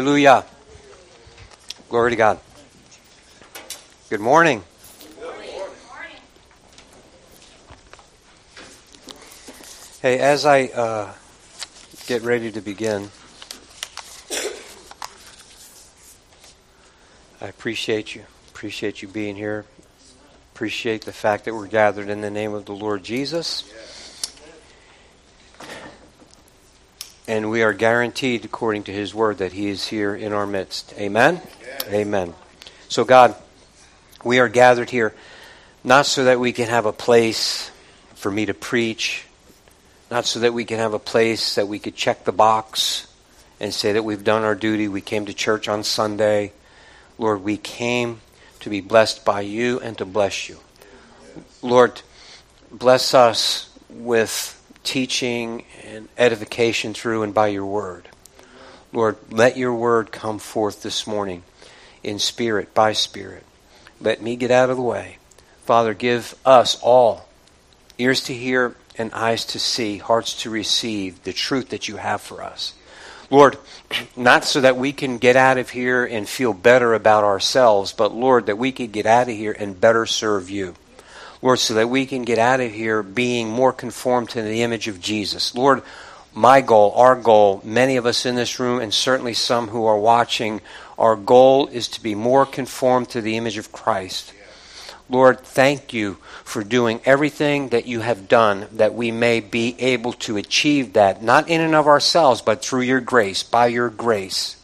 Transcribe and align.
Hallelujah. 0.00 0.46
Glory 1.90 2.12
to 2.12 2.16
God. 2.16 2.40
Good 4.08 4.20
morning. 4.20 4.64
Hey, 10.00 10.18
as 10.18 10.46
I 10.46 10.68
uh, 10.68 11.12
get 12.06 12.22
ready 12.22 12.50
to 12.50 12.62
begin, 12.62 13.10
I 17.42 17.48
appreciate 17.48 18.14
you. 18.14 18.24
Appreciate 18.54 19.02
you 19.02 19.08
being 19.08 19.36
here. 19.36 19.66
Appreciate 20.54 21.04
the 21.04 21.12
fact 21.12 21.44
that 21.44 21.52
we're 21.52 21.66
gathered 21.66 22.08
in 22.08 22.22
the 22.22 22.30
name 22.30 22.54
of 22.54 22.64
the 22.64 22.72
Lord 22.74 23.04
Jesus. 23.04 23.70
And 27.30 27.48
we 27.48 27.62
are 27.62 27.72
guaranteed, 27.72 28.44
according 28.44 28.82
to 28.82 28.92
His 28.92 29.14
word, 29.14 29.38
that 29.38 29.52
He 29.52 29.68
is 29.68 29.86
here 29.86 30.16
in 30.16 30.32
our 30.32 30.48
midst. 30.48 30.92
Amen? 30.98 31.40
Amen. 31.86 32.34
So, 32.88 33.04
God, 33.04 33.36
we 34.24 34.40
are 34.40 34.48
gathered 34.48 34.90
here 34.90 35.14
not 35.84 36.06
so 36.06 36.24
that 36.24 36.40
we 36.40 36.52
can 36.52 36.68
have 36.68 36.86
a 36.86 36.92
place 36.92 37.70
for 38.16 38.32
me 38.32 38.46
to 38.46 38.52
preach, 38.52 39.26
not 40.10 40.26
so 40.26 40.40
that 40.40 40.52
we 40.52 40.64
can 40.64 40.78
have 40.78 40.92
a 40.92 40.98
place 40.98 41.54
that 41.54 41.68
we 41.68 41.78
could 41.78 41.94
check 41.94 42.24
the 42.24 42.32
box 42.32 43.06
and 43.60 43.72
say 43.72 43.92
that 43.92 44.02
we've 44.02 44.24
done 44.24 44.42
our 44.42 44.56
duty. 44.56 44.88
We 44.88 45.00
came 45.00 45.26
to 45.26 45.32
church 45.32 45.68
on 45.68 45.84
Sunday. 45.84 46.52
Lord, 47.16 47.44
we 47.44 47.56
came 47.56 48.22
to 48.58 48.70
be 48.70 48.80
blessed 48.80 49.24
by 49.24 49.42
you 49.42 49.78
and 49.78 49.96
to 49.98 50.04
bless 50.04 50.48
you. 50.48 50.58
Lord, 51.62 52.02
bless 52.72 53.14
us 53.14 53.70
with 53.88 54.59
teaching 54.90 55.62
and 55.84 56.08
edification 56.18 56.92
through 56.92 57.22
and 57.22 57.32
by 57.32 57.46
your 57.46 57.64
word. 57.64 58.08
Lord, 58.92 59.16
let 59.30 59.56
your 59.56 59.72
word 59.72 60.10
come 60.10 60.40
forth 60.40 60.82
this 60.82 61.06
morning 61.06 61.44
in 62.02 62.18
spirit, 62.18 62.74
by 62.74 62.92
spirit. 62.92 63.44
Let 64.00 64.20
me 64.20 64.34
get 64.34 64.50
out 64.50 64.68
of 64.68 64.76
the 64.76 64.82
way. 64.82 65.18
Father, 65.64 65.94
give 65.94 66.34
us 66.44 66.76
all 66.82 67.28
ears 67.98 68.22
to 68.22 68.34
hear 68.34 68.74
and 68.98 69.12
eyes 69.12 69.44
to 69.44 69.60
see, 69.60 69.98
hearts 69.98 70.42
to 70.42 70.50
receive 70.50 71.22
the 71.22 71.32
truth 71.32 71.68
that 71.68 71.86
you 71.86 71.98
have 71.98 72.20
for 72.20 72.42
us. 72.42 72.74
Lord, 73.30 73.58
not 74.16 74.42
so 74.42 74.60
that 74.60 74.76
we 74.76 74.92
can 74.92 75.18
get 75.18 75.36
out 75.36 75.56
of 75.56 75.70
here 75.70 76.04
and 76.04 76.28
feel 76.28 76.52
better 76.52 76.94
about 76.94 77.22
ourselves, 77.22 77.92
but 77.92 78.12
Lord, 78.12 78.46
that 78.46 78.58
we 78.58 78.72
could 78.72 78.90
get 78.90 79.06
out 79.06 79.28
of 79.28 79.36
here 79.36 79.54
and 79.56 79.80
better 79.80 80.04
serve 80.04 80.50
you. 80.50 80.74
Lord, 81.42 81.58
so 81.58 81.74
that 81.74 81.88
we 81.88 82.04
can 82.06 82.24
get 82.24 82.38
out 82.38 82.60
of 82.60 82.72
here 82.72 83.02
being 83.02 83.48
more 83.48 83.72
conformed 83.72 84.30
to 84.30 84.42
the 84.42 84.62
image 84.62 84.88
of 84.88 85.00
Jesus. 85.00 85.54
Lord, 85.54 85.82
my 86.34 86.60
goal, 86.60 86.92
our 86.92 87.16
goal, 87.16 87.60
many 87.64 87.96
of 87.96 88.06
us 88.06 88.26
in 88.26 88.34
this 88.34 88.60
room, 88.60 88.80
and 88.80 88.92
certainly 88.92 89.34
some 89.34 89.68
who 89.68 89.86
are 89.86 89.98
watching, 89.98 90.60
our 90.98 91.16
goal 91.16 91.66
is 91.68 91.88
to 91.88 92.02
be 92.02 92.14
more 92.14 92.44
conformed 92.44 93.08
to 93.10 93.20
the 93.20 93.36
image 93.36 93.58
of 93.58 93.72
Christ. 93.72 94.32
Lord, 95.08 95.40
thank 95.40 95.92
you 95.92 96.18
for 96.44 96.62
doing 96.62 97.00
everything 97.04 97.70
that 97.70 97.86
you 97.86 98.00
have 98.00 98.28
done 98.28 98.68
that 98.72 98.94
we 98.94 99.10
may 99.10 99.40
be 99.40 99.74
able 99.80 100.12
to 100.12 100.36
achieve 100.36 100.92
that, 100.92 101.20
not 101.20 101.48
in 101.48 101.60
and 101.60 101.74
of 101.74 101.88
ourselves, 101.88 102.42
but 102.42 102.62
through 102.62 102.82
your 102.82 103.00
grace, 103.00 103.42
by 103.42 103.66
your 103.66 103.88
grace. 103.88 104.56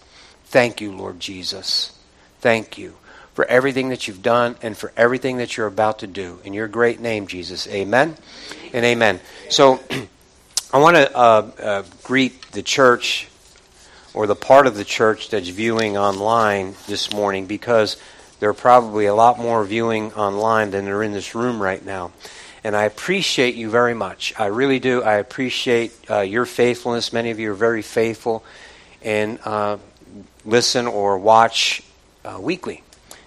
Thank 0.45 0.81
you, 0.81 0.93
Lord 0.93 1.19
Jesus. 1.19 1.99
Thank 2.39 2.79
you 2.79 2.95
for 3.37 3.45
everything 3.45 3.91
that 3.91 4.09
you've 4.09 4.23
done 4.23 4.57
and 4.63 4.75
for 4.75 4.91
everything 4.97 5.37
that 5.37 5.59
you're 5.59 5.67
about 5.67 5.99
to 5.99 6.07
do. 6.07 6.41
In 6.43 6.55
your 6.55 6.69
great 6.69 7.01
name, 7.01 7.27
Jesus. 7.27 7.69
Amen 7.69 8.17
and 8.73 8.83
amen. 8.83 9.21
So 9.51 9.79
I 10.73 10.79
want 10.79 10.97
to 10.97 11.15
uh, 11.15 11.51
uh, 11.63 11.83
greet 12.03 12.51
the 12.53 12.63
church 12.63 13.29
or 14.15 14.27
the 14.27 14.35
part 14.35 14.67
of 14.67 14.75
the 14.75 14.87
church 14.87 15.29
that's 15.29 15.51
viewing 15.51 15.99
online 15.99 16.77
this 16.87 17.13
morning 17.13 17.45
because 17.45 17.99
there 18.41 18.49
are 18.49 18.55
probably 18.55 19.05
a 19.05 19.15
lot 19.15 19.39
more 19.39 19.63
viewing 19.67 20.15
online 20.15 20.71
than 20.71 20.89
are 20.89 21.03
in 21.03 21.13
this 21.13 21.35
room 21.35 21.61
right 21.61 21.85
now. 21.85 22.13
And 22.65 22.75
I 22.75 22.85
appreciate 22.85 23.55
you 23.55 23.69
very 23.69 23.93
much. 23.93 24.33
I 24.39 24.47
really 24.47 24.81
do. 24.81 25.03
I 25.03 25.17
appreciate 25.17 25.93
uh, 26.09 26.21
your 26.21 26.47
faithfulness. 26.47 27.13
Many 27.13 27.33
of 27.33 27.39
you 27.39 27.51
are 27.51 27.55
very 27.55 27.83
faithful 27.83 28.43
and 29.03 29.39
uh, 29.45 29.77
listen 30.47 30.87
or 30.87 31.19
watch 31.19 31.83
uh, 32.25 32.39
weekly 32.41 32.83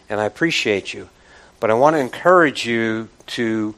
and 0.09 0.19
I 0.19 0.25
appreciate 0.25 0.93
you. 0.93 1.09
But 1.59 1.71
I 1.71 1.75
want 1.75 1.95
to 1.95 1.99
encourage 1.99 2.65
you 2.65 3.09
to, 3.27 3.75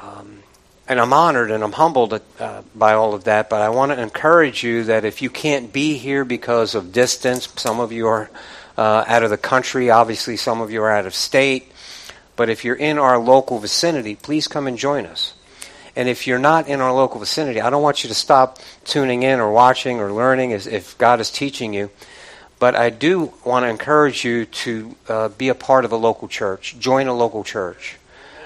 um, 0.00 0.42
and 0.88 1.00
I'm 1.00 1.12
honored 1.12 1.50
and 1.50 1.62
I'm 1.62 1.72
humbled 1.72 2.20
uh, 2.40 2.62
by 2.74 2.94
all 2.94 3.14
of 3.14 3.24
that, 3.24 3.48
but 3.48 3.62
I 3.62 3.68
want 3.68 3.92
to 3.92 4.00
encourage 4.00 4.62
you 4.64 4.84
that 4.84 5.04
if 5.04 5.22
you 5.22 5.30
can't 5.30 5.72
be 5.72 5.96
here 5.96 6.24
because 6.24 6.74
of 6.74 6.92
distance, 6.92 7.48
some 7.56 7.80
of 7.80 7.92
you 7.92 8.06
are 8.06 8.30
uh, 8.76 9.04
out 9.06 9.22
of 9.22 9.30
the 9.30 9.38
country, 9.38 9.90
obviously, 9.90 10.36
some 10.36 10.60
of 10.60 10.70
you 10.70 10.82
are 10.82 10.90
out 10.90 11.06
of 11.06 11.14
state, 11.14 11.70
but 12.36 12.48
if 12.48 12.64
you're 12.64 12.74
in 12.74 12.98
our 12.98 13.18
local 13.18 13.58
vicinity, 13.58 14.16
please 14.16 14.48
come 14.48 14.66
and 14.66 14.76
join 14.76 15.06
us. 15.06 15.34
And 15.96 16.08
if 16.08 16.26
you're 16.26 16.40
not 16.40 16.66
in 16.66 16.80
our 16.80 16.92
local 16.92 17.20
vicinity, 17.20 17.60
I 17.60 17.70
don't 17.70 17.82
want 17.82 18.02
you 18.02 18.08
to 18.08 18.14
stop 18.14 18.58
tuning 18.84 19.22
in 19.22 19.38
or 19.38 19.52
watching 19.52 20.00
or 20.00 20.12
learning 20.12 20.50
if 20.50 20.98
God 20.98 21.20
is 21.20 21.30
teaching 21.30 21.72
you. 21.72 21.90
But 22.64 22.76
I 22.76 22.88
do 22.88 23.30
want 23.44 23.66
to 23.66 23.68
encourage 23.68 24.24
you 24.24 24.46
to 24.46 24.96
uh, 25.06 25.28
be 25.28 25.50
a 25.50 25.54
part 25.54 25.84
of 25.84 25.92
a 25.92 25.96
local 25.96 26.28
church, 26.28 26.76
join 26.78 27.08
a 27.08 27.12
local 27.12 27.44
church. 27.44 27.98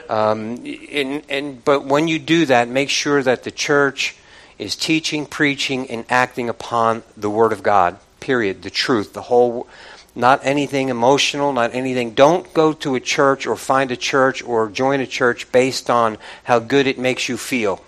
Um, 0.09 0.57
and, 0.91 1.23
and, 1.29 1.65
but 1.65 1.85
when 1.85 2.09
you 2.09 2.19
do 2.19 2.45
that, 2.47 2.67
make 2.67 2.91
sure 2.91 3.23
that 3.23 3.45
the 3.45 3.53
church 3.53 4.17
is 4.59 4.75
teaching, 4.75 5.25
preaching, 5.25 5.89
and 5.89 6.05
acting 6.09 6.49
upon 6.49 7.05
the 7.17 7.31
Word 7.31 7.53
of 7.53 7.63
God, 7.63 7.97
period, 8.19 8.63
the 8.63 8.71
truth, 8.71 9.13
the 9.13 9.23
whole, 9.23 9.69
not 10.17 10.41
anything 10.43 10.89
emotional, 10.89 11.53
not 11.53 11.73
anything. 11.73 12.15
Don't 12.15 12.53
go 12.53 12.73
to 12.73 12.97
a 12.97 13.01
church 13.01 13.47
or 13.47 13.55
find 13.55 13.93
a 13.93 13.97
church 13.97 14.43
or 14.43 14.69
join 14.69 14.99
a 14.99 15.07
church 15.07 15.53
based 15.53 15.89
on 15.89 16.19
how 16.43 16.59
good 16.59 16.89
it 16.89 16.99
makes 16.99 17.29
you 17.29 17.37
feel. 17.37 17.85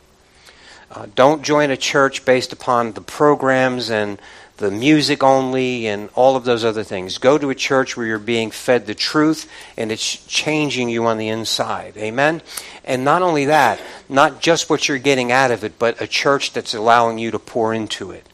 Uh, 0.92 1.06
don't 1.16 1.42
join 1.42 1.70
a 1.70 1.76
church 1.76 2.24
based 2.24 2.52
upon 2.52 2.92
the 2.92 3.00
programs 3.00 3.90
and 3.90 4.20
the 4.60 4.70
music 4.70 5.22
only 5.22 5.86
and 5.86 6.10
all 6.14 6.36
of 6.36 6.44
those 6.44 6.66
other 6.66 6.84
things. 6.84 7.16
Go 7.16 7.38
to 7.38 7.48
a 7.48 7.54
church 7.54 7.96
where 7.96 8.06
you're 8.06 8.18
being 8.18 8.50
fed 8.50 8.86
the 8.86 8.94
truth 8.94 9.50
and 9.78 9.90
it's 9.90 10.24
changing 10.26 10.90
you 10.90 11.06
on 11.06 11.16
the 11.16 11.28
inside. 11.28 11.96
Amen? 11.96 12.42
And 12.84 13.02
not 13.02 13.22
only 13.22 13.46
that, 13.46 13.80
not 14.06 14.42
just 14.42 14.68
what 14.68 14.86
you're 14.86 14.98
getting 14.98 15.32
out 15.32 15.50
of 15.50 15.64
it, 15.64 15.78
but 15.78 16.02
a 16.02 16.06
church 16.06 16.52
that's 16.52 16.74
allowing 16.74 17.18
you 17.18 17.30
to 17.30 17.38
pour 17.38 17.72
into 17.72 18.10
it. 18.10 18.26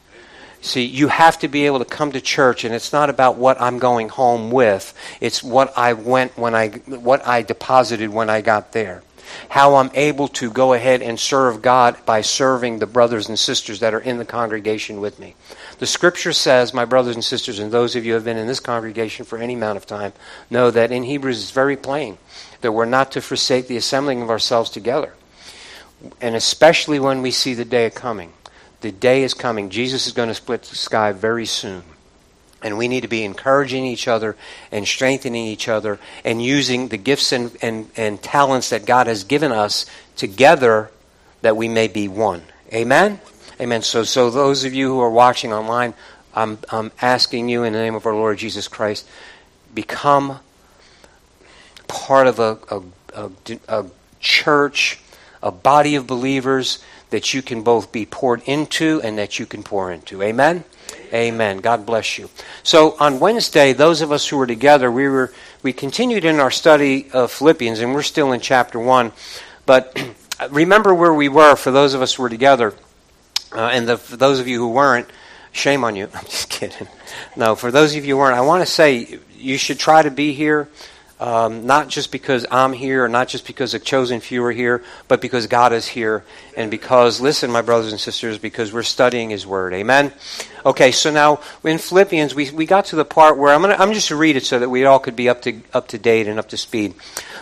See, 0.59 0.83
you 0.83 1.07
have 1.07 1.39
to 1.39 1.47
be 1.47 1.65
able 1.65 1.79
to 1.79 1.85
come 1.85 2.11
to 2.11 2.19
church, 2.19 2.65
and 2.65 2.75
it's 2.75 2.91
not 2.91 3.09
about 3.09 3.37
what 3.37 3.61
I'm 3.61 3.79
going 3.79 4.09
home 4.09 4.51
with. 4.51 4.93
It's 5.21 5.41
what 5.41 5.77
I 5.77 5.93
went 5.93 6.37
when 6.37 6.55
I, 6.55 6.69
what 6.69 7.25
I 7.25 7.41
deposited 7.41 8.09
when 8.09 8.29
I 8.29 8.41
got 8.41 8.73
there 8.73 9.01
how 9.49 9.75
I'm 9.75 9.91
able 9.93 10.27
to 10.29 10.51
go 10.51 10.73
ahead 10.73 11.01
and 11.01 11.19
serve 11.19 11.61
God 11.61 11.97
by 12.05 12.21
serving 12.21 12.79
the 12.79 12.85
brothers 12.85 13.29
and 13.29 13.37
sisters 13.37 13.79
that 13.79 13.93
are 13.93 13.99
in 13.99 14.17
the 14.17 14.25
congregation 14.25 14.99
with 14.99 15.19
me. 15.19 15.35
The 15.79 15.85
scripture 15.85 16.33
says, 16.33 16.73
my 16.73 16.85
brothers 16.85 17.15
and 17.15 17.23
sisters, 17.23 17.59
and 17.59 17.71
those 17.71 17.95
of 17.95 18.03
you 18.05 18.11
who 18.11 18.15
have 18.15 18.25
been 18.25 18.37
in 18.37 18.47
this 18.47 18.59
congregation 18.59 19.25
for 19.25 19.37
any 19.37 19.53
amount 19.53 19.77
of 19.77 19.85
time, 19.85 20.13
know 20.49 20.71
that 20.71 20.91
in 20.91 21.03
Hebrews 21.03 21.41
it's 21.41 21.51
very 21.51 21.77
plain 21.77 22.17
that 22.61 22.71
we're 22.71 22.85
not 22.85 23.11
to 23.11 23.21
forsake 23.21 23.67
the 23.67 23.77
assembling 23.77 24.21
of 24.21 24.29
ourselves 24.29 24.69
together. 24.69 25.13
And 26.21 26.35
especially 26.35 26.99
when 26.99 27.21
we 27.21 27.31
see 27.31 27.53
the 27.53 27.65
day 27.65 27.85
of 27.85 27.95
coming. 27.95 28.33
The 28.81 28.91
day 28.91 29.23
is 29.23 29.33
coming. 29.33 29.69
Jesus 29.69 30.07
is 30.07 30.13
going 30.13 30.29
to 30.29 30.35
split 30.35 30.63
the 30.63 30.75
sky 30.75 31.11
very 31.11 31.45
soon. 31.45 31.83
And 32.63 32.77
we 32.77 32.87
need 32.87 33.01
to 33.01 33.07
be 33.07 33.23
encouraging 33.23 33.85
each 33.85 34.07
other 34.07 34.35
and 34.71 34.87
strengthening 34.87 35.45
each 35.45 35.67
other 35.67 35.99
and 36.25 36.41
using 36.41 36.87
the 36.87 36.97
gifts 36.97 37.31
and, 37.31 37.55
and, 37.61 37.89
and 37.95 38.21
talents 38.21 38.71
that 38.71 38.85
God 38.85 39.07
has 39.07 39.23
given 39.23 39.51
us 39.51 39.85
together 40.15 40.89
that 41.41 41.55
we 41.55 41.67
may 41.67 41.87
be 41.87 42.07
one. 42.07 42.41
Amen? 42.73 43.19
Amen. 43.59 43.81
So, 43.81 44.03
so 44.03 44.29
those 44.29 44.65
of 44.65 44.73
you 44.73 44.89
who 44.89 44.99
are 44.99 45.09
watching 45.09 45.51
online, 45.51 45.95
I'm, 46.35 46.59
I'm 46.69 46.91
asking 47.01 47.49
you 47.49 47.63
in 47.63 47.73
the 47.73 47.79
name 47.79 47.95
of 47.95 48.05
our 48.05 48.13
Lord 48.13 48.37
Jesus 48.37 48.67
Christ, 48.67 49.07
become 49.73 50.39
part 51.87 52.27
of 52.27 52.39
a, 52.39 52.59
a, 52.69 52.81
a, 53.15 53.31
a 53.67 53.85
church, 54.19 54.99
a 55.41 55.51
body 55.51 55.95
of 55.95 56.05
believers 56.05 56.83
that 57.09 57.33
you 57.33 57.41
can 57.41 57.63
both 57.63 57.91
be 57.91 58.05
poured 58.05 58.43
into 58.45 59.01
and 59.03 59.17
that 59.17 59.39
you 59.39 59.47
can 59.47 59.63
pour 59.63 59.91
into. 59.91 60.21
Amen? 60.21 60.63
Amen. 61.11 61.57
God 61.57 61.85
bless 61.85 62.19
you. 62.19 62.29
So 62.61 62.95
on 62.99 63.19
Wednesday, 63.19 63.73
those 63.73 64.01
of 64.01 64.11
us 64.11 64.27
who 64.27 64.37
were 64.37 64.47
together, 64.47 64.91
we 64.91 65.07
were 65.07 65.33
we 65.63 65.73
continued 65.73 66.25
in 66.25 66.39
our 66.39 66.51
study 66.51 67.09
of 67.11 67.31
Philippians, 67.31 67.79
and 67.79 67.93
we're 67.93 68.03
still 68.03 68.33
in 68.33 68.41
chapter 68.41 68.79
one. 68.79 69.13
But 69.65 69.99
remember 70.51 70.93
where 70.93 71.13
we 71.13 71.29
were 71.29 71.55
for 71.55 71.71
those 71.71 71.93
of 71.93 72.01
us 72.01 72.15
who 72.15 72.23
were 72.23 72.29
together, 72.29 72.73
uh, 73.53 73.69
and 73.73 73.87
the, 73.87 73.97
for 73.97 74.17
those 74.17 74.39
of 74.39 74.47
you 74.47 74.59
who 74.59 74.69
weren't, 74.69 75.09
shame 75.51 75.83
on 75.83 75.95
you. 75.95 76.09
I'm 76.13 76.25
just 76.25 76.49
kidding. 76.49 76.87
No, 77.35 77.55
for 77.55 77.71
those 77.71 77.95
of 77.95 78.05
you 78.05 78.15
who 78.15 78.21
weren't, 78.21 78.37
I 78.37 78.41
want 78.41 78.65
to 78.65 78.71
say 78.71 79.19
you 79.37 79.57
should 79.57 79.79
try 79.79 80.01
to 80.01 80.11
be 80.11 80.33
here. 80.33 80.69
Um, 81.19 81.65
not 81.65 81.87
just 81.87 82.11
because 82.11 82.45
I'm 82.51 82.73
here, 82.73 83.03
or 83.03 83.09
not 83.09 83.27
just 83.27 83.47
because 83.47 83.73
a 83.73 83.79
chosen 83.79 84.19
few 84.19 84.43
are 84.43 84.51
here, 84.51 84.83
but 85.07 85.19
because 85.19 85.47
God 85.47 85.73
is 85.73 85.87
here, 85.87 86.23
and 86.55 86.69
because, 86.69 87.19
listen, 87.19 87.49
my 87.49 87.63
brothers 87.63 87.91
and 87.91 87.99
sisters, 87.99 88.37
because 88.37 88.71
we're 88.71 88.83
studying 88.83 89.31
His 89.31 89.47
Word. 89.47 89.73
Amen? 89.73 90.13
Okay, 90.67 90.91
so 90.91 91.09
now 91.09 91.39
in 91.63 91.77
Philippians, 91.77 92.35
we, 92.35 92.51
we 92.51 92.65
got 92.65 92.87
to 92.87 92.97
the 92.97 93.05
part 93.05 93.37
where 93.37 93.53
I'm, 93.53 93.61
gonna, 93.61 93.77
I'm 93.79 93.93
just 93.93 94.09
to 94.09 94.17
read 94.17 94.35
it 94.35 94.43
so 94.43 94.59
that 94.59 94.67
we 94.67 94.83
all 94.83 94.99
could 94.99 95.15
be 95.15 95.29
up 95.29 95.43
to, 95.43 95.61
up 95.73 95.87
to 95.87 95.97
date 95.97 96.27
and 96.27 96.37
up 96.37 96.49
to 96.49 96.57
speed. 96.57 96.93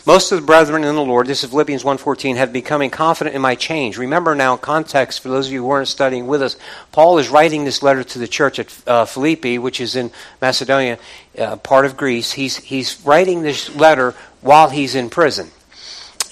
Most 0.05 0.31
of 0.31 0.39
the 0.39 0.45
brethren 0.45 0.83
in 0.83 0.93
the 0.93 1.01
Lord, 1.01 1.25
this 1.25 1.43
is 1.43 1.49
Philippians 1.49 1.81
1.14, 1.81 2.35
have 2.35 2.53
becoming 2.53 2.91
confident 2.91 3.35
in 3.35 3.41
my 3.41 3.55
change. 3.55 3.97
Remember 3.97 4.35
now, 4.35 4.57
context, 4.57 5.21
for 5.21 5.29
those 5.29 5.47
of 5.47 5.53
you 5.53 5.63
who 5.63 5.67
weren't 5.67 5.87
studying 5.87 6.27
with 6.27 6.43
us, 6.43 6.55
Paul 6.91 7.17
is 7.17 7.27
writing 7.27 7.65
this 7.65 7.81
letter 7.81 8.03
to 8.03 8.19
the 8.19 8.27
church 8.27 8.59
at 8.59 8.87
uh, 8.87 9.05
Philippi, 9.05 9.57
which 9.57 9.81
is 9.81 9.95
in 9.95 10.11
Macedonia, 10.39 10.99
uh, 11.35 11.55
part 11.55 11.87
of 11.87 11.97
Greece. 11.97 12.33
He's, 12.33 12.57
he's 12.57 13.03
writing 13.03 13.41
this 13.41 13.75
letter 13.75 14.13
while 14.41 14.69
he's 14.69 14.93
in 14.93 15.09
prison 15.09 15.49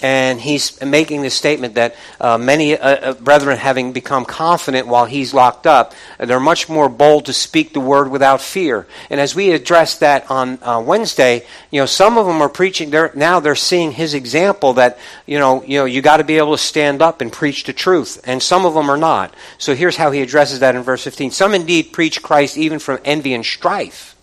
and 0.04 0.38
he's 0.38 0.82
making 0.82 1.22
this 1.22 1.32
statement 1.32 1.76
that 1.76 1.96
uh, 2.20 2.36
many 2.36 2.76
uh, 2.76 2.88
uh, 2.88 3.14
brethren, 3.14 3.56
having 3.56 3.94
become 3.94 4.26
confident 4.26 4.86
while 4.86 5.06
he's 5.06 5.32
locked 5.32 5.66
up, 5.66 5.94
they're 6.18 6.38
much 6.38 6.68
more 6.68 6.90
bold 6.90 7.24
to 7.24 7.32
speak 7.32 7.72
the 7.72 7.80
word 7.80 8.10
without 8.10 8.42
fear. 8.42 8.86
And 9.08 9.18
as 9.18 9.34
we 9.34 9.52
addressed 9.52 10.00
that 10.00 10.30
on 10.30 10.62
uh, 10.62 10.82
Wednesday, 10.84 11.46
you 11.70 11.80
know, 11.80 11.86
some 11.86 12.18
of 12.18 12.26
them 12.26 12.42
are 12.42 12.50
preaching. 12.50 12.90
They're, 12.90 13.12
now 13.14 13.40
they're 13.40 13.54
seeing 13.54 13.92
his 13.92 14.12
example 14.12 14.74
that 14.74 14.98
you 15.24 15.38
know, 15.38 15.62
you 15.64 15.78
know, 15.78 15.86
you 15.86 16.02
got 16.02 16.18
to 16.18 16.24
be 16.24 16.36
able 16.36 16.52
to 16.52 16.62
stand 16.62 17.00
up 17.00 17.22
and 17.22 17.32
preach 17.32 17.64
the 17.64 17.72
truth, 17.72 18.20
and 18.24 18.42
some 18.42 18.66
of 18.66 18.74
them 18.74 18.90
are 18.90 18.98
not. 18.98 19.34
So 19.56 19.74
here's 19.74 19.96
how 19.96 20.10
he 20.10 20.20
addresses 20.20 20.60
that 20.60 20.74
in 20.74 20.82
verse 20.82 21.02
15. 21.02 21.30
Some 21.30 21.54
indeed 21.54 21.94
preach 21.94 22.22
Christ 22.22 22.58
even 22.58 22.78
from 22.78 22.98
envy 23.06 23.32
and 23.32 23.42
strife. 23.44 24.14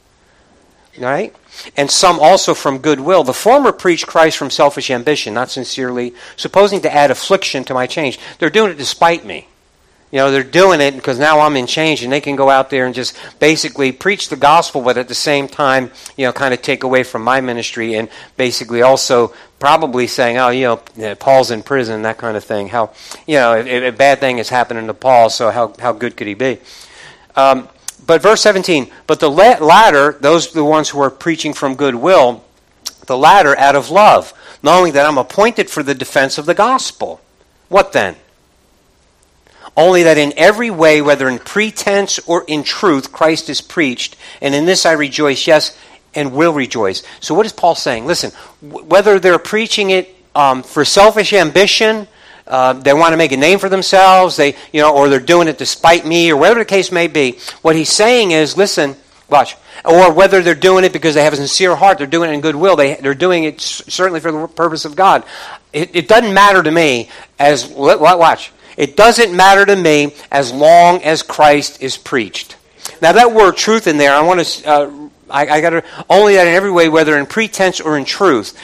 Right? 0.99 1.35
And 1.77 1.89
some 1.89 2.19
also 2.19 2.53
from 2.53 2.79
goodwill. 2.79 3.23
The 3.23 3.33
former 3.33 3.71
preach 3.71 4.07
Christ 4.07 4.37
from 4.37 4.49
selfish 4.49 4.89
ambition, 4.89 5.33
not 5.33 5.51
sincerely, 5.51 6.13
supposing 6.35 6.81
to 6.81 6.93
add 6.93 7.11
affliction 7.11 7.63
to 7.65 7.73
my 7.73 7.87
change. 7.87 8.19
They're 8.39 8.49
doing 8.49 8.71
it 8.71 8.77
despite 8.77 9.25
me. 9.25 9.47
You 10.11 10.17
know, 10.17 10.29
they're 10.29 10.43
doing 10.43 10.81
it 10.81 10.95
because 10.95 11.17
now 11.17 11.39
I'm 11.39 11.55
in 11.55 11.67
change 11.67 12.03
and 12.03 12.11
they 12.11 12.19
can 12.19 12.35
go 12.35 12.49
out 12.49 12.69
there 12.69 12.85
and 12.85 12.93
just 12.93 13.15
basically 13.39 13.93
preach 13.93 14.27
the 14.27 14.35
gospel, 14.35 14.81
but 14.81 14.97
at 14.97 15.07
the 15.07 15.15
same 15.15 15.47
time, 15.47 15.89
you 16.17 16.25
know, 16.25 16.33
kind 16.33 16.53
of 16.53 16.61
take 16.61 16.83
away 16.83 17.03
from 17.03 17.23
my 17.23 17.39
ministry 17.39 17.95
and 17.95 18.09
basically 18.35 18.81
also 18.81 19.33
probably 19.57 20.07
saying, 20.07 20.37
oh, 20.37 20.49
you 20.49 20.81
know, 20.97 21.15
Paul's 21.15 21.49
in 21.49 21.63
prison, 21.63 22.01
that 22.01 22.17
kind 22.17 22.35
of 22.35 22.43
thing. 22.43 22.67
How, 22.67 22.91
you 23.25 23.35
know, 23.35 23.53
a, 23.53 23.87
a 23.87 23.91
bad 23.91 24.19
thing 24.19 24.39
is 24.39 24.49
happening 24.49 24.85
to 24.87 24.93
Paul, 24.93 25.29
so 25.29 25.49
how, 25.49 25.73
how 25.79 25.93
good 25.93 26.17
could 26.17 26.27
he 26.27 26.33
be? 26.33 26.57
Um, 27.37 27.69
but 28.11 28.21
verse 28.21 28.41
17, 28.41 28.91
but 29.07 29.21
the 29.21 29.31
latter, 29.31 30.17
those 30.19 30.51
the 30.51 30.65
ones 30.65 30.89
who 30.89 30.99
are 30.99 31.09
preaching 31.09 31.53
from 31.53 31.75
goodwill, 31.75 32.43
the 33.07 33.17
latter 33.17 33.57
out 33.57 33.73
of 33.73 33.89
love, 33.89 34.33
knowing 34.61 34.91
that 34.91 35.05
I'm 35.05 35.17
appointed 35.17 35.69
for 35.69 35.81
the 35.81 35.95
defense 35.95 36.37
of 36.37 36.45
the 36.45 36.53
gospel. 36.53 37.21
What 37.69 37.93
then? 37.93 38.17
Only 39.77 40.03
that 40.03 40.17
in 40.17 40.33
every 40.35 40.69
way, 40.69 41.01
whether 41.01 41.29
in 41.29 41.39
pretense 41.39 42.19
or 42.27 42.43
in 42.49 42.63
truth, 42.63 43.13
Christ 43.13 43.49
is 43.49 43.61
preached, 43.61 44.17
and 44.41 44.53
in 44.53 44.65
this 44.65 44.85
I 44.85 44.91
rejoice, 44.91 45.47
yes, 45.47 45.79
and 46.13 46.33
will 46.33 46.51
rejoice. 46.51 47.03
So, 47.21 47.33
what 47.33 47.45
is 47.45 47.53
Paul 47.53 47.75
saying? 47.75 48.07
Listen, 48.07 48.31
whether 48.59 49.19
they're 49.21 49.39
preaching 49.39 49.89
it 49.89 50.13
um, 50.35 50.63
for 50.63 50.83
selfish 50.83 51.31
ambition, 51.31 52.09
uh, 52.51 52.73
they 52.73 52.93
want 52.93 53.13
to 53.13 53.17
make 53.17 53.31
a 53.31 53.37
name 53.37 53.57
for 53.57 53.69
themselves, 53.69 54.35
they, 54.35 54.55
you 54.73 54.81
know, 54.81 54.93
or 54.93 55.09
they're 55.09 55.19
doing 55.19 55.47
it 55.47 55.57
despite 55.57 56.05
me, 56.05 56.29
or 56.29 56.37
whatever 56.37 56.59
the 56.59 56.65
case 56.65 56.91
may 56.91 57.07
be. 57.07 57.39
What 57.61 57.75
he's 57.75 57.89
saying 57.89 58.31
is, 58.31 58.57
listen, 58.57 58.97
watch, 59.29 59.55
or 59.85 60.11
whether 60.13 60.41
they're 60.41 60.53
doing 60.53 60.83
it 60.83 60.91
because 60.91 61.15
they 61.15 61.23
have 61.23 61.33
a 61.33 61.37
sincere 61.37 61.75
heart, 61.75 61.97
they're 61.97 62.07
doing 62.07 62.29
it 62.29 62.33
in 62.33 62.41
goodwill, 62.41 62.75
they, 62.75 62.95
they're 62.95 63.15
doing 63.15 63.45
it 63.45 63.61
certainly 63.61 64.19
for 64.19 64.31
the 64.31 64.47
purpose 64.47 64.83
of 64.83 64.95
God. 64.95 65.23
It, 65.71 65.95
it 65.95 66.07
doesn't 66.07 66.33
matter 66.33 66.61
to 66.61 66.69
me 66.69 67.09
as, 67.39 67.67
watch, 67.67 68.51
it 68.77 68.97
doesn't 68.97 69.35
matter 69.35 69.65
to 69.65 69.75
me 69.75 70.13
as 70.31 70.51
long 70.51 71.01
as 71.03 71.23
Christ 71.23 71.81
is 71.81 71.97
preached. 71.97 72.57
Now 73.01 73.13
that 73.13 73.31
word 73.31 73.55
truth 73.55 73.87
in 73.87 73.97
there, 73.97 74.13
I 74.13 74.21
want 74.21 74.45
to, 74.45 74.69
uh, 74.69 75.09
I, 75.29 75.47
I 75.47 75.61
got 75.61 75.69
to, 75.69 75.83
only 76.09 76.35
that 76.35 76.47
in 76.47 76.53
every 76.53 76.71
way, 76.71 76.89
whether 76.89 77.17
in 77.17 77.25
pretense 77.25 77.79
or 77.79 77.97
in 77.97 78.05
truth. 78.05 78.59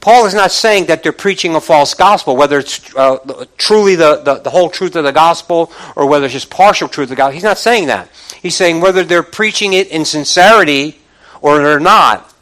Paul 0.00 0.26
is 0.26 0.34
not 0.34 0.52
saying 0.52 0.86
that 0.86 1.02
they're 1.02 1.12
preaching 1.12 1.54
a 1.54 1.60
false 1.60 1.94
gospel, 1.94 2.36
whether 2.36 2.58
it's 2.58 2.94
uh, 2.94 3.46
truly 3.56 3.94
the, 3.94 4.22
the, 4.22 4.34
the, 4.36 4.50
whole 4.50 4.70
truth 4.70 4.96
of 4.96 5.04
the 5.04 5.12
gospel 5.12 5.72
or 5.96 6.06
whether 6.06 6.26
it's 6.26 6.34
just 6.34 6.50
partial 6.50 6.88
truth 6.88 7.06
of 7.06 7.10
the 7.10 7.16
gospel. 7.16 7.34
He's 7.34 7.42
not 7.42 7.58
saying 7.58 7.86
that. 7.86 8.08
He's 8.40 8.54
saying 8.54 8.80
whether 8.80 9.02
they're 9.02 9.22
preaching 9.22 9.72
it 9.72 9.88
in 9.88 10.04
sincerity 10.04 10.98
or 11.40 11.58
they're 11.58 11.80
not, 11.80 12.32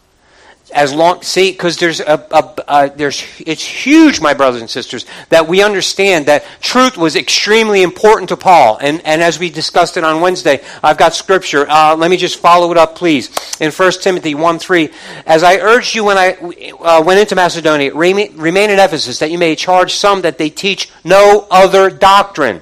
as 0.74 0.92
long 0.92 1.22
see 1.22 1.52
because 1.52 1.76
there's 1.76 2.00
a, 2.00 2.26
a, 2.30 2.54
a, 2.68 2.90
there's 2.96 3.22
it's 3.38 3.62
huge 3.62 4.20
my 4.20 4.34
brothers 4.34 4.60
and 4.60 4.68
sisters 4.68 5.06
that 5.28 5.46
we 5.46 5.62
understand 5.62 6.26
that 6.26 6.44
truth 6.60 6.96
was 6.96 7.14
extremely 7.14 7.82
important 7.82 8.28
to 8.28 8.36
paul. 8.36 8.76
And 8.80 9.00
and 9.06 9.22
as 9.22 9.38
we 9.38 9.48
discussed 9.48 9.96
it 9.96 10.04
on 10.04 10.20
wednesday 10.20 10.62
i've 10.82 10.98
got 10.98 11.14
scripture. 11.14 11.68
Uh, 11.68 11.96
let 11.96 12.10
me 12.10 12.16
just 12.16 12.38
follow 12.38 12.70
it 12.72 12.78
up 12.78 12.96
please. 12.96 13.30
In 13.60 13.70
1 13.70 13.92
timothy 14.00 14.34
1 14.34 14.58
3 14.58 14.90
as 15.26 15.42
i 15.42 15.56
urged 15.56 15.94
you 15.94 16.04
when 16.04 16.18
i 16.18 16.32
uh, 16.80 17.02
went 17.02 17.20
into 17.20 17.34
macedonia 17.34 17.94
remain, 17.94 18.36
remain 18.36 18.70
in 18.70 18.78
ephesus 18.78 19.20
that 19.20 19.30
you 19.30 19.38
may 19.38 19.54
charge 19.54 19.94
some 19.94 20.22
that 20.22 20.38
they 20.38 20.50
teach 20.50 20.90
no 21.04 21.46
other 21.50 21.90
doctrine. 21.90 22.60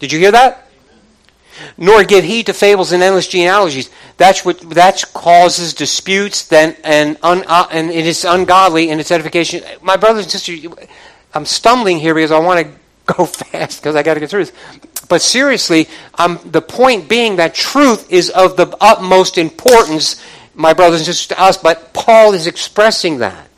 Did 0.00 0.12
you 0.12 0.18
hear 0.18 0.32
that 0.32 0.67
nor 1.76 2.04
give 2.04 2.24
heed 2.24 2.46
to 2.46 2.52
fables 2.52 2.92
and 2.92 3.02
endless 3.02 3.28
genealogies. 3.28 3.90
That's 4.16 4.44
what 4.44 4.60
that 4.70 5.04
causes 5.14 5.74
disputes. 5.74 6.46
Then 6.46 6.76
and 6.84 7.16
un, 7.22 7.44
uh, 7.46 7.68
and 7.70 7.90
it 7.90 8.06
is 8.06 8.24
ungodly 8.24 8.90
in 8.90 9.00
its 9.00 9.10
edification. 9.10 9.62
My 9.82 9.96
brothers 9.96 10.24
and 10.24 10.32
sisters, 10.32 10.66
I'm 11.34 11.46
stumbling 11.46 11.98
here 11.98 12.14
because 12.14 12.32
I 12.32 12.38
want 12.38 12.66
to 12.66 12.72
go 13.14 13.24
fast 13.24 13.80
because 13.80 13.96
I 13.96 14.02
got 14.02 14.14
to 14.14 14.20
get 14.20 14.30
through 14.30 14.46
this. 14.46 14.52
But 15.08 15.22
seriously, 15.22 15.88
um, 16.14 16.38
the 16.44 16.60
point 16.60 17.08
being 17.08 17.36
that 17.36 17.54
truth 17.54 18.12
is 18.12 18.30
of 18.30 18.56
the 18.56 18.76
utmost 18.80 19.38
importance, 19.38 20.22
my 20.54 20.74
brothers 20.74 21.00
and 21.00 21.06
sisters, 21.06 21.28
to 21.28 21.40
us. 21.40 21.56
But 21.56 21.94
Paul 21.94 22.34
is 22.34 22.46
expressing 22.46 23.18
that. 23.18 23.48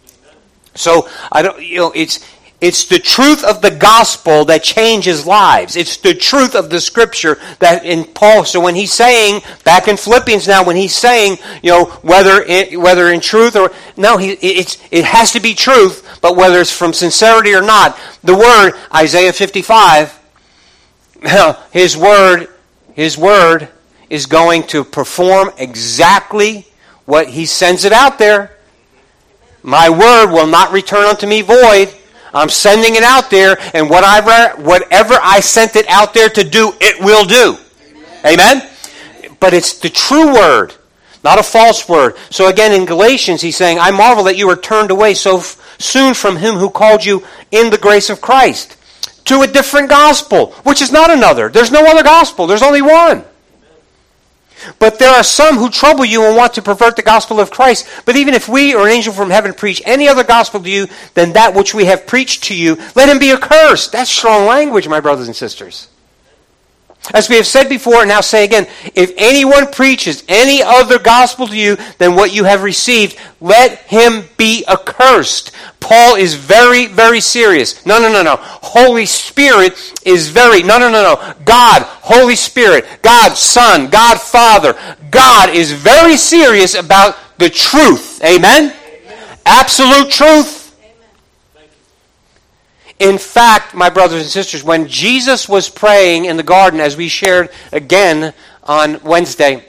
So 0.75 1.09
I 1.33 1.43
don't, 1.43 1.61
you 1.61 1.79
know, 1.79 1.93
it's 1.93 2.25
it's 2.61 2.85
the 2.85 2.99
truth 2.99 3.43
of 3.43 3.63
the 3.63 3.71
gospel 3.71 4.45
that 4.45 4.63
changes 4.63 5.27
lives. 5.27 5.77
It's 5.77 5.97
the 5.97 6.13
truth 6.13 6.55
of 6.55 6.69
the 6.69 6.79
scripture 6.79 7.39
that 7.59 7.87
in 7.87 8.05
Paul. 8.05 8.45
So 8.45 8.61
when 8.61 8.75
he's 8.75 8.93
saying 8.93 9.41
back 9.65 9.89
in 9.89 9.97
Philippians 9.97 10.47
now, 10.47 10.63
when 10.63 10.77
he's 10.77 10.95
saying, 10.95 11.39
you 11.63 11.71
know, 11.71 11.85
whether 12.03 12.43
in, 12.43 12.79
whether 12.81 13.11
in 13.11 13.21
truth 13.21 13.57
or 13.57 13.73
no, 13.97 14.19
he, 14.19 14.33
it's 14.33 14.77
it 14.91 15.07
has 15.07 15.33
to 15.33 15.41
be 15.41 15.55
truth, 15.55 16.19
but 16.21 16.37
whether 16.37 16.61
it's 16.61 16.77
from 16.77 16.93
sincerity 16.93 17.55
or 17.55 17.63
not, 17.63 17.99
the 18.23 18.37
word 18.37 18.73
Isaiah 18.95 19.33
55, 19.33 20.19
his 21.73 21.97
word, 21.97 22.49
his 22.93 23.17
word 23.17 23.71
is 24.11 24.27
going 24.27 24.65
to 24.65 24.85
perform 24.85 25.51
exactly 25.57 26.67
what 27.07 27.29
he 27.29 27.47
sends 27.47 27.87
it 27.87 27.93
out 27.93 28.19
there. 28.19 28.59
My 29.63 29.89
word 29.89 30.31
will 30.31 30.47
not 30.47 30.73
return 30.73 31.07
unto 31.07 31.27
me 31.27 31.41
void 31.41 31.95
I'm 32.33 32.49
sending 32.49 32.95
it 32.95 33.03
out 33.03 33.31
there, 33.31 33.59
and 33.75 33.91
whatever, 33.91 34.61
whatever 34.63 35.15
I 35.23 35.41
sent 35.41 35.77
it 35.77 35.89
out 35.89 36.15
there 36.15 36.29
to 36.29 36.45
do, 36.45 36.73
it 36.81 37.03
will 37.05 37.25
do. 37.25 37.57
Amen? 38.25 38.63
Amen? 38.63 39.37
But 39.41 39.55
it's 39.55 39.79
the 39.79 39.89
true 39.89 40.35
word, 40.35 40.75
not 41.25 41.39
a 41.39 41.43
false 41.43 41.89
word. 41.89 42.17
So 42.31 42.49
again, 42.49 42.73
in 42.73 42.87
Galatians, 42.87 43.41
he's 43.41 43.57
saying, 43.57 43.79
I 43.79 43.91
marvel 43.91 44.25
that 44.25 44.37
you 44.37 44.47
were 44.47 44.57
turned 44.57 44.91
away 44.91 45.15
so 45.15 45.39
f- 45.39 45.77
soon 45.79 46.15
from 46.15 46.37
him 46.37 46.57
who 46.57 46.71
called 46.71 47.05
you 47.05 47.25
in 47.51 47.71
the 47.71 47.79
grace 47.79 48.11
of 48.11 48.21
Christ 48.21 48.77
to 49.25 49.43
a 49.43 49.47
different 49.47 49.89
gospel, 49.89 50.53
which 50.63 50.83
is 50.83 50.93
not 50.93 51.11
another. 51.11 51.49
There's 51.49 51.71
no 51.71 51.85
other 51.87 52.03
gospel, 52.03 52.47
there's 52.47 52.63
only 52.63 52.83
one. 52.83 53.25
But 54.79 54.99
there 54.99 55.11
are 55.11 55.23
some 55.23 55.57
who 55.57 55.69
trouble 55.69 56.05
you 56.05 56.25
and 56.25 56.37
want 56.37 56.55
to 56.55 56.63
pervert 56.63 56.97
the 56.97 57.03
gospel 57.03 57.41
of 57.41 57.51
Christ. 57.51 57.87
But 58.05 58.17
even 58.17 58.35
if 58.35 58.49
we 58.49 58.75
or 58.75 58.87
an 58.87 58.93
angel 58.93 59.13
from 59.13 59.31
heaven 59.31 59.53
preach 59.53 59.83
any 59.85 60.09
other 60.09 60.25
gospel 60.25 60.63
to 60.63 60.71
you 60.71 60.89
than 61.15 61.35
that 61.35 61.55
which 61.55 61.75
we 61.75 61.85
have 61.85 62.07
preached 62.07 62.45
to 62.45 62.57
you, 62.57 62.77
let 62.97 63.09
him 63.09 63.19
be 63.19 63.33
accursed. 63.33 63.93
That's 63.93 64.11
strong 64.11 64.47
language, 64.47 64.89
my 64.89 65.01
brothers 65.01 65.27
and 65.27 65.37
sisters. 65.37 65.89
As 67.15 67.29
we 67.29 67.37
have 67.37 67.47
said 67.47 67.69
before 67.69 68.01
and 68.01 68.09
now 68.09 68.21
say 68.21 68.45
again, 68.45 68.67
if 68.95 69.13
anyone 69.17 69.71
preaches 69.73 70.23
any 70.29 70.63
other 70.63 70.99
gospel 70.99 71.49
to 71.49 71.57
you 71.57 71.77
than 71.99 72.15
what 72.15 72.33
you 72.33 72.45
have 72.45 72.63
received, 72.63 73.19
let 73.41 73.79
him 73.81 74.25
be 74.37 74.65
accursed. 74.69 75.51
Paul 75.81 76.17
is 76.17 76.35
very, 76.35 76.87
very 76.87 77.21
serious. 77.21 77.85
No, 77.87 77.99
no, 77.99 78.13
no, 78.13 78.23
no. 78.23 78.37
Holy 78.39 79.07
Spirit 79.07 79.73
is 80.05 80.29
very, 80.29 80.63
no, 80.63 80.79
no, 80.79 80.91
no, 80.91 81.03
no. 81.03 81.35
God, 81.45 81.83
Holy 81.83 82.37
Spirit, 82.37 82.87
God, 83.03 83.35
Son, 83.35 83.89
God, 83.89 84.21
Father. 84.21 84.79
God 85.11 85.51
is 85.51 85.73
very 85.73 86.17
serious 86.17 86.75
about 86.75 87.17
the 87.39 87.51
truth. 87.51 88.23
Amen? 88.23 88.73
Amen. 88.73 89.39
Absolute 89.47 90.11
truth. 90.11 90.60
In 93.01 93.17
fact, 93.17 93.75
my 93.75 93.89
brothers 93.89 94.21
and 94.21 94.31
sisters, 94.31 94.63
when 94.63 94.87
Jesus 94.87 95.49
was 95.49 95.71
praying 95.71 96.27
in 96.27 96.37
the 96.37 96.43
garden, 96.43 96.81
as 96.81 96.99
we 96.99 97.09
shared 97.09 97.49
again 97.73 98.35
on 98.63 99.03
Wednesday, 99.03 99.65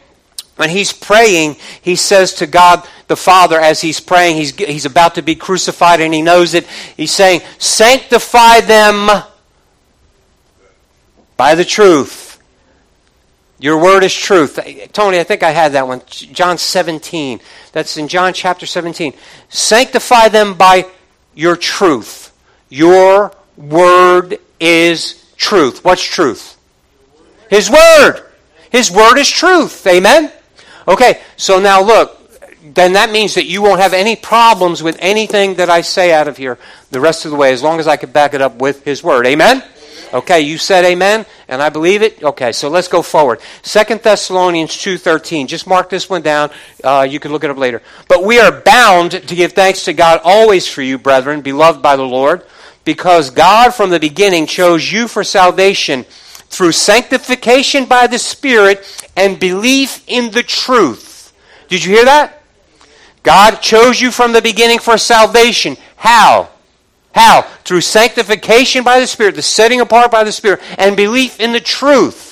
when 0.58 0.70
he's 0.70 0.92
praying, 0.92 1.56
he 1.82 1.96
says 1.96 2.34
to 2.36 2.46
God 2.46 2.86
the 3.08 3.16
Father, 3.16 3.58
as 3.58 3.80
he's 3.80 4.02
praying, 4.02 4.36
he's, 4.36 4.54
he's 4.56 4.86
about 4.86 5.16
to 5.16 5.22
be 5.22 5.36
crucified 5.36 6.02
and 6.02 6.14
he 6.14 6.22
knows 6.22 6.54
it. 6.54 6.68
He's 6.98 7.12
saying, 7.12 7.42
Sanctify 7.58 8.62
them 8.62 9.10
by 11.38 11.56
the 11.56 11.66
truth. 11.66 12.38
Your 13.60 13.82
word 13.82 14.04
is 14.04 14.14
truth. 14.14 14.60
Tony, 14.92 15.20
I 15.20 15.24
think 15.24 15.42
I 15.42 15.52
had 15.52 15.72
that 15.74 15.88
one. 15.88 16.02
John 16.08 16.58
17. 16.58 17.40
That's 17.72 17.96
in 17.96 18.10
John 18.10 18.34
chapter 18.34 18.66
17. 18.66 19.14
Sanctify 19.50 20.30
them 20.30 20.56
by 20.56 20.88
your 21.34 21.56
truth. 21.56 22.31
Your 22.72 23.32
word 23.58 24.40
is 24.60 25.24
truth. 25.36 25.84
What's 25.84 26.04
truth? 26.04 26.58
His 27.50 27.70
word. 27.70 28.24
His 28.72 28.90
word 28.90 29.18
is 29.18 29.30
truth. 29.30 29.86
Amen? 29.86 30.32
Okay, 30.88 31.22
so 31.36 31.60
now 31.60 31.84
look. 31.84 32.18
Then 32.74 32.94
that 32.94 33.12
means 33.12 33.36
that 33.36 33.46
you 33.46 33.62
won't 33.62 33.82
have 33.82 33.94
any 33.94 34.16
problems 34.16 34.82
with 34.82 34.98
anything 35.02 35.56
that 35.56 35.70
I 35.70 35.82
say 35.82 36.14
out 36.14 36.30
of 36.30 36.38
here 36.38 36.58
the 36.92 37.02
rest 37.02 37.26
of 37.26 37.32
the 37.32 37.38
way 37.38 37.52
as 37.52 37.62
long 37.62 37.80
as 37.80 37.88
I 37.88 37.98
can 37.98 38.12
back 38.12 38.34
it 38.34 38.42
up 38.42 38.56
with 38.56 38.86
His 38.86 39.04
word. 39.04 39.28
Amen? 39.28 39.64
Okay, 40.14 40.42
you 40.42 40.58
said 40.58 40.84
amen, 40.84 41.26
and 41.48 41.62
I 41.62 41.70
believe 41.70 42.02
it. 42.02 42.22
Okay, 42.22 42.52
so 42.52 42.68
let's 42.68 42.90
go 42.90 43.02
forward. 43.02 43.40
Second 43.62 44.02
Thessalonians 44.02 44.78
two 44.78 44.98
thirteen. 44.98 45.48
Just 45.48 45.68
mark 45.68 45.90
this 45.90 46.10
one 46.10 46.22
down. 46.22 46.52
Uh, 46.84 47.08
you 47.10 47.18
can 47.18 47.32
look 47.32 47.46
it 47.46 47.50
up 47.50 47.58
later. 47.58 47.82
But 48.10 48.26
we 48.26 48.38
are 48.40 48.52
bound 48.52 49.12
to 49.12 49.36
give 49.36 49.54
thanks 49.54 49.86
to 49.86 49.94
God 49.94 50.20
always 50.24 50.68
for 50.68 50.82
you, 50.82 50.98
brethren, 50.98 51.42
beloved 51.42 51.82
by 51.82 51.96
the 51.96 52.04
Lord, 52.04 52.44
because 52.84 53.30
God 53.30 53.74
from 53.74 53.90
the 53.90 54.00
beginning 54.00 54.46
chose 54.48 54.92
you 54.92 55.08
for 55.08 55.24
salvation 55.24 56.04
through 56.50 56.74
sanctification 56.74 57.86
by 57.86 58.08
the 58.08 58.20
Spirit 58.20 58.86
and 59.16 59.40
belief 59.40 60.04
in 60.08 60.32
the 60.32 60.44
truth. 60.44 61.34
Did 61.70 61.84
you 61.84 61.96
hear 61.96 62.06
that? 62.06 62.42
God 63.24 63.58
chose 63.58 64.02
you 64.02 64.12
from 64.12 64.34
the 64.34 64.42
beginning 64.42 64.80
for 64.80 64.98
salvation. 64.98 65.78
How? 65.96 66.50
How? 67.14 67.44
Through 67.64 67.82
sanctification 67.82 68.84
by 68.84 69.00
the 69.00 69.08
Spirit, 69.08 69.36
the 69.36 69.42
setting 69.42 69.82
apart 69.82 70.12
by 70.12 70.24
the 70.24 70.32
Spirit, 70.32 70.62
and 70.78 70.98
belief 70.98 71.40
in 71.40 71.52
the 71.52 71.60
truth. 71.60 72.30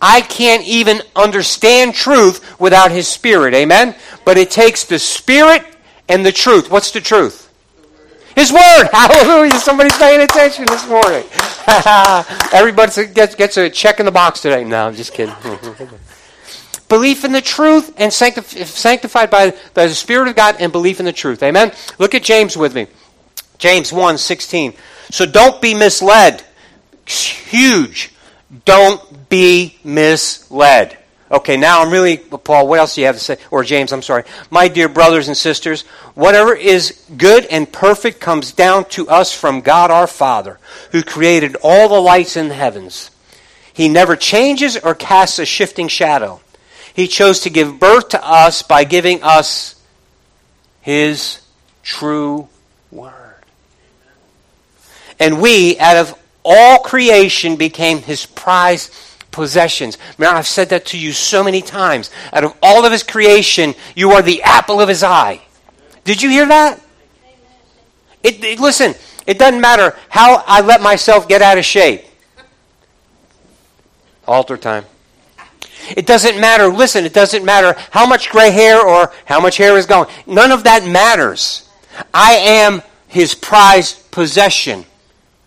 I 0.00 0.20
can't 0.20 0.64
even 0.64 1.00
understand 1.14 1.94
truth 1.94 2.60
without 2.60 2.90
His 2.90 3.08
Spirit. 3.08 3.54
Amen? 3.54 3.94
But 4.24 4.36
it 4.36 4.50
takes 4.50 4.84
the 4.84 4.98
Spirit 4.98 5.64
and 6.08 6.24
the 6.24 6.32
truth. 6.32 6.70
What's 6.70 6.90
the 6.90 7.00
truth? 7.00 7.45
His 8.36 8.52
Word. 8.52 8.88
Hallelujah. 8.92 9.58
Somebody's 9.58 9.96
paying 9.96 10.20
attention 10.20 10.66
this 10.66 10.86
morning. 10.86 11.24
Everybody 12.52 13.06
gets, 13.06 13.34
gets 13.34 13.56
a 13.56 13.68
check 13.70 13.98
in 13.98 14.06
the 14.06 14.12
box 14.12 14.40
today. 14.40 14.62
No, 14.62 14.86
I'm 14.86 14.94
just 14.94 15.14
kidding. 15.14 15.34
belief 16.88 17.24
in 17.24 17.32
the 17.32 17.40
truth 17.40 17.94
and 17.96 18.12
sanctified 18.12 19.30
by, 19.30 19.54
the 19.74 19.88
Spirit 19.88 20.28
of 20.28 20.36
God 20.36 20.56
and 20.60 20.70
belief 20.70 21.00
in 21.00 21.06
the 21.06 21.12
truth. 21.12 21.42
Amen? 21.42 21.72
Look 21.98 22.14
at 22.14 22.22
James 22.22 22.56
with 22.56 22.74
me. 22.74 22.86
James 23.58 23.92
1 23.92 24.18
16. 24.18 24.74
So 25.10 25.24
don't 25.24 25.60
be 25.62 25.74
misled. 25.74 26.44
huge. 27.06 28.12
Don't 28.64 29.28
be 29.30 29.78
misled. 29.82 30.98
Okay, 31.30 31.56
now 31.56 31.82
I'm 31.82 31.90
really, 31.90 32.18
Paul, 32.18 32.68
what 32.68 32.78
else 32.78 32.94
do 32.94 33.00
you 33.00 33.06
have 33.08 33.16
to 33.16 33.20
say? 33.20 33.38
Or 33.50 33.64
James, 33.64 33.92
I'm 33.92 34.02
sorry. 34.02 34.22
My 34.48 34.68
dear 34.68 34.88
brothers 34.88 35.26
and 35.26 35.36
sisters, 35.36 35.82
whatever 36.14 36.54
is 36.54 37.04
good 37.16 37.46
and 37.46 37.70
perfect 37.70 38.20
comes 38.20 38.52
down 38.52 38.84
to 38.90 39.08
us 39.08 39.32
from 39.32 39.60
God 39.60 39.90
our 39.90 40.06
Father, 40.06 40.60
who 40.92 41.02
created 41.02 41.56
all 41.62 41.88
the 41.88 42.00
lights 42.00 42.36
in 42.36 42.48
the 42.48 42.54
heavens. 42.54 43.10
He 43.72 43.88
never 43.88 44.14
changes 44.14 44.76
or 44.76 44.94
casts 44.94 45.38
a 45.40 45.44
shifting 45.44 45.88
shadow. 45.88 46.40
He 46.94 47.08
chose 47.08 47.40
to 47.40 47.50
give 47.50 47.80
birth 47.80 48.10
to 48.10 48.24
us 48.24 48.62
by 48.62 48.84
giving 48.84 49.22
us 49.22 49.74
His 50.80 51.40
true 51.82 52.48
word. 52.90 53.12
And 55.18 55.40
we, 55.40 55.78
out 55.78 55.96
of 55.96 56.14
all 56.44 56.78
creation, 56.78 57.56
became 57.56 57.98
his 57.98 58.26
prized 58.26 58.92
possessions. 59.36 59.98
Remember, 60.18 60.38
I've 60.38 60.46
said 60.46 60.70
that 60.70 60.86
to 60.86 60.98
you 60.98 61.12
so 61.12 61.44
many 61.44 61.62
times. 61.62 62.10
Out 62.32 62.42
of 62.42 62.54
all 62.62 62.84
of 62.84 62.90
his 62.90 63.04
creation, 63.04 63.74
you 63.94 64.10
are 64.12 64.22
the 64.22 64.42
apple 64.42 64.80
of 64.80 64.88
his 64.88 65.04
eye. 65.04 65.40
Did 66.02 66.22
you 66.22 66.30
hear 66.30 66.46
that? 66.46 66.80
It, 68.24 68.42
it, 68.42 68.58
listen, 68.58 68.94
it 69.26 69.38
doesn't 69.38 69.60
matter 69.60 69.94
how 70.08 70.42
I 70.46 70.62
let 70.62 70.80
myself 70.80 71.28
get 71.28 71.42
out 71.42 71.58
of 71.58 71.64
shape. 71.64 72.04
Altar 74.26 74.56
time. 74.56 74.84
It 75.96 76.06
doesn't 76.06 76.40
matter, 76.40 76.66
listen, 76.68 77.04
it 77.04 77.12
doesn't 77.12 77.44
matter 77.44 77.76
how 77.92 78.06
much 78.06 78.30
gray 78.30 78.50
hair 78.50 78.80
or 78.80 79.12
how 79.24 79.38
much 79.38 79.56
hair 79.56 79.76
is 79.76 79.86
gone. 79.86 80.08
None 80.26 80.50
of 80.50 80.64
that 80.64 80.84
matters. 80.84 81.68
I 82.12 82.32
am 82.34 82.82
his 83.06 83.34
prized 83.34 84.10
possession. 84.10 84.84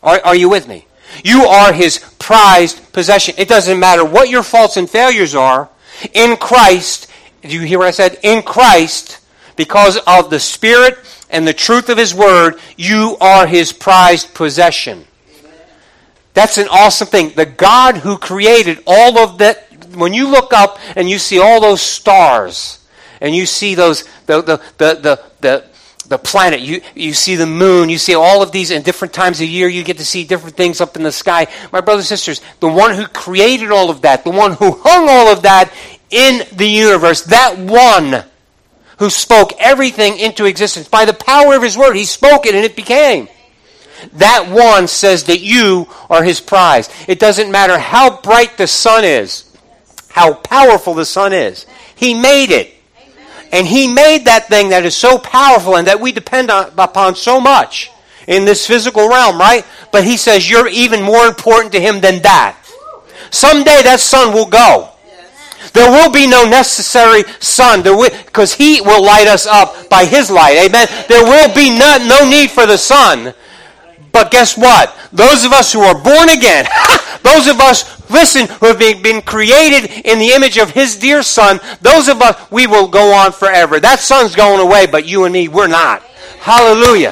Are, 0.01 0.21
are 0.23 0.35
you 0.35 0.47
with 0.47 0.67
me? 0.67 0.85
You 1.23 1.43
are 1.43 1.73
his 1.73 1.99
prized 2.19 2.91
possession. 2.93 3.35
It 3.37 3.47
doesn't 3.47 3.79
matter 3.79 4.05
what 4.05 4.29
your 4.29 4.43
faults 4.43 4.77
and 4.77 4.89
failures 4.89 5.35
are. 5.35 5.69
In 6.13 6.37
Christ, 6.37 7.09
do 7.41 7.49
you 7.49 7.61
hear 7.61 7.79
what 7.79 7.87
I 7.87 7.91
said? 7.91 8.19
In 8.23 8.43
Christ, 8.43 9.19
because 9.55 9.97
of 10.07 10.29
the 10.29 10.39
Spirit 10.39 10.97
and 11.29 11.47
the 11.47 11.53
truth 11.53 11.89
of 11.89 11.97
his 11.97 12.13
word, 12.13 12.59
you 12.77 13.17
are 13.19 13.47
his 13.47 13.73
prized 13.73 14.33
possession. 14.33 15.05
That's 16.33 16.57
an 16.57 16.67
awesome 16.69 17.07
thing. 17.07 17.31
The 17.31 17.45
God 17.45 17.97
who 17.97 18.17
created 18.17 18.83
all 18.87 19.17
of 19.17 19.39
that, 19.39 19.67
when 19.95 20.13
you 20.13 20.29
look 20.29 20.53
up 20.53 20.79
and 20.95 21.09
you 21.09 21.17
see 21.17 21.39
all 21.39 21.59
those 21.59 21.81
stars, 21.81 22.79
and 23.21 23.35
you 23.35 23.45
see 23.45 23.75
those 23.75 24.03
the 24.25 24.41
the 24.41 24.61
the 24.77 25.23
the, 25.41 25.65
the 26.09 26.17
planet. 26.17 26.59
You, 26.59 26.81
you 26.95 27.13
see 27.13 27.35
the 27.35 27.45
moon. 27.45 27.89
You 27.89 27.97
see 27.97 28.15
all 28.15 28.41
of 28.41 28.51
these 28.51 28.71
in 28.71 28.81
different 28.81 29.13
times 29.13 29.39
of 29.39 29.47
year. 29.47 29.69
You 29.69 29.83
get 29.83 29.97
to 29.97 30.05
see 30.05 30.23
different 30.25 30.57
things 30.57 30.81
up 30.81 30.95
in 30.95 31.03
the 31.03 31.11
sky. 31.11 31.47
My 31.71 31.81
brothers 31.81 32.11
and 32.11 32.19
sisters, 32.19 32.41
the 32.59 32.67
one 32.67 32.93
who 32.93 33.05
created 33.07 33.71
all 33.71 33.89
of 33.89 34.01
that, 34.01 34.23
the 34.23 34.31
one 34.31 34.53
who 34.53 34.71
hung 34.71 35.07
all 35.07 35.31
of 35.31 35.43
that 35.43 35.71
in 36.09 36.45
the 36.51 36.67
universe, 36.67 37.21
that 37.25 37.57
one 37.57 38.25
who 38.97 39.09
spoke 39.09 39.53
everything 39.59 40.17
into 40.17 40.45
existence 40.45 40.87
by 40.87 41.05
the 41.05 41.13
power 41.13 41.55
of 41.55 41.63
his 41.63 41.77
word, 41.77 41.93
he 41.93 42.05
spoke 42.05 42.45
it 42.45 42.55
and 42.55 42.65
it 42.65 42.75
became. 42.75 43.29
That 44.13 44.49
one 44.49 44.87
says 44.87 45.25
that 45.25 45.41
you 45.41 45.87
are 46.09 46.23
his 46.23 46.41
prize. 46.41 46.89
It 47.07 47.19
doesn't 47.19 47.51
matter 47.51 47.77
how 47.77 48.21
bright 48.21 48.57
the 48.57 48.67
sun 48.67 49.03
is, 49.03 49.55
how 50.09 50.33
powerful 50.33 50.95
the 50.95 51.05
sun 51.05 51.33
is. 51.33 51.65
He 51.95 52.13
made 52.13 52.51
it. 52.51 52.73
And 53.51 53.65
He 53.67 53.91
made 53.91 54.25
that 54.25 54.47
thing 54.47 54.69
that 54.69 54.85
is 54.85 54.95
so 54.95 55.17
powerful 55.17 55.75
and 55.75 55.87
that 55.87 55.99
we 55.99 56.11
depend 56.11 56.51
on, 56.51 56.71
upon 56.77 57.15
so 57.15 57.39
much 57.39 57.91
in 58.27 58.45
this 58.45 58.65
physical 58.67 59.09
realm, 59.09 59.39
right? 59.39 59.65
But 59.91 60.03
He 60.03 60.17
says 60.17 60.49
you're 60.49 60.67
even 60.67 61.01
more 61.01 61.25
important 61.25 61.71
to 61.73 61.79
Him 61.79 62.01
than 62.01 62.21
that. 62.21 62.57
Someday 63.31 63.81
that 63.83 63.99
sun 63.99 64.33
will 64.33 64.47
go. 64.47 64.89
There 65.73 65.91
will 65.91 66.11
be 66.11 66.25
no 66.25 66.49
necessary 66.49 67.23
sun 67.39 67.83
because 67.83 68.53
He 68.53 68.81
will 68.81 69.03
light 69.03 69.27
us 69.27 69.45
up 69.45 69.89
by 69.89 70.05
His 70.05 70.31
light. 70.31 70.57
Amen. 70.57 70.87
There 71.07 71.23
will 71.23 71.53
be 71.53 71.69
no, 71.69 71.97
no 72.07 72.29
need 72.29 72.51
for 72.51 72.65
the 72.65 72.77
sun. 72.77 73.33
But 74.11 74.31
guess 74.31 74.57
what? 74.57 74.95
Those 75.11 75.45
of 75.45 75.53
us 75.53 75.71
who 75.71 75.81
are 75.81 76.01
born 76.01 76.29
again, 76.29 76.65
those 77.23 77.47
of 77.47 77.59
us 77.59 77.98
listen, 78.09 78.47
who 78.47 78.67
have 78.67 78.79
been, 78.79 79.21
created 79.21 80.05
in 80.05 80.19
the 80.19 80.31
image 80.31 80.57
of 80.57 80.71
his 80.71 80.95
dear 80.95 81.23
son, 81.23 81.59
those 81.81 82.07
of 82.07 82.21
us, 82.21 82.49
we 82.51 82.67
will 82.67 82.87
go 82.87 83.13
on 83.13 83.31
forever. 83.31 83.79
That 83.79 83.99
sun's 83.99 84.35
going 84.35 84.59
away, 84.59 84.87
but 84.87 85.05
you 85.05 85.25
and 85.25 85.33
me, 85.33 85.47
we're 85.47 85.67
not. 85.67 86.01
Hallelujah. 86.39 87.11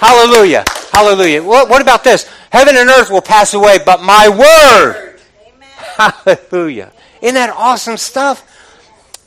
Hallelujah. 0.00 0.64
Hallelujah. 0.92 1.42
What, 1.42 1.68
what 1.68 1.82
about 1.82 2.04
this? 2.04 2.30
Heaven 2.50 2.76
and 2.76 2.88
earth 2.88 3.10
will 3.10 3.22
pass 3.22 3.54
away, 3.54 3.78
but 3.84 4.02
my 4.02 4.28
word. 4.28 5.18
Amen. 5.46 6.12
Hallelujah. 6.26 6.92
Isn't 7.20 7.34
that 7.34 7.50
awesome 7.50 7.96
stuff? 7.96 8.50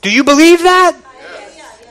Do 0.02 0.12
you 0.12 0.24
believe 0.24 0.64
that? 0.64 0.98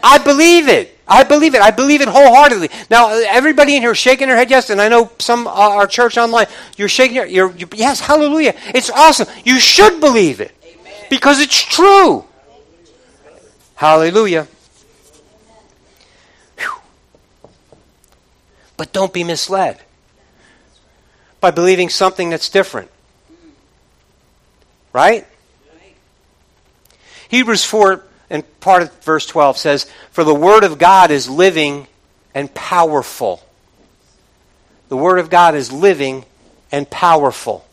I 0.03 0.19
believe 0.19 0.69
it. 0.69 0.96
I 1.09 1.23
believe 1.23 1.55
it. 1.55 1.61
I 1.61 1.71
believe 1.71 2.01
it 2.01 2.09
wholeheartedly. 2.09 2.71
Now, 2.91 3.11
everybody 3.11 3.77
in 3.77 3.83
here 3.83 3.95
shaking 3.95 4.27
their 4.27 4.37
head 4.37 4.51
yes, 4.51 4.71
and 4.71 4.81
I 4.81 4.89
know 4.89 5.11
some 5.19 5.47
uh, 5.47 5.51
our 5.51 5.87
church 5.87 6.19
online. 6.19 6.47
You're 6.77 6.89
shaking 6.89 7.17
your, 7.17 7.27
you're, 7.27 7.53
you're, 7.53 7.69
yes, 7.75 8.01
hallelujah. 8.01 8.55
It's 8.75 8.91
awesome. 8.91 9.29
You 9.45 9.61
should 9.61 10.01
believe 10.01 10.41
it 10.41 10.53
Amen. 10.65 10.93
because 11.09 11.41
it's 11.41 11.63
true. 11.63 12.25
Hallelujah. 13.77 14.49
Whew. 16.59 16.71
But 18.77 18.93
don't 18.93 19.13
be 19.13 19.23
misled 19.23 19.81
by 21.41 21.53
believing 21.53 21.89
something 21.89 22.31
that's 22.31 22.49
different. 22.49 22.91
Right? 24.93 25.27
Hebrews 27.29 27.65
4 27.65 28.03
and 28.29 28.45
part 28.61 28.83
of 28.83 29.05
verse 29.05 29.27
12 29.27 29.59
says, 29.59 29.87
For 30.11 30.25
the 30.25 30.35
Word 30.35 30.65
of 30.65 30.79
God 30.79 31.11
is 31.11 31.29
living 31.29 31.87
and 32.35 32.53
powerful. 32.55 33.43
The 34.89 34.97
Word 34.97 35.19
of 35.19 35.31
God 35.31 35.55
is 35.55 35.73
living 35.73 36.25
and 36.73 36.89
powerful. 36.91 37.67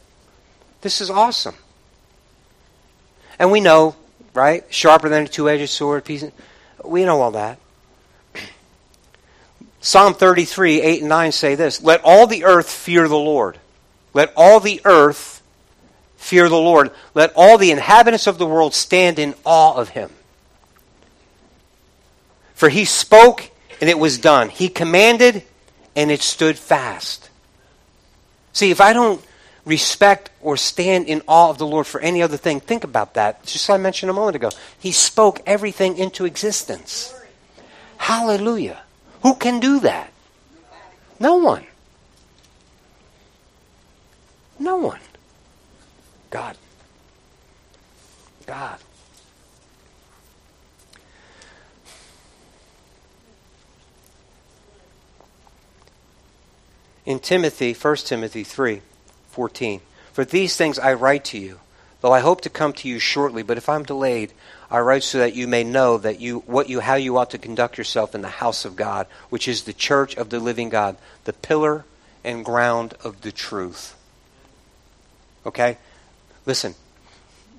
This 0.81 1.01
is 1.01 1.09
awesome. 1.09 1.55
And 3.39 3.51
we 3.51 3.61
know, 3.61 3.95
right? 4.33 4.63
Sharper 4.69 5.09
than 5.09 5.23
a 5.23 5.27
two 5.27 5.49
edged 5.49 5.69
sword. 5.69 6.07
We 6.83 7.05
know 7.05 7.21
all 7.21 7.31
that. 7.31 7.57
Psalm 9.81 10.13
33, 10.13 10.81
8 10.81 10.99
and 11.01 11.09
9 11.09 11.31
say 11.31 11.55
this 11.55 11.81
Let 11.81 12.01
all 12.03 12.27
the 12.27 12.43
earth 12.43 12.69
fear 12.69 13.07
the 13.07 13.15
Lord. 13.15 13.59
Let 14.13 14.31
all 14.35 14.59
the 14.59 14.81
earth 14.85 15.41
fear 16.17 16.47
the 16.47 16.55
Lord. 16.55 16.91
Let 17.15 17.33
all 17.35 17.57
the 17.57 17.71
inhabitants 17.71 18.27
of 18.27 18.37
the 18.37 18.45
world 18.45 18.75
stand 18.75 19.17
in 19.17 19.33
awe 19.43 19.75
of 19.75 19.89
him. 19.89 20.11
For 22.53 22.69
he 22.69 22.85
spoke, 22.85 23.49
and 23.81 23.89
it 23.89 23.99
was 23.99 24.17
done. 24.17 24.49
He 24.49 24.69
commanded, 24.69 25.43
and 25.95 26.11
it 26.11 26.21
stood 26.21 26.57
fast. 26.57 27.29
See, 28.53 28.71
if 28.71 28.79
I 28.79 28.93
don't 28.93 29.23
respect 29.65 30.29
or 30.41 30.57
stand 30.57 31.07
in 31.07 31.21
awe 31.27 31.49
of 31.49 31.57
the 31.57 31.65
Lord 31.65 31.87
for 31.87 31.99
any 32.01 32.21
other 32.21 32.37
thing, 32.37 32.59
think 32.59 32.83
about 32.83 33.15
that. 33.15 33.43
Just 33.43 33.67
like 33.69 33.79
I 33.79 33.81
mentioned 33.81 34.09
a 34.09 34.13
moment 34.13 34.35
ago. 34.35 34.51
He 34.77 34.91
spoke 34.91 35.41
everything 35.45 35.97
into 35.97 36.25
existence. 36.25 37.13
Hallelujah. 37.97 38.81
Who 39.21 39.35
can 39.35 39.59
do 39.59 39.79
that? 39.81 40.11
No 41.19 41.37
one. 41.37 41.65
No 44.59 44.77
one. 44.77 44.99
God. 46.29 46.57
God. 48.45 48.79
In 57.05 57.19
Timothy, 57.19 57.73
1 57.73 57.95
Timothy 57.97 58.43
3 58.43 58.81
14, 59.31 59.81
For 60.13 60.23
these 60.23 60.55
things 60.55 60.79
I 60.79 60.93
write 60.93 61.25
to 61.25 61.37
you, 61.37 61.59
though 62.01 62.13
I 62.13 62.19
hope 62.19 62.41
to 62.41 62.49
come 62.49 62.73
to 62.73 62.87
you 62.87 62.99
shortly, 62.99 63.43
but 63.43 63.57
if 63.57 63.67
I'm 63.67 63.83
delayed, 63.83 64.31
I 64.69 64.79
write 64.79 65.03
so 65.03 65.17
that 65.17 65.35
you 65.35 65.47
may 65.47 65.63
know 65.63 65.97
that 65.97 66.19
you 66.19 66.39
what 66.39 66.69
you 66.69 66.79
how 66.79 66.95
you 66.95 67.17
ought 67.17 67.31
to 67.31 67.37
conduct 67.37 67.77
yourself 67.77 68.15
in 68.15 68.21
the 68.21 68.27
house 68.27 68.65
of 68.65 68.75
God, 68.75 69.07
which 69.29 69.47
is 69.47 69.63
the 69.63 69.73
church 69.73 70.15
of 70.15 70.29
the 70.29 70.39
living 70.39 70.69
God, 70.69 70.97
the 71.25 71.33
pillar 71.33 71.85
and 72.23 72.45
ground 72.45 72.95
of 73.03 73.21
the 73.21 73.31
truth. 73.31 73.95
Okay? 75.45 75.77
Listen, 76.45 76.75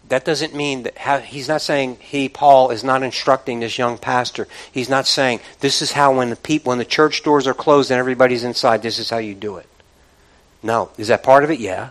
that 0.08 0.24
doesn't 0.24 0.54
mean 0.54 0.82
that 0.84 0.98
how, 0.98 1.18
he's 1.18 1.48
not 1.48 1.62
saying 1.62 1.96
he 2.00 2.28
Paul 2.28 2.70
is 2.70 2.84
not 2.84 3.02
instructing 3.02 3.60
this 3.60 3.78
young 3.78 3.98
pastor. 3.98 4.46
He's 4.70 4.88
not 4.88 5.06
saying 5.06 5.40
this 5.60 5.80
is 5.82 5.92
how 5.92 6.16
when 6.16 6.30
the 6.30 6.36
people 6.36 6.70
when 6.70 6.78
the 6.78 6.84
church 6.84 7.22
doors 7.22 7.46
are 7.46 7.54
closed 7.54 7.90
and 7.90 7.98
everybody's 7.98 8.44
inside, 8.44 8.82
this 8.82 8.98
is 8.98 9.10
how 9.10 9.18
you 9.18 9.34
do 9.34 9.56
it. 9.56 9.66
No, 10.62 10.90
is 10.98 11.08
that 11.08 11.22
part 11.22 11.44
of 11.44 11.50
it? 11.50 11.60
Yeah. 11.60 11.90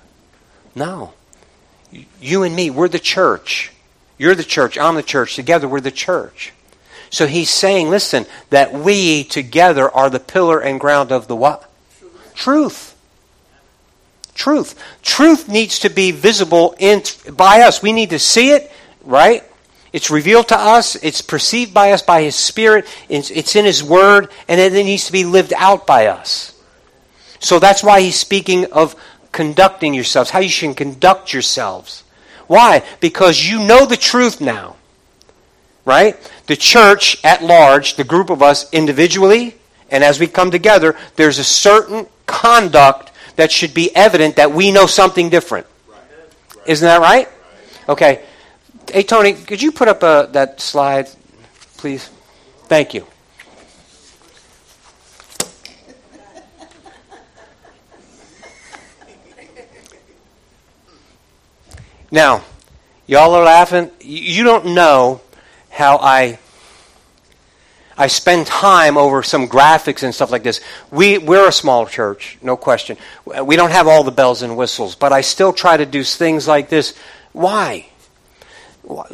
No. 0.75 1.13
You 2.19 2.43
and 2.43 2.55
me, 2.55 2.69
we're 2.69 2.87
the 2.87 2.99
church. 2.99 3.71
You're 4.17 4.35
the 4.35 4.43
church. 4.43 4.77
I'm 4.77 4.95
the 4.95 5.03
church. 5.03 5.35
Together, 5.35 5.67
we're 5.67 5.79
the 5.79 5.91
church. 5.91 6.53
So 7.09 7.27
he's 7.27 7.49
saying, 7.49 7.89
listen, 7.91 8.25
that 8.49 8.73
we 8.73 9.23
together 9.23 9.89
are 9.89 10.09
the 10.09 10.19
pillar 10.19 10.59
and 10.59 10.79
ground 10.79 11.11
of 11.11 11.27
the 11.27 11.35
what? 11.35 11.69
Truth. 11.99 12.33
Truth. 12.33 12.92
Truth 14.35 14.81
Truth 15.01 15.47
needs 15.47 15.79
to 15.79 15.89
be 15.89 16.11
visible 16.11 16.75
in, 16.79 17.03
by 17.33 17.61
us. 17.61 17.81
We 17.81 17.91
need 17.91 18.11
to 18.11 18.19
see 18.19 18.51
it, 18.51 18.71
right? 19.03 19.43
It's 19.91 20.09
revealed 20.09 20.47
to 20.47 20.57
us. 20.57 20.95
It's 20.95 21.21
perceived 21.21 21.73
by 21.73 21.91
us 21.91 22.01
by 22.01 22.23
His 22.23 22.35
Spirit. 22.35 22.85
It's, 23.09 23.29
it's 23.29 23.55
in 23.55 23.65
His 23.65 23.83
Word, 23.83 24.29
and 24.47 24.59
it 24.59 24.73
needs 24.73 25.05
to 25.05 25.11
be 25.11 25.23
lived 25.23 25.53
out 25.55 25.85
by 25.85 26.07
us. 26.07 26.59
So 27.39 27.59
that's 27.59 27.83
why 27.83 28.01
He's 28.01 28.15
speaking 28.15 28.71
of 28.71 28.95
conducting 29.31 29.93
yourselves, 29.93 30.29
how 30.29 30.39
you 30.39 30.49
should 30.49 30.75
conduct 30.77 31.33
yourselves. 31.33 32.03
Why? 32.47 32.83
Because 32.99 33.47
you 33.47 33.59
know 33.59 33.85
the 33.85 33.97
truth 33.97 34.41
now, 34.41 34.77
right? 35.85 36.17
The 36.47 36.55
church 36.55 37.23
at 37.23 37.43
large, 37.43 37.95
the 37.95 38.03
group 38.03 38.29
of 38.29 38.41
us 38.41 38.71
individually, 38.71 39.55
and 39.89 40.03
as 40.03 40.19
we 40.19 40.27
come 40.27 40.51
together, 40.51 40.95
there's 41.15 41.39
a 41.39 41.43
certain 41.43 42.07
conduct 42.25 43.11
that 43.35 43.51
should 43.51 43.73
be 43.73 43.95
evident 43.95 44.35
that 44.35 44.51
we 44.51 44.71
know 44.71 44.85
something 44.85 45.29
different. 45.29 45.67
Isn't 46.65 46.85
that 46.85 47.01
right? 47.01 47.27
Okay. 47.89 48.23
Hey, 48.91 49.03
Tony, 49.03 49.33
could 49.33 49.61
you 49.61 49.71
put 49.71 49.87
up 49.87 50.03
uh, 50.03 50.27
that 50.27 50.61
slide, 50.61 51.09
please? 51.77 52.09
Thank 52.67 52.93
you. 52.93 53.05
Now, 62.11 62.43
y'all 63.07 63.33
are 63.33 63.43
laughing. 63.43 63.89
You 63.99 64.43
don't 64.43 64.75
know 64.75 65.21
how 65.71 65.97
I 65.97 66.37
I 67.97 68.07
spend 68.07 68.47
time 68.47 68.97
over 68.97 69.21
some 69.21 69.47
graphics 69.47 70.03
and 70.03 70.13
stuff 70.13 70.31
like 70.31 70.43
this. 70.43 70.61
We, 70.91 71.17
we're 71.17 71.47
a 71.47 71.51
small 71.51 71.85
church, 71.85 72.37
no 72.41 72.57
question. 72.57 72.97
We 73.25 73.55
don't 73.55 73.71
have 73.71 73.87
all 73.87 74.03
the 74.03 74.11
bells 74.11 74.41
and 74.41 74.57
whistles, 74.57 74.95
but 74.95 75.13
I 75.13 75.21
still 75.21 75.53
try 75.53 75.77
to 75.77 75.85
do 75.85 76.03
things 76.03 76.47
like 76.47 76.69
this. 76.69 76.95
Why? 77.33 77.87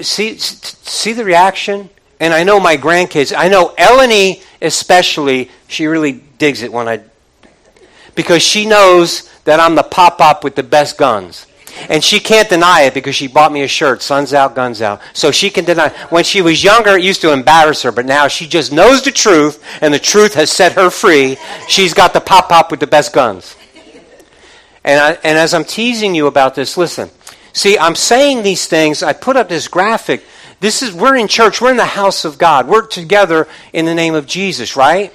See, 0.02 0.38
see 0.38 1.14
the 1.14 1.26
reaction? 1.26 1.90
And 2.20 2.34
I 2.34 2.44
know 2.44 2.60
my 2.60 2.76
grandkids, 2.76 3.34
I 3.38 3.48
know 3.48 3.74
Eleni 3.78 4.44
especially, 4.62 5.50
she 5.68 5.88
really 5.88 6.14
digs 6.38 6.62
it 6.64 6.72
when 6.72 6.88
I, 6.88 7.02
because 8.16 8.42
she 8.42 8.66
knows 8.66 9.30
that 9.46 9.60
I'm 9.60 9.76
the 9.76 9.84
pop 9.84 10.20
up 10.20 10.44
with 10.44 10.56
the 10.56 10.64
best 10.64 10.98
guns. 10.98 11.46
And 11.90 12.04
she 12.04 12.20
can't 12.20 12.50
deny 12.50 12.82
it 12.82 12.94
because 12.94 13.16
she 13.16 13.28
bought 13.28 13.52
me 13.52 13.64
a 13.64 13.68
shirt, 13.68 14.02
Suns 14.02 14.34
Out, 14.34 14.56
Guns 14.56 14.82
Out. 14.82 15.02
So 15.14 15.32
she 15.32 15.50
can 15.50 15.66
deny. 15.66 15.90
When 16.10 16.24
she 16.24 16.42
was 16.42 16.64
younger, 16.64 16.98
it 16.98 17.04
used 17.04 17.22
to 17.22 17.32
embarrass 17.32 17.84
her, 17.84 17.92
but 17.92 18.06
now 18.06 18.28
she 18.28 18.48
just 18.48 18.72
knows 18.72 19.04
the 19.04 19.12
truth, 19.12 19.64
and 19.82 19.94
the 19.94 20.00
truth 20.00 20.34
has 20.34 20.52
set 20.52 20.74
her 20.74 20.90
free. 20.90 21.38
She's 21.68 21.94
got 21.94 22.14
the 22.14 22.22
pop 22.22 22.50
pop 22.50 22.72
with 22.72 22.80
the 22.80 22.88
best 22.88 23.14
guns. 23.14 23.56
And, 24.84 25.00
I, 25.00 25.12
and 25.24 25.38
as 25.38 25.54
I'm 25.54 25.66
teasing 25.66 26.16
you 26.16 26.28
about 26.28 26.56
this, 26.56 26.78
listen. 26.78 27.10
See, 27.54 27.78
I'm 27.78 27.96
saying 27.96 28.44
these 28.44 28.68
things. 28.68 29.04
I 29.04 29.14
put 29.14 29.36
up 29.36 29.50
this 29.50 29.68
graphic. 29.68 30.24
This 30.60 30.82
is 30.82 30.94
we're 30.94 31.16
in 31.16 31.28
church. 31.28 31.62
We're 31.62 31.72
in 31.72 31.78
the 31.78 31.86
house 31.86 32.26
of 32.26 32.38
God. 32.38 32.68
We're 32.68 32.86
together 32.86 33.48
in 33.74 33.86
the 33.86 33.96
name 33.96 34.16
of 34.16 34.26
Jesus, 34.26 34.76
right? 34.76 35.14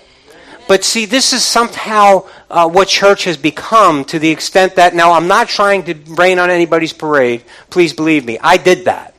But 0.66 0.84
see, 0.84 1.04
this 1.04 1.32
is 1.32 1.44
somehow 1.44 2.26
uh, 2.54 2.68
what 2.68 2.86
church 2.86 3.24
has 3.24 3.36
become 3.36 4.04
to 4.04 4.20
the 4.20 4.30
extent 4.30 4.76
that 4.76 4.94
now 4.94 5.12
I'm 5.12 5.26
not 5.26 5.48
trying 5.48 5.82
to 5.86 5.94
rain 6.14 6.38
on 6.38 6.50
anybody's 6.50 6.92
parade. 6.92 7.42
Please 7.68 7.92
believe 7.92 8.24
me, 8.24 8.38
I 8.40 8.58
did 8.58 8.84
that. 8.84 9.12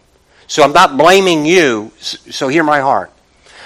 So 0.47 0.63
I'm 0.63 0.71
not 0.71 0.97
blaming 0.97 1.45
you, 1.45 1.91
so 1.99 2.47
hear 2.47 2.63
my 2.63 2.79
heart. 2.79 3.11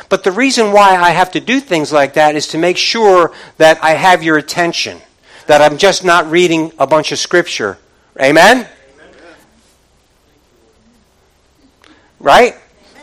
But 0.09 0.23
the 0.23 0.31
reason 0.31 0.71
why 0.71 0.95
I 0.95 1.11
have 1.11 1.31
to 1.33 1.39
do 1.39 1.59
things 1.59 1.91
like 1.91 2.15
that 2.15 2.35
is 2.35 2.47
to 2.47 2.57
make 2.57 2.77
sure 2.77 3.31
that 3.57 3.77
I 3.83 3.91
have 3.91 4.23
your 4.23 4.37
attention, 4.37 4.99
that 5.45 5.61
I'm 5.61 5.77
just 5.77 6.03
not 6.03 6.31
reading 6.31 6.71
a 6.79 6.87
bunch 6.87 7.11
of 7.11 7.19
scripture. 7.19 7.77
Amen? 8.19 8.67
Right? 12.19 12.55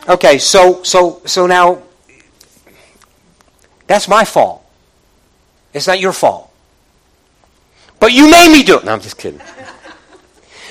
Okay, 0.09 0.37
so 0.37 0.83
so 0.83 1.21
so 1.25 1.47
now 1.47 1.81
that's 3.87 4.09
my 4.09 4.25
fault. 4.25 4.65
It's 5.73 5.87
not 5.87 6.01
your 6.01 6.11
fault. 6.11 6.46
But 7.99 8.13
you 8.13 8.29
made 8.29 8.51
me 8.51 8.63
do 8.63 8.77
it. 8.77 8.85
No, 8.85 8.93
I'm 8.93 9.01
just 9.01 9.17
kidding. 9.17 9.41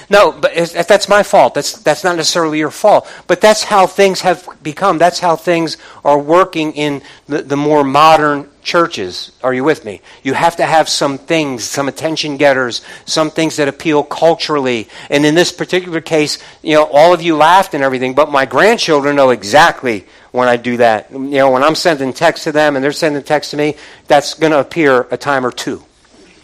No, 0.09 0.31
but 0.31 0.55
that's 0.87 1.09
my 1.09 1.25
fault. 1.25 1.55
That's, 1.55 1.73
that's 1.79 2.05
not 2.05 2.17
necessarily 2.17 2.59
your 2.59 2.71
fault. 2.71 3.09
But 3.27 3.41
that's 3.41 3.65
how 3.65 3.89
things 3.89 4.21
have 4.21 4.49
become. 4.63 4.99
That's 4.99 5.19
how 5.19 5.35
things 5.35 5.77
are 6.05 6.19
working 6.19 6.73
in 6.75 7.03
the, 7.27 7.43
the 7.43 7.57
more 7.57 7.83
modern 7.83 8.49
churches. 8.63 9.33
Are 9.43 9.53
you 9.53 9.65
with 9.65 9.85
me? 9.85 10.03
You 10.23 10.35
have 10.35 10.57
to 10.57 10.65
have 10.65 10.89
some 10.89 11.19
things, 11.19 11.65
some 11.65 11.89
attention 11.89 12.37
getters, 12.37 12.83
some 13.05 13.33
things 13.33 13.57
that 13.57 13.67
appeal 13.67 14.05
culturally. 14.05 14.89
And 15.11 15.27
in 15.27 15.35
this 15.35 15.51
particular 15.51 16.01
case, 16.01 16.39
you 16.63 16.75
know, 16.75 16.85
all 16.85 17.13
of 17.13 17.21
you 17.21 17.37
laughed 17.37 17.75
and 17.75 17.83
everything, 17.83 18.15
but 18.15 18.31
my 18.31 18.47
grandchildren 18.47 19.17
know 19.17 19.31
exactly 19.31 20.07
when 20.31 20.47
I 20.47 20.57
do 20.57 20.77
that. 20.77 21.11
You 21.11 21.19
know, 21.19 21.51
when 21.51 21.65
I'm 21.65 21.75
sending 21.75 22.13
text 22.13 22.45
to 22.45 22.53
them 22.53 22.77
and 22.77 22.85
they're 22.85 22.93
sending 22.93 23.25
text 23.25 23.51
to 23.53 23.57
me, 23.57 23.75
that's 24.07 24.35
going 24.35 24.53
to 24.53 24.61
appear 24.61 25.09
a 25.11 25.17
time 25.17 25.45
or 25.45 25.51
two. 25.51 25.83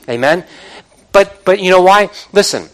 Amen? 0.09 0.45
But, 1.13 1.45
but 1.45 1.61
you 1.61 1.71
know 1.71 1.83
why? 1.83 2.11
Listen. 2.33 2.69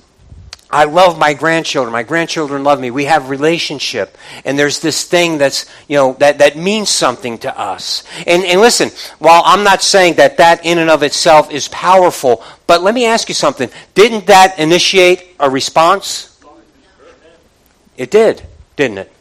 I 0.70 0.84
love 0.84 1.18
my 1.18 1.32
grandchildren. 1.32 1.92
My 1.92 2.02
grandchildren 2.02 2.62
love 2.62 2.78
me. 2.78 2.90
We 2.90 3.06
have 3.06 3.30
relationship. 3.30 4.18
And 4.44 4.58
there's 4.58 4.80
this 4.80 5.04
thing 5.04 5.38
that's, 5.38 5.64
you 5.88 5.96
know, 5.96 6.12
that, 6.18 6.38
that 6.38 6.56
means 6.58 6.90
something 6.90 7.38
to 7.38 7.58
us. 7.58 8.04
And, 8.26 8.44
and 8.44 8.60
listen, 8.60 8.90
while 9.18 9.42
I'm 9.46 9.64
not 9.64 9.82
saying 9.82 10.14
that 10.14 10.36
that 10.36 10.66
in 10.66 10.76
and 10.76 10.90
of 10.90 11.02
itself 11.02 11.50
is 11.50 11.68
powerful, 11.68 12.44
but 12.66 12.82
let 12.82 12.94
me 12.94 13.06
ask 13.06 13.30
you 13.30 13.34
something. 13.34 13.70
Didn't 13.94 14.26
that 14.26 14.58
initiate 14.58 15.34
a 15.40 15.48
response? 15.48 16.38
It 17.96 18.10
did, 18.10 18.42
didn't 18.76 18.98
it? 18.98 19.12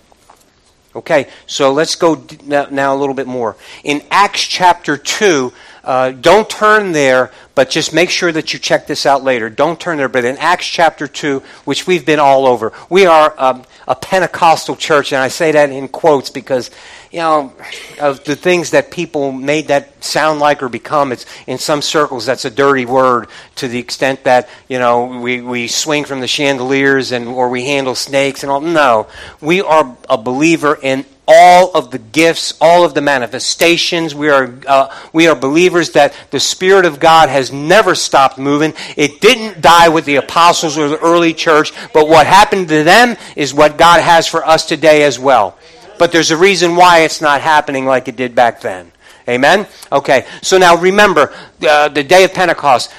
Okay, 0.95 1.27
so 1.45 1.73
let's 1.73 1.95
go 1.95 2.25
now 2.45 2.95
a 2.95 2.97
little 2.97 3.15
bit 3.15 3.27
more. 3.27 3.55
In 3.83 4.03
Acts 4.09 4.43
chapter 4.43 4.97
2, 4.97 5.53
Uh, 5.87 6.11
don't 6.11 6.49
turn 6.49 6.91
there, 6.91 7.31
but 7.55 7.69
just 7.69 7.93
make 7.93 8.09
sure 8.09 8.29
that 8.29 8.51
you 8.51 8.59
check 8.59 8.87
this 8.87 9.05
out 9.05 9.23
later. 9.23 9.49
Don't 9.49 9.79
turn 9.79 9.97
there. 9.97 10.09
But 10.09 10.25
in 10.25 10.35
Acts 10.35 10.67
chapter 10.67 11.07
2, 11.07 11.41
which 11.63 11.87
we've 11.87 12.05
been 12.05 12.19
all 12.19 12.45
over, 12.45 12.73
we 12.89 13.05
are 13.05 13.33
um, 13.37 13.63
a 13.87 13.95
Pentecostal 13.95 14.75
church, 14.75 15.13
and 15.13 15.21
I 15.21 15.29
say 15.29 15.53
that 15.53 15.69
in 15.69 15.87
quotes 15.87 16.29
because, 16.29 16.71
you 17.09 17.19
know, 17.19 17.53
of 18.01 18.21
the 18.25 18.35
things 18.35 18.71
that 18.71 18.91
people 18.91 19.31
made 19.31 19.69
that 19.69 20.03
sound 20.03 20.41
like 20.41 20.61
or 20.61 20.67
become, 20.67 21.13
it's 21.13 21.25
in 21.47 21.57
some 21.57 21.81
circles 21.81 22.25
that's 22.25 22.43
a 22.43 22.51
dirty 22.51 22.85
word 22.85 23.29
to 23.55 23.69
the 23.69 23.79
extent 23.79 24.25
that, 24.25 24.49
you 24.67 24.79
know, 24.79 25.21
we, 25.21 25.39
we 25.39 25.69
swing 25.69 26.03
from 26.03 26.19
the 26.19 26.27
chandeliers 26.27 27.13
and 27.13 27.29
or 27.29 27.47
we 27.47 27.63
handle 27.63 27.95
snakes 27.95 28.43
and 28.43 28.51
all. 28.51 28.59
No. 28.59 29.07
We 29.39 29.61
are 29.61 29.95
a 30.09 30.17
believer 30.17 30.77
in 30.83 31.05
all 31.27 31.71
of 31.71 31.91
the 31.91 31.97
gifts, 31.97 32.53
all 32.61 32.85
of 32.85 32.93
the 32.93 33.01
manifestations. 33.01 34.15
We 34.15 34.29
are, 34.29 34.53
uh, 34.65 34.95
we 35.11 35.27
are 35.27 35.35
believers 35.35 35.91
that 35.91 36.13
the 36.31 36.39
Spirit 36.39 36.85
of 36.85 36.99
God 36.99 37.29
has 37.29 37.51
never 37.51 37.95
stopped 37.95 38.37
moving. 38.37 38.73
It 38.95 39.19
didn't 39.19 39.61
die 39.61 39.89
with 39.89 40.05
the 40.05 40.15
apostles 40.15 40.77
or 40.77 40.87
the 40.87 40.99
early 40.99 41.33
church, 41.33 41.73
but 41.93 42.07
what 42.07 42.27
happened 42.27 42.69
to 42.69 42.83
them 42.83 43.17
is 43.35 43.53
what 43.53 43.77
God 43.77 44.01
has 44.01 44.27
for 44.27 44.45
us 44.45 44.65
today 44.65 45.03
as 45.03 45.19
well. 45.19 45.57
But 45.99 46.11
there's 46.11 46.31
a 46.31 46.37
reason 46.37 46.75
why 46.75 46.99
it's 46.99 47.21
not 47.21 47.41
happening 47.41 47.85
like 47.85 48.07
it 48.07 48.15
did 48.15 48.33
back 48.33 48.61
then. 48.61 48.91
Amen? 49.27 49.67
Okay, 49.91 50.25
so 50.41 50.57
now 50.57 50.77
remember 50.77 51.33
uh, 51.67 51.89
the 51.89 52.03
day 52.03 52.23
of 52.23 52.33
Pentecost. 52.33 52.93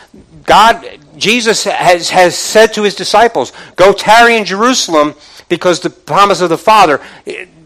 God, 0.44 0.84
Jesus 1.16 1.64
has, 1.64 2.10
has 2.10 2.36
said 2.36 2.74
to 2.74 2.82
his 2.82 2.94
disciples, 2.94 3.52
Go 3.76 3.92
tarry 3.92 4.36
in 4.36 4.44
Jerusalem 4.44 5.14
because 5.48 5.80
the 5.80 5.90
promise 5.90 6.40
of 6.40 6.50
the 6.50 6.58
Father 6.58 7.00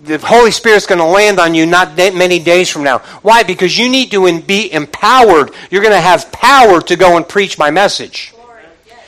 the 0.02 0.18
Holy 0.18 0.50
Spirit's 0.50 0.86
going 0.86 0.98
to 0.98 1.04
land 1.04 1.38
on 1.38 1.54
you 1.54 1.64
not 1.64 1.96
many 1.96 2.40
days 2.40 2.68
from 2.68 2.82
now. 2.82 2.98
Why? 3.22 3.44
Because 3.44 3.78
you 3.78 3.88
need 3.88 4.10
to 4.10 4.40
be 4.42 4.72
empowered. 4.72 5.52
You're 5.70 5.82
going 5.82 5.94
to 5.94 6.00
have 6.00 6.30
power 6.32 6.80
to 6.82 6.96
go 6.96 7.16
and 7.16 7.28
preach 7.28 7.56
my 7.56 7.70
message. 7.70 8.34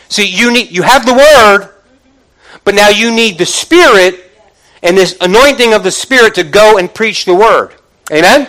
See, 0.08 0.26
you 0.26 0.52
need 0.52 0.70
you 0.70 0.82
have 0.82 1.04
the 1.04 1.14
word, 1.14 1.70
but 2.62 2.74
now 2.74 2.90
you 2.90 3.10
need 3.10 3.38
the 3.38 3.46
Spirit 3.46 4.30
and 4.82 4.96
this 4.96 5.16
anointing 5.20 5.72
of 5.74 5.82
the 5.82 5.90
Spirit 5.90 6.36
to 6.36 6.44
go 6.44 6.78
and 6.78 6.92
preach 6.92 7.24
the 7.24 7.34
word. 7.34 7.74
Amen. 8.12 8.46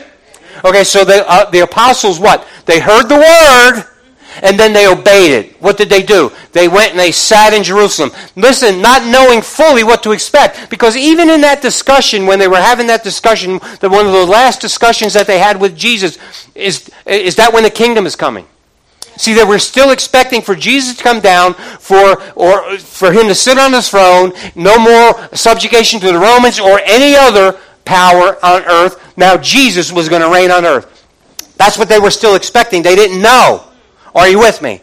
Okay, 0.63 0.83
so 0.83 1.03
the 1.03 1.27
uh, 1.27 1.49
the 1.49 1.59
apostles 1.59 2.19
what? 2.19 2.47
They 2.65 2.79
heard 2.79 3.07
the 3.07 3.15
word 3.15 3.94
and 4.41 4.59
then 4.59 4.73
they 4.73 4.87
obeyed 4.87 5.31
it. 5.31 5.61
What 5.61 5.77
did 5.77 5.89
they 5.89 6.03
do? 6.03 6.31
They 6.51 6.67
went 6.67 6.91
and 6.91 6.99
they 6.99 7.11
sat 7.11 7.53
in 7.53 7.63
Jerusalem. 7.63 8.11
Listen, 8.35 8.81
not 8.81 9.05
knowing 9.05 9.41
fully 9.41 9.83
what 9.83 10.03
to 10.03 10.11
expect. 10.11 10.69
Because 10.69 10.95
even 10.95 11.29
in 11.29 11.41
that 11.41 11.61
discussion, 11.61 12.25
when 12.25 12.39
they 12.39 12.47
were 12.47 12.57
having 12.57 12.87
that 12.87 13.03
discussion, 13.03 13.59
the, 13.79 13.89
one 13.89 14.05
of 14.05 14.11
the 14.11 14.25
last 14.25 14.61
discussions 14.61 15.13
that 15.13 15.27
they 15.27 15.39
had 15.39 15.59
with 15.59 15.77
Jesus, 15.77 16.17
is, 16.55 16.89
is 17.05 17.35
that 17.35 17.53
when 17.53 17.63
the 17.63 17.69
kingdom 17.69 18.05
is 18.05 18.15
coming? 18.15 18.45
See, 19.17 19.33
they 19.33 19.45
were 19.45 19.59
still 19.59 19.91
expecting 19.91 20.41
for 20.41 20.55
Jesus 20.55 20.97
to 20.97 21.03
come 21.03 21.21
down, 21.21 21.53
for, 21.53 22.21
or 22.33 22.77
for 22.77 23.13
him 23.13 23.27
to 23.27 23.35
sit 23.35 23.57
on 23.57 23.71
his 23.71 23.89
throne, 23.89 24.33
no 24.55 24.77
more 24.77 25.35
subjugation 25.35 25.99
to 26.01 26.07
the 26.07 26.19
Romans 26.19 26.59
or 26.59 26.81
any 26.83 27.15
other 27.15 27.57
power 27.85 28.37
on 28.43 28.63
earth. 28.63 29.17
Now 29.17 29.37
Jesus 29.37 29.91
was 29.91 30.09
going 30.09 30.21
to 30.21 30.29
reign 30.29 30.51
on 30.51 30.65
earth. 30.65 30.91
That's 31.57 31.77
what 31.77 31.87
they 31.87 31.99
were 31.99 32.11
still 32.11 32.35
expecting. 32.35 32.83
They 32.83 32.95
didn't 32.95 33.21
know. 33.21 33.63
Are 34.15 34.29
you 34.29 34.39
with 34.39 34.61
me? 34.61 34.81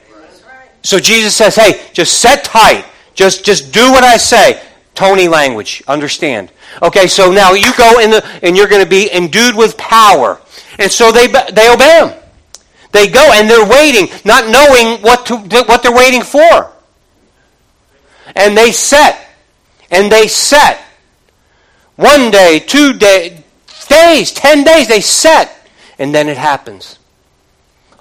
So 0.83 0.99
Jesus 0.99 1.35
says, 1.35 1.57
hey, 1.57 1.81
just 1.92 2.21
set 2.21 2.45
tight. 2.45 2.85
Just, 3.14 3.45
just 3.45 3.73
do 3.73 3.90
what 3.90 4.05
I 4.05 4.16
say. 4.18 4.62
Tony 4.95 5.27
language. 5.27 5.83
Understand. 5.88 6.53
Okay, 6.83 7.07
so 7.07 7.33
now 7.33 7.53
you 7.55 7.73
go 7.77 7.99
in 7.99 8.11
the, 8.11 8.25
and 8.42 8.57
you're 8.57 8.68
going 8.68 8.83
to 8.83 8.88
be 8.88 9.11
endued 9.12 9.57
with 9.57 9.77
power. 9.79 10.40
And 10.79 10.90
so 10.90 11.11
they, 11.11 11.29
they 11.29 11.73
obey 11.73 12.01
him. 12.01 12.12
They 12.92 13.09
go 13.09 13.33
and 13.33 13.49
they're 13.49 13.66
waiting, 13.66 14.09
not 14.25 14.51
knowing 14.51 15.01
what, 15.01 15.25
to, 15.27 15.37
what 15.37 15.83
they're 15.83 15.97
waiting 15.97 16.23
for. 16.23 16.71
And 18.37 18.57
they 18.57 18.71
set. 18.71 19.29
And 19.90 20.12
they 20.12 20.29
set. 20.29 20.83
One 21.97 22.31
day, 22.31 22.59
two 22.59 22.92
day, 22.92 23.45
days, 23.88 24.33
ten 24.33 24.64
days, 24.64 24.88
they 24.88 25.01
set. 25.01 25.68
And 25.99 26.14
then 26.14 26.29
it 26.29 26.37
happens. 26.37 26.99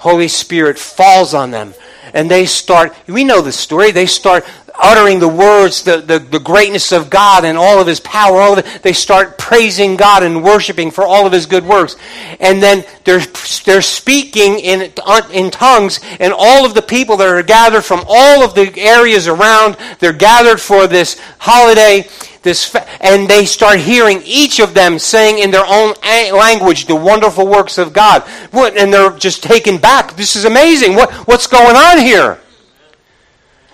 Holy 0.01 0.27
Spirit 0.27 0.79
falls 0.79 1.35
on 1.35 1.51
them. 1.51 1.75
And 2.13 2.29
they 2.29 2.47
start, 2.47 2.95
we 3.07 3.23
know 3.23 3.41
the 3.41 3.51
story, 3.51 3.91
they 3.91 4.07
start 4.07 4.43
uttering 4.81 5.19
the 5.19 5.27
words, 5.27 5.83
the, 5.83 5.97
the, 5.97 6.17
the, 6.17 6.39
greatness 6.39 6.91
of 6.91 7.11
God 7.11 7.45
and 7.45 7.55
all 7.55 7.79
of 7.79 7.85
His 7.85 7.99
power. 7.99 8.41
All 8.41 8.57
of 8.57 8.65
it. 8.65 8.81
They 8.81 8.93
start 8.93 9.37
praising 9.37 9.95
God 9.95 10.23
and 10.23 10.43
worshiping 10.43 10.89
for 10.89 11.05
all 11.05 11.27
of 11.27 11.33
His 11.33 11.45
good 11.45 11.63
works. 11.63 11.97
And 12.39 12.63
then 12.63 12.83
they're, 13.03 13.21
they're 13.63 13.83
speaking 13.83 14.57
in, 14.57 14.91
in 15.31 15.51
tongues, 15.51 15.99
and 16.19 16.33
all 16.35 16.65
of 16.65 16.73
the 16.73 16.81
people 16.81 17.15
that 17.17 17.27
are 17.27 17.43
gathered 17.43 17.83
from 17.83 18.03
all 18.07 18.43
of 18.43 18.55
the 18.55 18.73
areas 18.79 19.27
around, 19.27 19.77
they're 19.99 20.13
gathered 20.13 20.59
for 20.59 20.87
this 20.87 21.21
holiday 21.37 22.07
this 22.43 22.75
and 22.99 23.29
they 23.29 23.45
start 23.45 23.79
hearing 23.79 24.21
each 24.25 24.59
of 24.59 24.73
them 24.73 24.97
saying 24.97 25.39
in 25.39 25.51
their 25.51 25.65
own 25.65 25.93
language 26.03 26.85
the 26.85 26.95
wonderful 26.95 27.47
works 27.47 27.77
of 27.77 27.93
God. 27.93 28.23
And 28.53 28.93
they're 28.93 29.11
just 29.17 29.43
taken 29.43 29.77
back. 29.77 30.15
This 30.15 30.35
is 30.35 30.45
amazing. 30.45 30.95
What, 30.95 31.11
what's 31.27 31.47
going 31.47 31.75
on 31.75 31.99
here? 31.99 32.39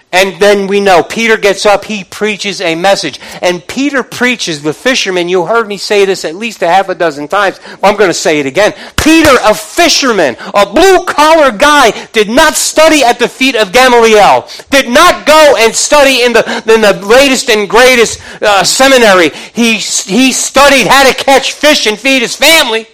And 0.10 0.40
then 0.40 0.68
we 0.68 0.80
know 0.80 1.04
Peter 1.04 1.36
gets 1.36 1.66
up, 1.66 1.84
he 1.84 2.06
preaches 2.06 2.62
a 2.62 2.76
message. 2.76 3.20
And 3.42 3.66
Peter 3.68 4.04
preaches, 4.04 4.64
the 4.64 4.74
fisherman, 4.74 5.28
you 5.28 5.46
heard 5.46 5.68
me 5.68 5.78
say 5.78 6.06
this 6.06 6.24
at 6.24 6.34
least 6.34 6.62
a 6.62 6.68
half 6.68 6.88
a 6.88 6.96
dozen 6.96 7.28
times. 7.28 7.60
I'm 7.84 7.98
going 7.98 8.10
to 8.10 8.14
say 8.14 8.40
it 8.40 8.46
again. 8.46 8.74
Peter, 8.96 9.36
a 9.44 9.54
fisherman, 9.54 10.38
a 10.54 10.66
blue 10.66 11.04
collar 11.04 11.52
guy, 11.52 11.92
did 12.14 12.30
not 12.30 12.56
study 12.56 13.04
at 13.04 13.20
the 13.20 13.28
feet 13.28 13.56
of 13.56 13.74
Gamaliel, 13.74 14.48
did 14.70 14.88
not 14.88 15.28
go 15.28 15.56
and 15.60 15.76
study 15.76 16.24
in 16.24 16.32
the, 16.32 16.46
in 16.74 16.80
the 16.80 17.06
latest 17.06 17.50
and 17.50 17.70
greatest 17.70 18.22
uh, 18.42 18.64
seminary. 18.64 19.30
He, 19.54 19.74
he 19.74 20.32
studied 20.32 20.88
how 20.88 21.12
to 21.12 21.14
catch 21.22 21.52
fish 21.52 21.86
and 21.86 22.00
feed 22.00 22.22
his 22.22 22.36
family. 22.36 22.88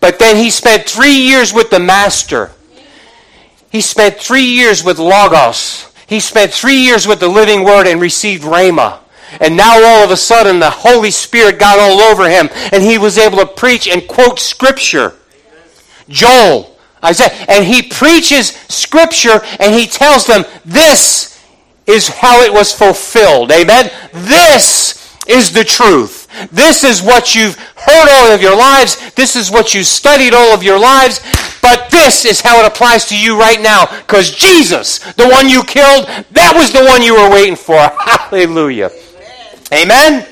But 0.00 0.18
then 0.18 0.36
he 0.36 0.50
spent 0.50 0.88
three 0.88 1.14
years 1.14 1.52
with 1.52 1.70
the 1.70 1.78
master 1.78 2.50
he 3.72 3.80
spent 3.80 4.18
three 4.18 4.44
years 4.44 4.84
with 4.84 4.98
Logos. 4.98 5.90
He 6.06 6.20
spent 6.20 6.52
three 6.52 6.76
years 6.76 7.06
with 7.06 7.20
the 7.20 7.28
living 7.28 7.64
word 7.64 7.86
and 7.86 8.02
received 8.02 8.42
Rhema. 8.42 8.98
And 9.40 9.56
now 9.56 9.82
all 9.82 10.04
of 10.04 10.10
a 10.10 10.16
sudden 10.16 10.60
the 10.60 10.68
Holy 10.68 11.10
Spirit 11.10 11.58
got 11.58 11.78
all 11.78 12.00
over 12.00 12.28
him 12.28 12.50
and 12.70 12.82
he 12.82 12.98
was 12.98 13.16
able 13.16 13.38
to 13.38 13.46
preach 13.46 13.88
and 13.88 14.06
quote 14.06 14.38
scripture. 14.38 15.14
Joel, 16.10 16.76
Isaiah, 17.02 17.32
and 17.48 17.64
he 17.64 17.82
preaches 17.82 18.48
scripture 18.68 19.40
and 19.58 19.74
he 19.74 19.86
tells 19.86 20.26
them 20.26 20.44
this 20.66 21.42
is 21.86 22.08
how 22.08 22.42
it 22.42 22.52
was 22.52 22.72
fulfilled. 22.72 23.50
Amen. 23.50 23.90
This 24.12 25.01
is 25.28 25.52
the 25.52 25.64
truth. 25.64 26.28
This 26.50 26.84
is 26.84 27.02
what 27.02 27.34
you've 27.34 27.56
heard 27.56 28.08
all 28.10 28.32
of 28.32 28.42
your 28.42 28.56
lives. 28.56 29.12
This 29.14 29.36
is 29.36 29.50
what 29.50 29.74
you 29.74 29.82
studied 29.82 30.34
all 30.34 30.54
of 30.54 30.62
your 30.62 30.78
lives. 30.78 31.20
But 31.60 31.90
this 31.90 32.24
is 32.24 32.40
how 32.40 32.60
it 32.60 32.66
applies 32.66 33.04
to 33.06 33.18
you 33.18 33.38
right 33.38 33.60
now. 33.60 33.86
Because 33.86 34.30
Jesus, 34.32 34.98
the 35.14 35.28
one 35.28 35.48
you 35.48 35.62
killed, 35.62 36.06
that 36.32 36.52
was 36.56 36.72
the 36.72 36.84
one 36.84 37.02
you 37.02 37.14
were 37.14 37.30
waiting 37.30 37.56
for. 37.56 37.76
Hallelujah. 37.98 38.90
Amen? 39.72 40.26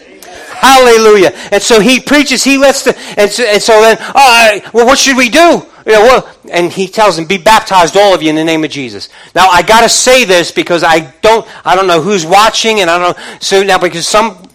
Hallelujah. 0.61 1.33
And 1.53 1.63
so 1.63 1.81
he 1.81 2.01
preaches, 2.01 2.45
he 2.45 2.59
lets 2.59 2.85
the, 2.85 2.99
and 3.17 3.31
so, 3.31 3.45
and 3.45 3.63
so 3.63 3.81
then, 3.81 3.97
uh, 4.01 4.61
well, 4.75 4.85
what 4.85 4.99
should 4.99 5.17
we 5.17 5.31
do? 5.31 5.67
You 5.87 5.93
know, 5.93 6.03
well, 6.03 6.37
and 6.53 6.71
he 6.71 6.87
tells 6.87 7.17
them, 7.17 7.25
be 7.25 7.39
baptized, 7.39 7.97
all 7.97 8.15
of 8.15 8.23
you, 8.23 8.29
in 8.29 8.37
the 8.37 8.45
name 8.45 8.63
of 8.63 8.71
Jesus. 8.71 9.09
Now, 9.35 9.49
I 9.49 9.63
got 9.63 9.81
to 9.81 9.89
say 9.89 10.27
this 10.27 10.53
because 10.53 10.83
I 10.85 11.13
don't, 11.23 11.49
I 11.65 11.75
don't 11.75 11.87
know 11.87 12.03
who's 12.03 12.27
watching, 12.27 12.81
and 12.81 12.91
I 12.91 12.99
don't 12.99 13.17
know, 13.17 13.39
so 13.41 13.63
now 13.63 13.79
because 13.79 14.07
some 14.07 14.50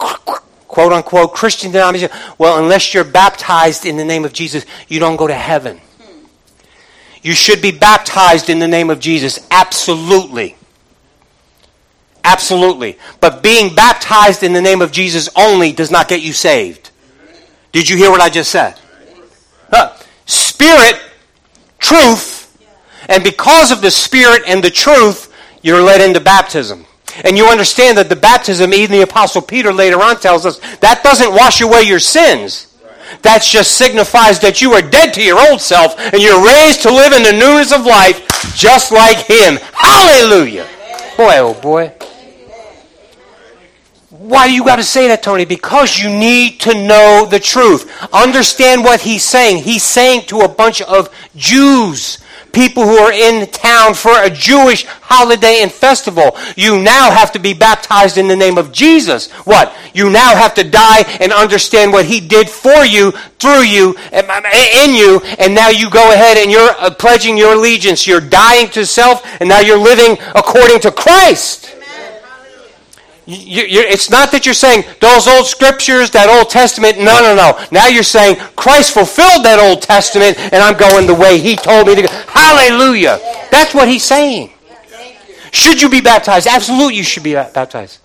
quote 0.00 0.92
unquote 0.92 1.34
Christian 1.34 1.72
denomination. 1.72 2.10
Well, 2.38 2.62
unless 2.62 2.94
you're 2.94 3.04
baptized 3.04 3.86
in 3.86 3.96
the 3.96 4.04
name 4.04 4.24
of 4.24 4.32
Jesus, 4.32 4.64
you 4.88 4.98
don't 4.98 5.16
go 5.16 5.26
to 5.26 5.34
heaven. 5.34 5.80
You 7.22 7.34
should 7.34 7.60
be 7.60 7.70
baptized 7.70 8.48
in 8.48 8.58
the 8.58 8.68
name 8.68 8.88
of 8.88 8.98
Jesus. 8.98 9.46
Absolutely. 9.50 10.56
Absolutely. 12.24 12.98
But 13.20 13.42
being 13.42 13.74
baptized 13.74 14.42
in 14.42 14.52
the 14.52 14.62
name 14.62 14.80
of 14.80 14.92
Jesus 14.92 15.28
only 15.36 15.72
does 15.72 15.90
not 15.90 16.08
get 16.08 16.22
you 16.22 16.32
saved. 16.32 16.90
Did 17.72 17.88
you 17.88 17.96
hear 17.96 18.10
what 18.10 18.20
I 18.20 18.30
just 18.30 18.50
said? 18.50 18.78
Huh. 19.70 19.96
Spirit, 20.26 21.00
truth, 21.78 22.56
and 23.08 23.24
because 23.24 23.72
of 23.72 23.82
the 23.82 23.90
Spirit 23.90 24.42
and 24.46 24.62
the 24.62 24.70
truth, 24.70 25.34
you're 25.62 25.82
led 25.82 26.00
into 26.00 26.20
baptism. 26.20 26.86
And 27.24 27.36
you 27.36 27.46
understand 27.46 27.98
that 27.98 28.08
the 28.08 28.16
baptism, 28.16 28.72
even 28.72 28.98
the 28.98 29.02
Apostle 29.02 29.42
Peter 29.42 29.72
later 29.72 30.00
on 30.00 30.18
tells 30.20 30.46
us, 30.46 30.58
that 30.78 31.02
doesn't 31.02 31.32
wash 31.32 31.60
away 31.60 31.82
your 31.82 31.98
sins. 31.98 32.66
That 33.22 33.42
just 33.42 33.76
signifies 33.76 34.40
that 34.40 34.62
you 34.62 34.72
are 34.72 34.82
dead 34.82 35.12
to 35.14 35.22
your 35.22 35.38
old 35.50 35.60
self 35.60 35.98
and 35.98 36.22
you're 36.22 36.44
raised 36.44 36.82
to 36.82 36.92
live 36.92 37.12
in 37.12 37.22
the 37.22 37.32
newness 37.32 37.72
of 37.72 37.84
life 37.84 38.26
just 38.54 38.92
like 38.92 39.18
Him. 39.26 39.58
Hallelujah! 39.72 40.66
Boy, 41.16 41.38
oh 41.38 41.54
boy. 41.60 41.92
Why 44.08 44.46
do 44.46 44.54
you 44.54 44.64
got 44.64 44.76
to 44.76 44.84
say 44.84 45.08
that, 45.08 45.22
Tony? 45.22 45.44
Because 45.44 45.98
you 45.98 46.08
need 46.08 46.60
to 46.60 46.74
know 46.74 47.26
the 47.28 47.40
truth. 47.40 47.90
Understand 48.12 48.84
what 48.84 49.00
he's 49.00 49.24
saying. 49.24 49.64
He's 49.64 49.82
saying 49.82 50.26
to 50.26 50.40
a 50.40 50.48
bunch 50.48 50.82
of 50.82 51.08
Jews, 51.34 52.18
people 52.52 52.84
who 52.84 52.96
are 52.98 53.12
in 53.12 53.48
town 53.50 53.94
for 53.94 54.12
a 54.22 54.30
Jewish 54.30 54.84
holiday 54.86 55.58
and 55.62 55.70
festival. 55.70 56.36
You 56.56 56.82
now 56.82 57.10
have 57.10 57.32
to 57.32 57.38
be 57.38 57.54
baptized 57.54 58.18
in 58.18 58.28
the 58.28 58.36
name 58.36 58.58
of 58.58 58.72
Jesus. 58.72 59.30
What? 59.46 59.74
You 59.94 60.10
now 60.10 60.34
have 60.36 60.54
to 60.54 60.64
die 60.64 61.02
and 61.20 61.32
understand 61.32 61.92
what 61.92 62.06
he 62.06 62.20
did 62.20 62.48
for 62.48 62.84
you, 62.84 63.12
through 63.38 63.62
you, 63.62 63.96
in 64.12 64.94
you, 64.94 65.20
and 65.38 65.54
now 65.54 65.68
you 65.68 65.90
go 65.90 66.12
ahead 66.12 66.36
and 66.36 66.50
you're 66.50 66.70
uh, 66.78 66.90
pledging 66.90 67.36
your 67.36 67.54
allegiance. 67.54 68.06
You're 68.06 68.20
dying 68.20 68.68
to 68.70 68.86
self, 68.86 69.24
and 69.40 69.48
now 69.48 69.60
you're 69.60 69.78
living 69.78 70.16
according 70.34 70.80
to 70.80 70.92
Christ. 70.92 71.79
You, 73.26 73.62
you, 73.62 73.80
it's 73.82 74.10
not 74.10 74.32
that 74.32 74.44
you're 74.44 74.54
saying 74.54 74.84
those 75.00 75.28
old 75.28 75.46
scriptures, 75.46 76.10
that 76.10 76.28
Old 76.28 76.50
Testament. 76.50 76.98
No, 76.98 77.20
no, 77.20 77.34
no. 77.34 77.64
Now 77.70 77.86
you're 77.86 78.02
saying 78.02 78.36
Christ 78.56 78.94
fulfilled 78.94 79.44
that 79.44 79.60
Old 79.60 79.82
Testament, 79.82 80.38
and 80.38 80.56
I'm 80.56 80.76
going 80.76 81.06
the 81.06 81.14
way 81.14 81.38
He 81.38 81.54
told 81.54 81.86
me 81.86 81.94
to 81.94 82.02
go. 82.02 82.08
Hallelujah. 82.08 83.20
That's 83.50 83.74
what 83.74 83.88
He's 83.88 84.04
saying. 84.04 84.50
Should 85.52 85.80
you 85.80 85.88
be 85.88 86.00
baptized? 86.00 86.46
Absolutely, 86.46 86.96
you 86.96 87.02
should 87.02 87.22
be 87.22 87.34
baptized. 87.34 87.98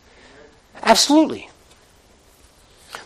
Absolutely. 0.83 1.49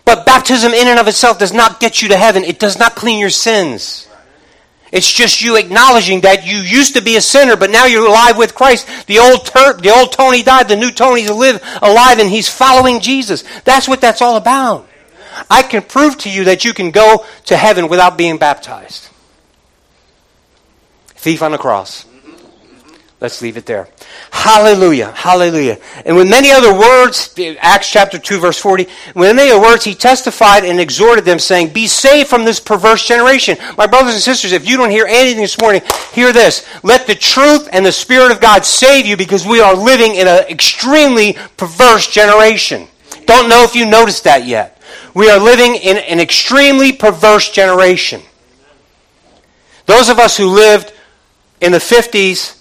But 0.03 0.25
baptism 0.25 0.73
in 0.73 0.87
and 0.87 0.99
of 0.99 1.07
itself 1.07 1.39
does 1.39 1.53
not 1.53 1.79
get 1.79 2.01
you 2.01 2.09
to 2.09 2.17
heaven. 2.17 2.43
It 2.43 2.59
does 2.59 2.79
not 2.79 2.95
clean 2.95 3.19
your 3.19 3.29
sins. 3.29 4.08
It's 4.91 5.11
just 5.11 5.41
you 5.41 5.55
acknowledging 5.55 6.21
that 6.21 6.47
you 6.47 6.57
used 6.57 6.95
to 6.95 7.01
be 7.01 7.15
a 7.15 7.21
sinner, 7.21 7.55
but 7.55 7.69
now 7.69 7.85
you're 7.85 8.07
alive 8.07 8.37
with 8.37 8.55
Christ. 8.55 8.87
The 9.07 9.19
old 9.19 9.45
ter- 9.45 9.77
the 9.77 9.89
old 9.89 10.11
Tony 10.11 10.41
died, 10.41 10.67
the 10.67 10.75
new 10.75 10.91
Tony's 10.91 11.29
alive, 11.29 11.61
alive, 11.81 12.19
and 12.19 12.29
he's 12.29 12.49
following 12.49 12.99
Jesus. 12.99 13.43
That's 13.65 13.87
what 13.87 14.01
that's 14.01 14.21
all 14.21 14.35
about. 14.35 14.87
I 15.49 15.61
can 15.61 15.83
prove 15.83 16.17
to 16.19 16.29
you 16.29 16.45
that 16.45 16.65
you 16.65 16.73
can 16.73 16.91
go 16.91 17.25
to 17.45 17.55
heaven 17.55 17.87
without 17.87 18.17
being 18.17 18.37
baptized. 18.37 19.09
Thief 21.07 21.43
on 21.43 21.51
the 21.51 21.57
cross. 21.57 22.05
Let's 23.21 23.41
leave 23.41 23.57
it 23.57 23.65
there. 23.65 23.89
Hallelujah. 24.31 25.11
Hallelujah. 25.11 25.77
And 26.05 26.15
with 26.15 26.29
many 26.29 26.51
other 26.51 26.73
words, 26.73 27.35
Acts 27.59 27.91
chapter 27.91 28.17
2 28.17 28.39
verse 28.39 28.57
40, 28.57 28.85
with 29.13 29.35
many 29.35 29.51
other 29.51 29.61
words, 29.61 29.83
he 29.83 29.93
testified 29.93 30.63
and 30.63 30.79
exhorted 30.79 31.25
them 31.25 31.37
saying, 31.37 31.73
be 31.73 31.85
saved 31.85 32.29
from 32.29 32.45
this 32.45 32.61
perverse 32.61 33.05
generation. 33.05 33.57
My 33.77 33.87
brothers 33.87 34.13
and 34.13 34.23
sisters, 34.23 34.53
if 34.53 34.67
you 34.67 34.77
don't 34.77 34.89
hear 34.89 35.05
anything 35.05 35.41
this 35.41 35.59
morning, 35.59 35.81
hear 36.13 36.31
this. 36.31 36.65
Let 36.81 37.07
the 37.07 37.15
truth 37.15 37.67
and 37.73 37.85
the 37.85 37.91
Spirit 37.91 38.31
of 38.31 38.39
God 38.39 38.63
save 38.63 39.05
you 39.05 39.17
because 39.17 39.45
we 39.45 39.59
are 39.59 39.75
living 39.75 40.15
in 40.15 40.25
an 40.25 40.45
extremely 40.47 41.33
perverse 41.57 42.07
generation. 42.07 42.87
Don't 43.25 43.49
know 43.49 43.63
if 43.63 43.75
you 43.75 43.85
noticed 43.85 44.23
that 44.23 44.45
yet. 44.45 44.81
We 45.13 45.29
are 45.29 45.39
living 45.39 45.75
in 45.75 45.97
an 45.97 46.21
extremely 46.21 46.93
perverse 46.93 47.51
generation. 47.51 48.21
Those 49.87 50.07
of 50.07 50.19
us 50.19 50.37
who 50.37 50.45
lived 50.45 50.93
in 51.59 51.73
the 51.73 51.79
50s 51.79 52.58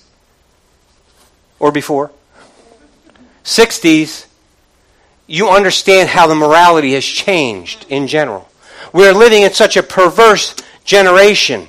or 1.58 1.72
before, 1.72 2.10
60s, 3.44 4.26
you 5.26 5.48
understand 5.48 6.08
how 6.08 6.26
the 6.26 6.34
morality 6.34 6.94
has 6.94 7.04
changed 7.04 7.86
in 7.88 8.06
general. 8.06 8.48
We're 8.92 9.12
living 9.12 9.42
in 9.42 9.52
such 9.52 9.76
a 9.76 9.82
perverse 9.82 10.54
generation. 10.84 11.68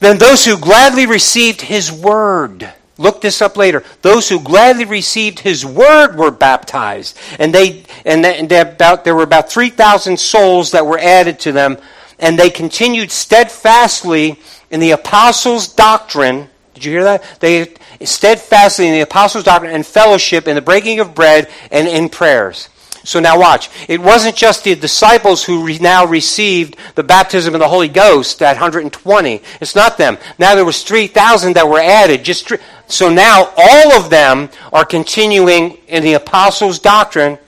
Then 0.00 0.18
those 0.18 0.44
who 0.44 0.56
gladly 0.56 1.06
received 1.06 1.60
his 1.60 1.92
word, 1.92 2.72
look 2.96 3.20
this 3.20 3.42
up 3.42 3.56
later. 3.56 3.82
Those 4.02 4.28
who 4.28 4.40
gladly 4.40 4.84
received 4.84 5.40
his 5.40 5.66
word 5.66 6.16
were 6.16 6.30
baptized, 6.30 7.18
and 7.38 7.52
they 7.54 7.84
and, 8.04 8.24
they, 8.24 8.38
and 8.38 8.48
they 8.48 8.60
about 8.60 9.04
there 9.04 9.14
were 9.14 9.22
about 9.22 9.50
three 9.50 9.70
thousand 9.70 10.18
souls 10.18 10.70
that 10.70 10.86
were 10.86 10.98
added 10.98 11.40
to 11.40 11.52
them, 11.52 11.78
and 12.18 12.38
they 12.38 12.50
continued 12.50 13.10
steadfastly 13.10 14.40
in 14.70 14.80
the 14.80 14.92
apostles' 14.92 15.68
doctrine. 15.68 16.48
Did 16.78 16.84
you 16.84 16.92
hear 16.92 17.04
that? 17.04 17.24
They 17.40 17.74
steadfastly 18.04 18.86
in 18.86 18.92
the 18.92 19.00
apostles' 19.00 19.42
doctrine 19.42 19.74
and 19.74 19.84
fellowship, 19.84 20.46
in 20.46 20.54
the 20.54 20.62
breaking 20.62 21.00
of 21.00 21.12
bread, 21.12 21.50
and 21.72 21.88
in 21.88 22.08
prayers. 22.08 22.68
So 23.02 23.18
now 23.18 23.36
watch. 23.36 23.68
It 23.88 24.00
wasn't 24.00 24.36
just 24.36 24.62
the 24.62 24.76
disciples 24.76 25.42
who 25.42 25.64
re- 25.64 25.78
now 25.78 26.06
received 26.06 26.76
the 26.94 27.02
baptism 27.02 27.52
of 27.52 27.58
the 27.58 27.68
Holy 27.68 27.88
Ghost, 27.88 28.38
that 28.38 28.52
120. 28.52 29.42
It's 29.60 29.74
not 29.74 29.98
them. 29.98 30.18
Now 30.38 30.54
there 30.54 30.64
was 30.64 30.84
3,000 30.84 31.54
that 31.54 31.66
were 31.68 31.80
added. 31.80 32.22
Just 32.22 32.52
so 32.86 33.08
now 33.08 33.52
all 33.56 33.92
of 33.92 34.08
them 34.08 34.50
are 34.72 34.84
continuing 34.84 35.78
in 35.88 36.04
the 36.04 36.12
apostles' 36.12 36.78
doctrine, 36.78 37.38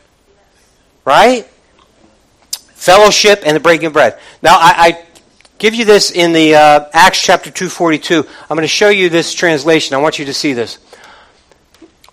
right? 1.05 1.47
Fellowship 2.75 3.43
and 3.47 3.55
the 3.55 3.61
breaking 3.61 3.87
of 3.87 3.93
bread. 3.93 4.19
Now 4.43 4.57
I, 4.57 4.75
I 4.77 5.05
give 5.61 5.75
you 5.75 5.85
this 5.85 6.11
in 6.11 6.33
the 6.33 6.55
uh, 6.55 6.89
Acts 6.93 7.23
chapter 7.23 7.51
242. 7.51 8.27
I'm 8.49 8.57
going 8.57 8.63
to 8.63 8.67
show 8.67 8.89
you 8.89 9.11
this 9.11 9.35
translation. 9.35 9.95
I 9.95 9.99
want 9.99 10.19
you 10.19 10.25
to 10.25 10.35
see 10.35 10.55
this. 10.55 10.79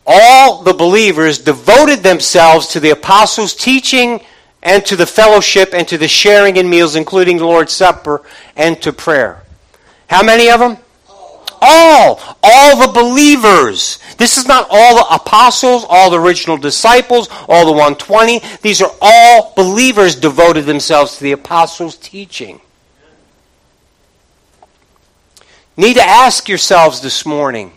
All 0.06 0.64
the 0.64 0.74
believers 0.74 1.40
devoted 1.40 2.04
themselves 2.04 2.68
to 2.68 2.82
the 2.82 2.92
apostles' 2.92 3.56
teaching 3.56 4.22
and 4.62 4.86
to 4.86 4.98
the 4.98 5.06
fellowship 5.06 5.70
and 5.74 5.88
to 5.88 5.98
the 5.98 6.10
sharing 6.10 6.58
in 6.58 6.70
meals, 6.70 6.98
including 6.98 7.38
the 7.38 7.46
Lord's 7.46 7.72
Supper, 7.72 8.22
and 8.58 8.82
to 8.82 8.92
prayer. 8.92 9.44
How 10.10 10.24
many 10.24 10.50
of 10.50 10.60
them? 10.60 10.78
All. 11.62 12.20
All 12.44 12.86
the 12.86 12.94
believers. 12.94 14.00
This 14.18 14.38
is 14.38 14.46
not 14.46 14.68
all 14.70 14.96
the 14.96 15.16
apostles, 15.16 15.86
all 15.88 16.10
the 16.12 16.20
original 16.20 16.58
disciples, 16.58 17.30
all 17.48 17.66
the 17.66 17.72
120. 17.72 18.42
These 18.62 18.82
are 18.82 18.92
all 19.02 19.54
believers 19.56 20.16
devoted 20.16 20.66
themselves 20.66 21.18
to 21.18 21.24
the 21.24 21.32
apostles' 21.32 21.96
teaching. 21.96 22.60
Need 25.78 25.94
to 25.94 26.04
ask 26.04 26.50
yourselves 26.50 27.02
this 27.02 27.26
morning 27.26 27.72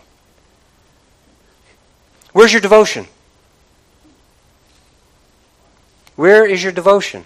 where's 2.33 2.51
your 2.51 2.61
devotion? 2.61 3.07
Where 6.15 6.45
is 6.45 6.61
your 6.61 6.71
devotion? 6.71 7.25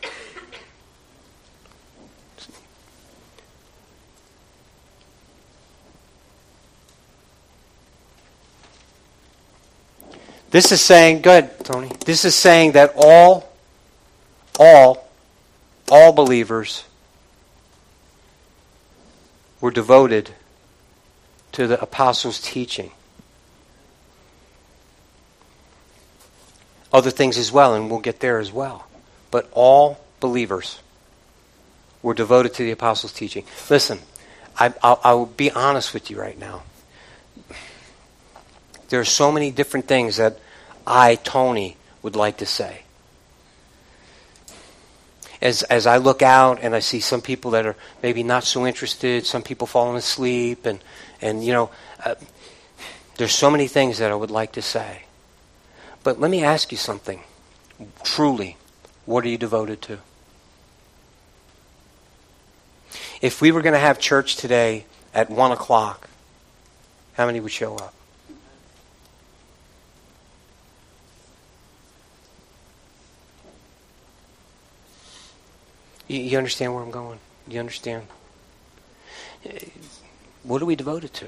This 10.52 10.72
is 10.72 10.80
saying, 10.80 11.22
good, 11.22 11.50
Tony. 11.66 11.92
This 12.06 12.24
is 12.24 12.34
saying 12.34 12.74
that 12.74 12.94
all, 12.96 13.52
all, 14.58 15.10
all 15.92 16.14
believers 16.14 16.86
were 19.60 19.72
devoted 19.72 20.32
to 21.56 21.68
the 21.68 21.82
apostles' 21.82 22.40
teaching. 22.42 22.92
Other 26.92 27.12
things 27.12 27.38
as 27.38 27.52
well, 27.52 27.74
and 27.74 27.90
we'll 27.90 28.00
get 28.00 28.20
there 28.20 28.40
as 28.40 28.52
well. 28.52 28.88
But 29.32 29.50
all 29.54 30.00
believers 30.20 30.80
were 32.02 32.14
devoted 32.14 32.54
to 32.56 32.64
the 32.64 32.72
apostles' 32.72 33.14
teaching. 33.14 33.46
Listen, 33.70 34.00
I, 34.60 34.74
I'll, 34.84 35.00
I 35.04 35.14
will 35.14 35.26
be 35.26 35.50
honest 35.50 35.94
with 35.94 36.12
you 36.12 36.20
right 36.20 36.38
now. 36.38 36.64
There 38.90 39.00
are 39.00 39.06
so 39.06 39.32
many 39.32 39.50
different 39.50 39.88
things 39.88 40.18
that 40.18 40.40
I, 40.86 41.16
Tony, 41.16 41.78
would 42.02 42.18
like 42.18 42.38
to 42.38 42.46
say 42.46 42.86
as 45.46 45.62
as 45.64 45.86
I 45.86 45.98
look 45.98 46.22
out 46.22 46.60
and 46.62 46.76
I 46.76 46.80
see 46.80 47.00
some 47.00 47.22
people 47.22 47.52
that 47.52 47.66
are 47.66 47.76
maybe 48.02 48.24
not 48.24 48.44
so 48.44 48.66
interested, 48.66 49.26
some 49.26 49.44
people 49.44 49.68
falling 49.68 49.96
asleep, 49.98 50.66
and 50.66 50.80
and 51.26 51.44
you 51.44 51.52
know, 51.52 51.72
uh, 52.06 52.14
there's 53.18 53.34
so 53.34 53.50
many 53.50 53.68
things 53.68 53.98
that 53.98 54.12
I 54.12 54.16
would 54.16 54.30
like 54.30 54.52
to 54.54 54.62
say. 54.62 55.04
But 56.04 56.20
let 56.20 56.30
me 56.30 56.44
ask 56.44 56.72
you 56.72 56.78
something. 56.78 57.22
Truly, 58.04 58.58
what 59.06 59.26
are 59.26 59.28
you 59.28 59.38
devoted 59.38 59.82
to? 59.84 60.00
If 63.22 63.42
we 63.42 63.52
were 63.52 63.64
going 63.64 63.74
to 63.74 63.80
have 63.80 64.00
church 64.00 64.36
today 64.36 64.86
at 65.16 65.32
one 65.32 65.52
o'clock, 65.52 66.08
how 67.14 67.26
many 67.26 67.40
would 67.40 67.52
show 67.52 67.76
up? 67.76 67.94
You 76.08 76.38
understand 76.38 76.76
where 76.76 76.84
I'm 76.84 76.92
going? 76.92 77.18
You 77.48 77.60
understand? 77.60 78.06
What 80.46 80.62
are 80.62 80.66
we 80.66 80.76
devoted 80.76 81.14
to? 81.16 81.28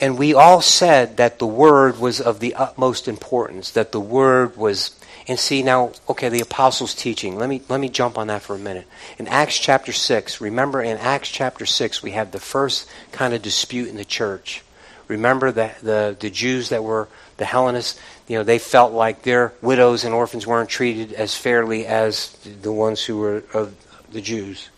And 0.00 0.18
we 0.18 0.34
all 0.34 0.60
said 0.60 1.16
that 1.18 1.38
the 1.38 1.46
word 1.46 1.98
was 1.98 2.20
of 2.20 2.40
the 2.40 2.54
utmost 2.54 3.06
importance, 3.06 3.70
that 3.70 3.92
the 3.92 4.00
word 4.00 4.56
was 4.56 4.98
and 5.28 5.38
see 5.38 5.62
now, 5.62 5.92
okay, 6.08 6.28
the 6.28 6.40
apostles' 6.40 6.94
teaching. 6.94 7.36
Let 7.36 7.48
me 7.48 7.62
let 7.68 7.78
me 7.78 7.88
jump 7.88 8.18
on 8.18 8.26
that 8.26 8.42
for 8.42 8.56
a 8.56 8.58
minute. 8.58 8.86
In 9.18 9.28
Acts 9.28 9.58
chapter 9.58 9.92
six, 9.92 10.40
remember 10.40 10.82
in 10.82 10.98
Acts 10.98 11.28
chapter 11.28 11.64
six 11.66 12.02
we 12.02 12.10
have 12.12 12.32
the 12.32 12.40
first 12.40 12.88
kind 13.12 13.32
of 13.32 13.42
dispute 13.42 13.88
in 13.88 13.96
the 13.96 14.04
church 14.04 14.64
remember 15.12 15.52
the, 15.52 15.70
the, 15.82 16.16
the 16.18 16.30
Jews 16.30 16.70
that 16.70 16.82
were 16.82 17.08
the 17.36 17.44
Hellenists, 17.44 18.00
you 18.28 18.38
know, 18.38 18.44
they 18.44 18.58
felt 18.58 18.92
like 18.92 19.22
their 19.22 19.52
widows 19.60 20.04
and 20.04 20.14
orphans 20.14 20.46
weren't 20.46 20.70
treated 20.70 21.12
as 21.12 21.36
fairly 21.36 21.86
as 21.86 22.30
the 22.62 22.72
ones 22.72 23.04
who 23.04 23.18
were 23.18 23.44
of 23.52 23.74
the 24.10 24.20
Jews, 24.20 24.70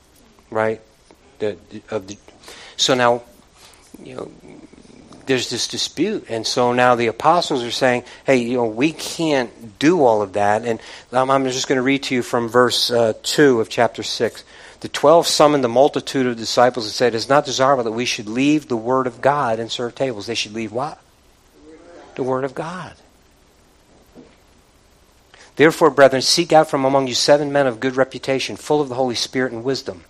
right? 0.51 0.81
The, 1.38 1.57
of 1.90 2.09
the, 2.09 2.16
so 2.76 2.94
now, 2.94 3.22
you 4.02 4.16
know, 4.16 4.30
there's 5.26 5.48
this 5.48 5.68
dispute, 5.68 6.26
and 6.28 6.46
so 6.46 6.72
now 6.72 6.94
the 6.94 7.06
apostles 7.06 7.62
are 7.62 7.70
saying, 7.70 8.04
"Hey, 8.24 8.37
you 8.37 8.56
know, 8.56 8.66
we 8.66 8.92
can't 8.92 9.78
do 9.78 10.04
all 10.04 10.20
of 10.20 10.34
that." 10.34 10.64
And 10.64 10.80
um, 11.12 11.30
I'm 11.30 11.44
just 11.44 11.66
going 11.66 11.76
to 11.76 11.82
read 11.82 12.02
to 12.04 12.14
you 12.14 12.22
from 12.22 12.48
verse 12.48 12.90
uh, 12.90 13.14
two 13.22 13.60
of 13.60 13.68
chapter 13.68 14.02
six. 14.02 14.44
The 14.80 14.88
twelve 14.88 15.26
summoned 15.26 15.64
the 15.64 15.68
multitude 15.68 16.26
of 16.26 16.37
disciples 16.37 16.84
and 16.84 16.92
said, 16.92 17.14
"It's 17.14 17.28
not 17.28 17.46
desirable 17.46 17.84
that 17.84 17.92
we 17.92 18.04
should 18.04 18.28
leave 18.28 18.68
the 18.68 18.76
word 18.76 19.06
of 19.06 19.22
God 19.22 19.58
and 19.58 19.70
serve 19.70 19.94
tables. 19.94 20.26
They 20.26 20.34
should 20.34 20.52
leave 20.52 20.72
what? 20.72 21.00
The 22.16 22.22
word 22.22 22.44
of 22.44 22.54
God." 22.54 22.92
Therefore, 25.56 25.90
brethren, 25.90 26.20
seek 26.20 26.52
out 26.52 26.68
from 26.68 26.84
among 26.84 27.06
you 27.06 27.14
seven 27.14 27.52
men 27.52 27.66
of 27.66 27.80
good 27.80 27.96
reputation, 27.96 28.56
full 28.56 28.80
of 28.80 28.88
the 28.88 28.96
Holy 28.96 29.14
Spirit 29.14 29.52
and 29.52 29.62
wisdom, 29.62 30.04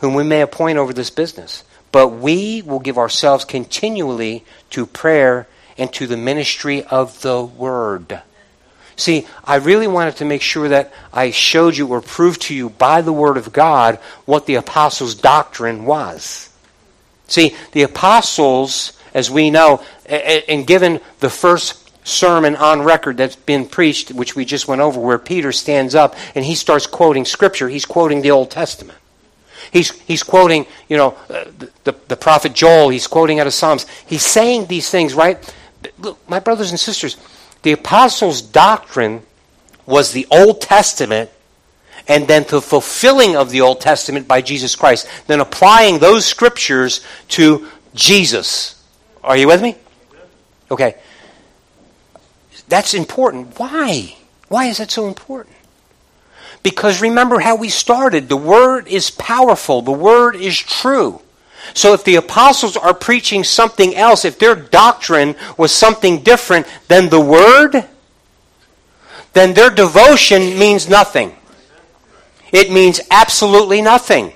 whom 0.00 0.12
we 0.12 0.24
may 0.24 0.40
appoint 0.40 0.76
over 0.76 0.92
this 0.92 1.10
business. 1.10 1.62
But 1.92 2.08
we 2.08 2.62
will 2.62 2.80
give 2.80 2.98
ourselves 2.98 3.44
continually 3.44 4.44
to 4.70 4.86
prayer 4.86 5.46
and 5.78 5.92
to 5.92 6.06
the 6.06 6.16
ministry 6.16 6.82
of 6.84 7.20
the 7.22 7.44
Word. 7.44 8.22
See, 8.96 9.26
I 9.44 9.56
really 9.56 9.86
wanted 9.86 10.16
to 10.16 10.24
make 10.24 10.42
sure 10.42 10.68
that 10.68 10.92
I 11.12 11.30
showed 11.30 11.76
you 11.76 11.88
or 11.88 12.00
proved 12.00 12.42
to 12.42 12.54
you 12.54 12.70
by 12.70 13.00
the 13.02 13.12
Word 13.12 13.36
of 13.36 13.52
God 13.52 13.96
what 14.26 14.46
the 14.46 14.56
apostles' 14.56 15.14
doctrine 15.14 15.84
was. 15.84 16.50
See, 17.26 17.56
the 17.72 17.82
apostles, 17.82 18.92
as 19.14 19.30
we 19.30 19.50
know, 19.50 19.82
and 20.06 20.66
given 20.66 21.00
the 21.20 21.30
first 21.30 21.78
sermon 22.06 22.56
on 22.56 22.82
record 22.82 23.16
that's 23.16 23.36
been 23.36 23.66
preached, 23.66 24.10
which 24.12 24.36
we 24.36 24.44
just 24.44 24.68
went 24.68 24.80
over, 24.80 25.00
where 25.00 25.18
Peter 25.18 25.52
stands 25.52 25.94
up 25.94 26.14
and 26.34 26.44
he 26.44 26.54
starts 26.54 26.86
quoting 26.86 27.24
Scripture, 27.24 27.68
he's 27.68 27.86
quoting 27.86 28.20
the 28.20 28.30
Old 28.30 28.50
Testament. 28.50 28.98
He's, 29.70 29.90
he's 30.02 30.22
quoting, 30.22 30.66
you 30.88 30.96
know, 30.96 31.16
uh, 31.28 31.44
the, 31.84 31.94
the, 32.08 32.16
prophet 32.16 32.54
Joel. 32.54 32.88
He's 32.88 33.06
quoting 33.06 33.40
out 33.40 33.46
of 33.46 33.54
Psalms. 33.54 33.86
He's 34.06 34.24
saying 34.24 34.66
these 34.66 34.90
things, 34.90 35.14
right? 35.14 35.38
Look, 35.98 36.18
my 36.28 36.40
brothers 36.40 36.70
and 36.70 36.80
sisters, 36.80 37.16
the 37.62 37.72
apostles' 37.72 38.42
doctrine 38.42 39.22
was 39.86 40.12
the 40.12 40.26
Old 40.30 40.60
Testament 40.60 41.30
and 42.08 42.26
then 42.26 42.44
the 42.48 42.60
fulfilling 42.60 43.36
of 43.36 43.50
the 43.50 43.60
Old 43.60 43.80
Testament 43.80 44.26
by 44.26 44.42
Jesus 44.42 44.74
Christ, 44.74 45.08
then 45.26 45.40
applying 45.40 45.98
those 45.98 46.26
scriptures 46.26 47.00
to 47.28 47.68
Jesus. 47.94 48.82
Are 49.22 49.36
you 49.36 49.46
with 49.46 49.62
me? 49.62 49.76
Okay. 50.70 50.96
That's 52.68 52.94
important. 52.94 53.58
Why? 53.58 54.16
Why 54.48 54.66
is 54.66 54.78
that 54.78 54.90
so 54.90 55.06
important? 55.06 55.51
Because 56.62 57.00
remember 57.00 57.40
how 57.40 57.56
we 57.56 57.68
started. 57.68 58.28
The 58.28 58.36
Word 58.36 58.86
is 58.88 59.10
powerful, 59.10 59.82
the 59.82 59.92
Word 59.92 60.36
is 60.36 60.56
true. 60.58 61.20
So 61.74 61.92
if 61.94 62.04
the 62.04 62.16
apostles 62.16 62.76
are 62.76 62.94
preaching 62.94 63.44
something 63.44 63.94
else, 63.94 64.24
if 64.24 64.38
their 64.38 64.54
doctrine 64.54 65.36
was 65.56 65.72
something 65.72 66.22
different 66.22 66.66
than 66.88 67.08
the 67.08 67.20
Word, 67.20 67.86
then 69.32 69.54
their 69.54 69.70
devotion 69.70 70.58
means 70.58 70.88
nothing. 70.88 71.34
It 72.52 72.70
means 72.70 73.00
absolutely 73.10 73.80
nothing. 73.80 74.32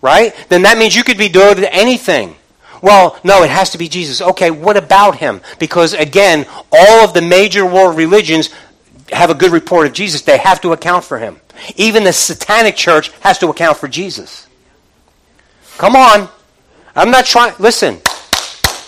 Right? 0.00 0.34
Then 0.48 0.62
that 0.62 0.78
means 0.78 0.94
you 0.94 1.04
could 1.04 1.18
be 1.18 1.28
devoted 1.28 1.62
to 1.62 1.74
anything. 1.74 2.36
Well, 2.82 3.18
no, 3.24 3.42
it 3.42 3.50
has 3.50 3.70
to 3.70 3.78
be 3.78 3.88
Jesus. 3.88 4.20
Okay, 4.20 4.50
what 4.50 4.76
about 4.76 5.16
him? 5.16 5.40
Because 5.58 5.92
again, 5.94 6.46
all 6.70 7.04
of 7.04 7.14
the 7.14 7.22
major 7.22 7.66
world 7.66 7.96
religions 7.96 8.50
have 9.12 9.30
a 9.30 9.34
good 9.34 9.52
report 9.52 9.86
of 9.86 9.92
Jesus, 9.92 10.22
they 10.22 10.38
have 10.38 10.60
to 10.62 10.72
account 10.72 11.04
for 11.04 11.18
him. 11.18 11.40
Even 11.76 12.04
the 12.04 12.12
satanic 12.12 12.76
church 12.76 13.10
has 13.20 13.38
to 13.38 13.48
account 13.48 13.78
for 13.78 13.88
Jesus. 13.88 14.46
Come 15.78 15.96
on. 15.96 16.28
I'm 16.94 17.10
not 17.10 17.26
trying. 17.26 17.54
Listen. 17.58 18.00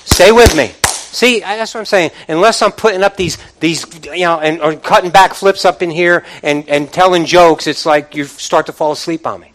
Stay 0.05 0.33
with 0.33 0.57
me. 0.57 0.73
See, 0.85 1.41
that's 1.41 1.75
what 1.75 1.81
I'm 1.81 1.87
saying. 1.87 2.11
Unless 2.29 2.63
I'm 2.63 2.73
putting 2.73 3.03
up 3.03 3.17
these, 3.17 3.39
these 3.61 3.85
you 4.05 4.21
know, 4.21 4.41
and 4.41 4.61
or 4.61 4.77
cutting 4.77 5.11
back 5.11 5.35
flips 5.35 5.65
up 5.65 5.83
in 5.83 5.91
here 5.91 6.25
and, 6.43 6.69
and 6.69 6.93
telling 6.93 7.25
jokes, 7.25 7.67
it's 7.67 7.87
like 7.87 8.15
you 8.15 8.25
start 8.25 8.67
to 8.67 8.73
fall 8.73 8.93
asleep 8.93 9.27
on 9.27 9.41
me. 9.41 9.53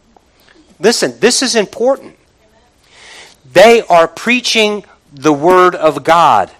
Listen, 0.79 1.19
this 1.19 1.41
is 1.41 1.55
important. 1.55 2.15
They 3.51 3.81
are 3.81 4.07
preaching 4.07 4.83
the 5.13 5.33
Word 5.33 5.75
of 5.75 6.03
God. 6.03 6.51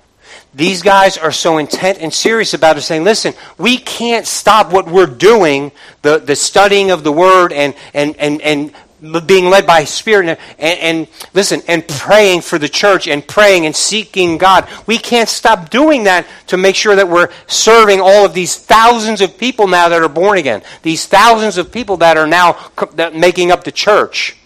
These 0.56 0.84
guys 0.84 1.18
are 1.18 1.32
so 1.32 1.58
intent 1.58 1.98
and 2.00 2.13
serious 2.13 2.54
about 2.54 2.78
it, 2.78 2.82
saying, 2.82 3.04
listen, 3.04 3.34
we 3.58 3.78
can't 3.78 4.28
stop 4.28 4.72
what 4.72 4.86
we're 4.86 5.08
doing, 5.08 5.72
the, 6.04 6.20
the 6.20 6.36
studying 6.36 6.92
of 6.92 7.04
the 7.04 7.12
Word 7.12 7.52
and, 7.52 7.74
and, 7.94 8.16
and, 8.18 8.42
and 8.42 8.74
being 9.26 9.50
led 9.50 9.66
by 9.66 9.84
Spirit 9.84 10.38
and, 10.60 10.80
and, 10.80 11.08
listen, 11.34 11.62
and 11.68 11.86
praying 11.88 12.42
for 12.42 12.60
the 12.60 12.70
church 12.70 13.08
and 13.08 13.28
praying 13.28 13.66
and 13.66 13.76
seeking 13.76 14.38
God. 14.38 14.68
We 14.86 14.98
can't 15.00 15.28
stop 15.28 15.70
doing 15.72 16.04
that 16.04 16.28
to 16.48 16.58
make 16.58 16.76
sure 16.76 16.96
that 16.96 17.10
we're 17.10 17.30
serving 17.48 18.00
all 18.00 18.26
of 18.26 18.34
these 18.34 18.56
thousands 18.56 19.22
of 19.22 19.38
people 19.38 19.68
now 19.68 19.89
that 19.89 20.02
are 20.02 20.10
born 20.10 20.38
again. 20.38 20.62
These 20.84 21.08
thousands 21.08 21.58
of 21.58 21.72
people 21.72 21.98
that 21.98 22.16
are 22.16 22.28
now 22.28 22.60
making 23.13 23.52
up 23.52 23.63
the 23.63 23.72
church, 23.72 24.38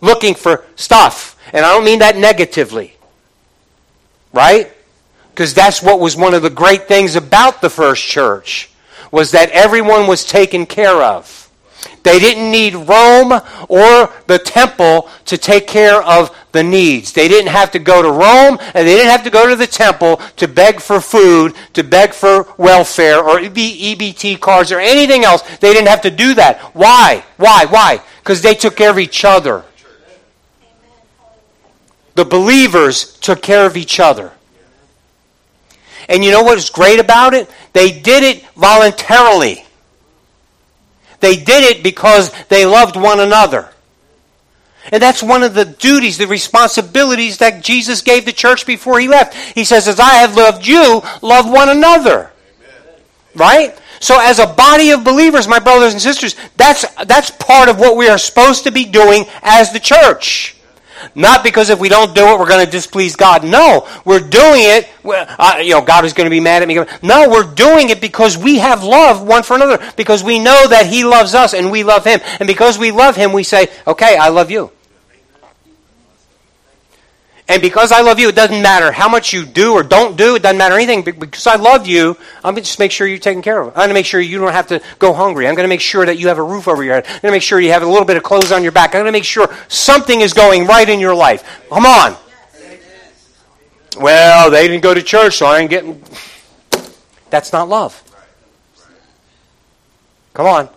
looking 0.00 0.34
for 0.34 0.64
stuff. 0.76 1.36
And 1.52 1.66
I 1.66 1.72
don't 1.74 1.84
mean 1.84 1.98
that 1.98 2.16
negatively. 2.16 2.94
Right? 4.32 4.72
Because 5.38 5.54
that's 5.54 5.80
what 5.80 6.00
was 6.00 6.16
one 6.16 6.34
of 6.34 6.42
the 6.42 6.50
great 6.50 6.88
things 6.88 7.14
about 7.14 7.60
the 7.60 7.70
first 7.70 8.02
church, 8.02 8.70
was 9.12 9.30
that 9.30 9.50
everyone 9.50 10.08
was 10.08 10.24
taken 10.24 10.66
care 10.66 11.00
of. 11.00 11.48
They 12.02 12.18
didn't 12.18 12.50
need 12.50 12.74
Rome 12.74 13.30
or 13.68 14.12
the 14.26 14.40
temple 14.44 15.08
to 15.26 15.38
take 15.38 15.68
care 15.68 16.02
of 16.02 16.36
the 16.50 16.64
needs. 16.64 17.12
They 17.12 17.28
didn't 17.28 17.52
have 17.52 17.70
to 17.70 17.78
go 17.78 18.02
to 18.02 18.10
Rome 18.10 18.58
and 18.74 18.84
they 18.84 18.96
didn't 18.96 19.12
have 19.12 19.22
to 19.22 19.30
go 19.30 19.48
to 19.48 19.54
the 19.54 19.68
temple 19.68 20.16
to 20.38 20.48
beg 20.48 20.80
for 20.80 21.00
food, 21.00 21.54
to 21.74 21.84
beg 21.84 22.14
for 22.14 22.52
welfare 22.56 23.20
or 23.20 23.38
EBT 23.38 24.40
cards 24.40 24.72
or 24.72 24.80
anything 24.80 25.22
else. 25.22 25.42
They 25.58 25.72
didn't 25.72 25.86
have 25.86 26.02
to 26.02 26.10
do 26.10 26.34
that. 26.34 26.58
Why? 26.74 27.24
Why? 27.36 27.64
Why? 27.66 28.02
Because 28.24 28.42
they 28.42 28.56
took 28.56 28.74
care 28.74 28.90
of 28.90 28.98
each 28.98 29.24
other. 29.24 29.64
The 32.16 32.24
believers 32.24 33.16
took 33.18 33.40
care 33.40 33.64
of 33.64 33.76
each 33.76 34.00
other. 34.00 34.32
And 36.08 36.24
you 36.24 36.30
know 36.30 36.42
what's 36.42 36.70
great 36.70 37.00
about 37.00 37.34
it? 37.34 37.50
They 37.72 37.90
did 37.90 38.22
it 38.22 38.44
voluntarily. 38.56 39.64
They 41.20 41.36
did 41.36 41.64
it 41.64 41.82
because 41.82 42.32
they 42.44 42.64
loved 42.64 42.96
one 42.96 43.20
another. 43.20 43.68
And 44.90 45.02
that's 45.02 45.22
one 45.22 45.42
of 45.42 45.54
the 45.54 45.66
duties, 45.66 46.16
the 46.16 46.26
responsibilities 46.26 47.38
that 47.38 47.62
Jesus 47.62 48.00
gave 48.00 48.24
the 48.24 48.32
church 48.32 48.64
before 48.64 48.98
he 48.98 49.08
left. 49.08 49.34
He 49.34 49.64
says, 49.64 49.86
As 49.86 50.00
I 50.00 50.14
have 50.14 50.34
loved 50.34 50.66
you, 50.66 51.02
love 51.20 51.50
one 51.50 51.68
another. 51.68 52.30
Amen. 52.58 52.94
Right? 53.34 53.78
So, 54.00 54.18
as 54.18 54.38
a 54.38 54.46
body 54.46 54.90
of 54.90 55.04
believers, 55.04 55.48
my 55.48 55.58
brothers 55.58 55.92
and 55.92 56.00
sisters, 56.00 56.36
that's, 56.56 56.86
that's 57.04 57.30
part 57.32 57.68
of 57.68 57.78
what 57.78 57.96
we 57.96 58.08
are 58.08 58.16
supposed 58.16 58.64
to 58.64 58.70
be 58.70 58.84
doing 58.84 59.26
as 59.42 59.72
the 59.72 59.80
church. 59.80 60.57
Not 61.14 61.42
because 61.42 61.70
if 61.70 61.78
we 61.78 61.88
don't 61.88 62.14
do 62.14 62.26
it, 62.26 62.38
we're 62.38 62.48
going 62.48 62.64
to 62.64 62.70
displease 62.70 63.16
God. 63.16 63.44
No, 63.44 63.86
we're 64.04 64.20
doing 64.20 64.62
it. 64.62 64.88
Uh, 65.04 65.60
you 65.62 65.70
know, 65.70 65.82
God 65.82 66.04
is 66.04 66.12
going 66.12 66.26
to 66.26 66.30
be 66.30 66.40
mad 66.40 66.62
at 66.62 66.68
me. 66.68 66.74
No, 67.02 67.28
we're 67.28 67.54
doing 67.54 67.90
it 67.90 68.00
because 68.00 68.36
we 68.36 68.58
have 68.58 68.82
love 68.82 69.26
one 69.26 69.42
for 69.42 69.56
another. 69.56 69.78
Because 69.96 70.22
we 70.22 70.38
know 70.38 70.66
that 70.68 70.86
He 70.86 71.04
loves 71.04 71.34
us 71.34 71.54
and 71.54 71.70
we 71.70 71.84
love 71.84 72.04
Him. 72.04 72.20
And 72.40 72.46
because 72.46 72.78
we 72.78 72.90
love 72.90 73.16
Him, 73.16 73.32
we 73.32 73.42
say, 73.42 73.68
okay, 73.86 74.16
I 74.16 74.28
love 74.28 74.50
you. 74.50 74.70
And 77.50 77.62
because 77.62 77.92
I 77.92 78.02
love 78.02 78.18
you, 78.18 78.28
it 78.28 78.34
doesn't 78.34 78.60
matter 78.60 78.92
how 78.92 79.08
much 79.08 79.32
you 79.32 79.46
do 79.46 79.72
or 79.72 79.82
don't 79.82 80.18
do. 80.18 80.36
It 80.36 80.42
doesn't 80.42 80.58
matter 80.58 80.74
anything. 80.74 81.02
Because 81.02 81.46
I 81.46 81.56
love 81.56 81.86
you, 81.86 82.14
I'm 82.44 82.52
going 82.52 82.56
to 82.56 82.60
just 82.60 82.78
make 82.78 82.92
sure 82.92 83.06
you're 83.06 83.16
taken 83.16 83.40
care 83.40 83.58
of. 83.58 83.68
I'm 83.68 83.74
going 83.74 83.88
to 83.88 83.94
make 83.94 84.04
sure 84.04 84.20
you 84.20 84.38
don't 84.38 84.52
have 84.52 84.66
to 84.66 84.82
go 84.98 85.14
hungry. 85.14 85.48
I'm 85.48 85.54
going 85.54 85.64
to 85.64 85.68
make 85.68 85.80
sure 85.80 86.04
that 86.04 86.18
you 86.18 86.28
have 86.28 86.36
a 86.36 86.42
roof 86.42 86.68
over 86.68 86.84
your 86.84 86.94
head. 86.94 87.06
I'm 87.06 87.12
going 87.12 87.32
to 87.32 87.36
make 87.36 87.42
sure 87.42 87.58
you 87.58 87.72
have 87.72 87.82
a 87.82 87.86
little 87.86 88.04
bit 88.04 88.18
of 88.18 88.22
clothes 88.22 88.52
on 88.52 88.62
your 88.62 88.72
back. 88.72 88.90
I'm 88.90 89.00
going 89.00 89.06
to 89.06 89.12
make 89.12 89.24
sure 89.24 89.48
something 89.68 90.20
is 90.20 90.34
going 90.34 90.66
right 90.66 90.86
in 90.86 91.00
your 91.00 91.14
life. 91.14 91.64
Come 91.70 91.86
on. 91.86 92.16
Well, 93.98 94.50
they 94.50 94.68
didn't 94.68 94.82
go 94.82 94.92
to 94.92 95.02
church, 95.02 95.38
so 95.38 95.46
I 95.46 95.60
ain't 95.60 95.70
getting. 95.70 96.02
That's 97.30 97.50
not 97.52 97.66
love. 97.70 98.02
Come 100.34 100.46
on. 100.46 100.68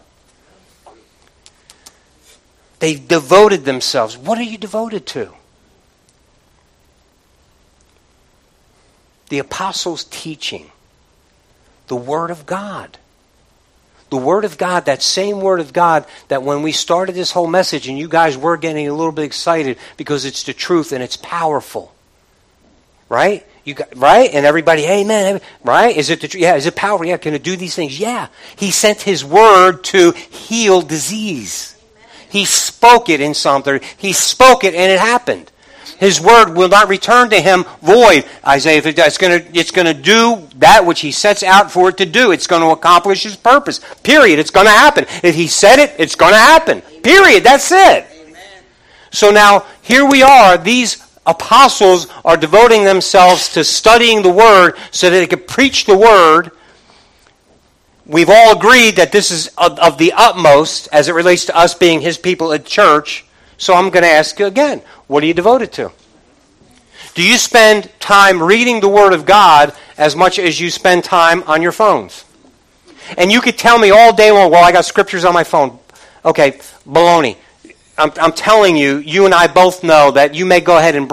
They 2.79 2.95
devoted 2.95 3.65
themselves. 3.65 4.17
What 4.17 4.37
are 4.39 4.43
you 4.43 4.57
devoted 4.57 5.05
to? 5.07 5.33
The 9.31 9.39
apostles' 9.39 10.03
teaching, 10.03 10.69
the 11.87 11.95
Word 11.95 12.29
of 12.31 12.45
God. 12.45 12.97
The 14.09 14.17
Word 14.17 14.43
of 14.43 14.57
God, 14.57 14.85
that 14.87 15.01
same 15.01 15.39
Word 15.39 15.61
of 15.61 15.71
God 15.71 16.05
that 16.27 16.43
when 16.43 16.63
we 16.63 16.73
started 16.73 17.15
this 17.15 17.31
whole 17.31 17.47
message 17.47 17.87
and 17.87 17.97
you 17.97 18.09
guys 18.09 18.37
were 18.37 18.57
getting 18.57 18.89
a 18.89 18.93
little 18.93 19.13
bit 19.13 19.23
excited 19.23 19.77
because 19.95 20.25
it's 20.25 20.43
the 20.43 20.53
truth 20.53 20.91
and 20.91 21.01
it's 21.01 21.15
powerful. 21.15 21.93
right? 23.11 23.45
You 23.65 23.73
got, 23.73 23.95
right? 23.97 24.29
And 24.33 24.45
everybody, 24.45 24.85
amen, 24.85 25.41
right? 25.63 25.95
Is 25.95 26.09
it 26.09 26.21
the 26.21 26.27
truth? 26.27 26.41
Yeah, 26.41 26.55
is 26.55 26.65
it 26.65 26.75
powerful? 26.75 27.05
Yeah, 27.05 27.17
can 27.17 27.33
it 27.33 27.43
do 27.43 27.55
these 27.55 27.75
things? 27.75 27.99
Yeah. 27.99 28.27
He 28.55 28.71
sent 28.71 29.01
his 29.01 29.23
word 29.23 29.83
to 29.85 30.11
heal 30.11 30.81
disease. 30.81 31.77
He 32.29 32.45
spoke 32.45 33.09
it 33.09 33.19
in 33.19 33.33
Psalm 33.33 33.63
30. 33.63 33.85
He 33.97 34.13
spoke 34.13 34.63
it 34.63 34.73
and 34.73 34.91
it 34.91 34.99
happened. 34.99 35.51
His 36.01 36.19
word 36.19 36.55
will 36.57 36.67
not 36.67 36.89
return 36.89 37.29
to 37.29 37.39
him 37.39 37.63
void. 37.83 38.25
Isaiah 38.45 38.81
50, 38.81 38.99
it's 39.03 39.19
going 39.19 39.39
to, 39.39 39.57
it's 39.59 39.69
going 39.69 39.85
to 39.85 39.93
do 39.93 40.47
that 40.57 40.83
which 40.83 40.99
he 40.99 41.11
sets 41.11 41.43
out 41.43 41.71
for 41.71 41.89
it 41.89 41.97
to 41.97 42.07
do. 42.07 42.31
It's 42.31 42.47
going 42.47 42.63
to 42.63 42.69
accomplish 42.69 43.21
his 43.21 43.35
purpose. 43.35 43.81
Period. 44.01 44.39
It's 44.39 44.49
going 44.49 44.65
to 44.65 44.71
happen. 44.71 45.05
If 45.21 45.35
he 45.35 45.45
said 45.45 45.77
it, 45.77 45.93
it's 45.99 46.15
going 46.15 46.33
to 46.33 46.39
happen. 46.39 46.81
Period. 47.03 47.43
That's 47.43 47.71
it. 47.71 48.07
So 49.11 49.29
now, 49.29 49.67
here 49.83 50.03
we 50.03 50.23
are. 50.23 50.57
These 50.57 51.05
apostles 51.27 52.07
are 52.25 52.35
devoting 52.35 52.83
themselves 52.83 53.49
to 53.53 53.63
studying 53.63 54.23
the 54.23 54.31
Word 54.31 54.77
so 54.89 55.07
that 55.07 55.19
they 55.19 55.27
could 55.27 55.47
preach 55.47 55.85
the 55.85 55.95
Word. 55.95 56.49
We've 58.07 58.31
all 58.31 58.57
agreed 58.57 58.95
that 58.95 59.11
this 59.11 59.29
is 59.29 59.49
of, 59.55 59.77
of, 59.77 59.99
the 59.99 60.13
utmost 60.17 60.89
as 60.91 61.09
it 61.09 61.13
relates 61.13 61.45
to 61.45 61.55
us 61.55 61.75
being 61.75 62.01
His 62.01 62.17
people 62.17 62.53
at 62.53 62.65
church. 62.65 63.23
So 63.61 63.75
I'm 63.75 63.91
going 63.91 64.01
to 64.01 64.09
ask 64.09 64.39
you 64.39 64.47
again 64.47 64.81
what 65.05 65.21
are 65.21 65.27
you 65.27 65.35
devoted 65.35 65.71
to? 65.73 65.91
Do 67.13 67.21
you 67.21 67.37
spend 67.37 67.91
time 67.99 68.41
reading 68.41 68.79
the 68.79 68.89
Word 68.89 69.13
of 69.13 69.27
God 69.27 69.71
as 69.99 70.15
much 70.15 70.39
as 70.39 70.59
you 70.59 70.71
spend 70.71 71.03
time 71.03 71.43
on 71.43 71.61
your 71.61 71.71
phones? 71.71 72.25
And 73.19 73.31
you 73.31 73.39
could 73.39 73.59
tell 73.59 73.77
me 73.77 73.91
all 73.91 74.15
day 74.15 74.31
long, 74.31 74.49
well, 74.49 74.63
I 74.63 74.71
got 74.71 74.85
scriptures 74.85 75.25
on 75.25 75.35
my 75.35 75.43
phone. 75.43 75.77
Okay, 76.25 76.53
baloney. 76.87 77.37
I'm, 77.99 78.11
I'm 78.19 78.31
telling 78.31 78.77
you, 78.77 78.97
you 78.97 79.25
and 79.25 79.33
I 79.33 79.45
both 79.45 79.83
know 79.83 80.09
that 80.09 80.33
you 80.33 80.47
may 80.47 80.59
go 80.59 80.79
ahead 80.79 80.95
and, 80.95 81.11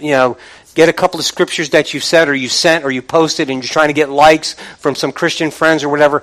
you 0.00 0.12
know, 0.12 0.36
get 0.74 0.88
a 0.88 0.92
couple 0.92 1.18
of 1.18 1.26
scriptures 1.26 1.70
that 1.70 1.92
you 1.92 1.98
said 1.98 2.28
or 2.28 2.34
you 2.34 2.48
sent 2.48 2.84
or 2.84 2.90
you 2.92 3.02
posted 3.02 3.50
and 3.50 3.62
you're 3.62 3.68
trying 3.68 3.88
to 3.88 3.94
get 3.94 4.10
likes 4.10 4.54
from 4.78 4.94
some 4.94 5.10
Christian 5.10 5.50
friends 5.50 5.82
or 5.82 5.88
whatever. 5.88 6.22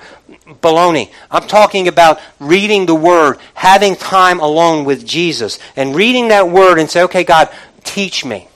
Baloney. 0.62 1.12
I'm 1.30 1.48
talking 1.48 1.88
about 1.88 2.20
reading 2.40 2.86
the 2.86 2.96
Word, 2.96 3.38
having 3.54 3.96
time 3.96 4.40
alone 4.40 4.86
with 4.86 5.06
Jesus, 5.06 5.60
and 5.76 5.96
reading 5.96 6.30
that 6.30 6.50
Word 6.50 6.80
and 6.80 6.90
say, 6.90 7.04
okay, 7.04 7.24
God, 7.24 7.50
teach 7.84 8.26
me. 8.26 8.48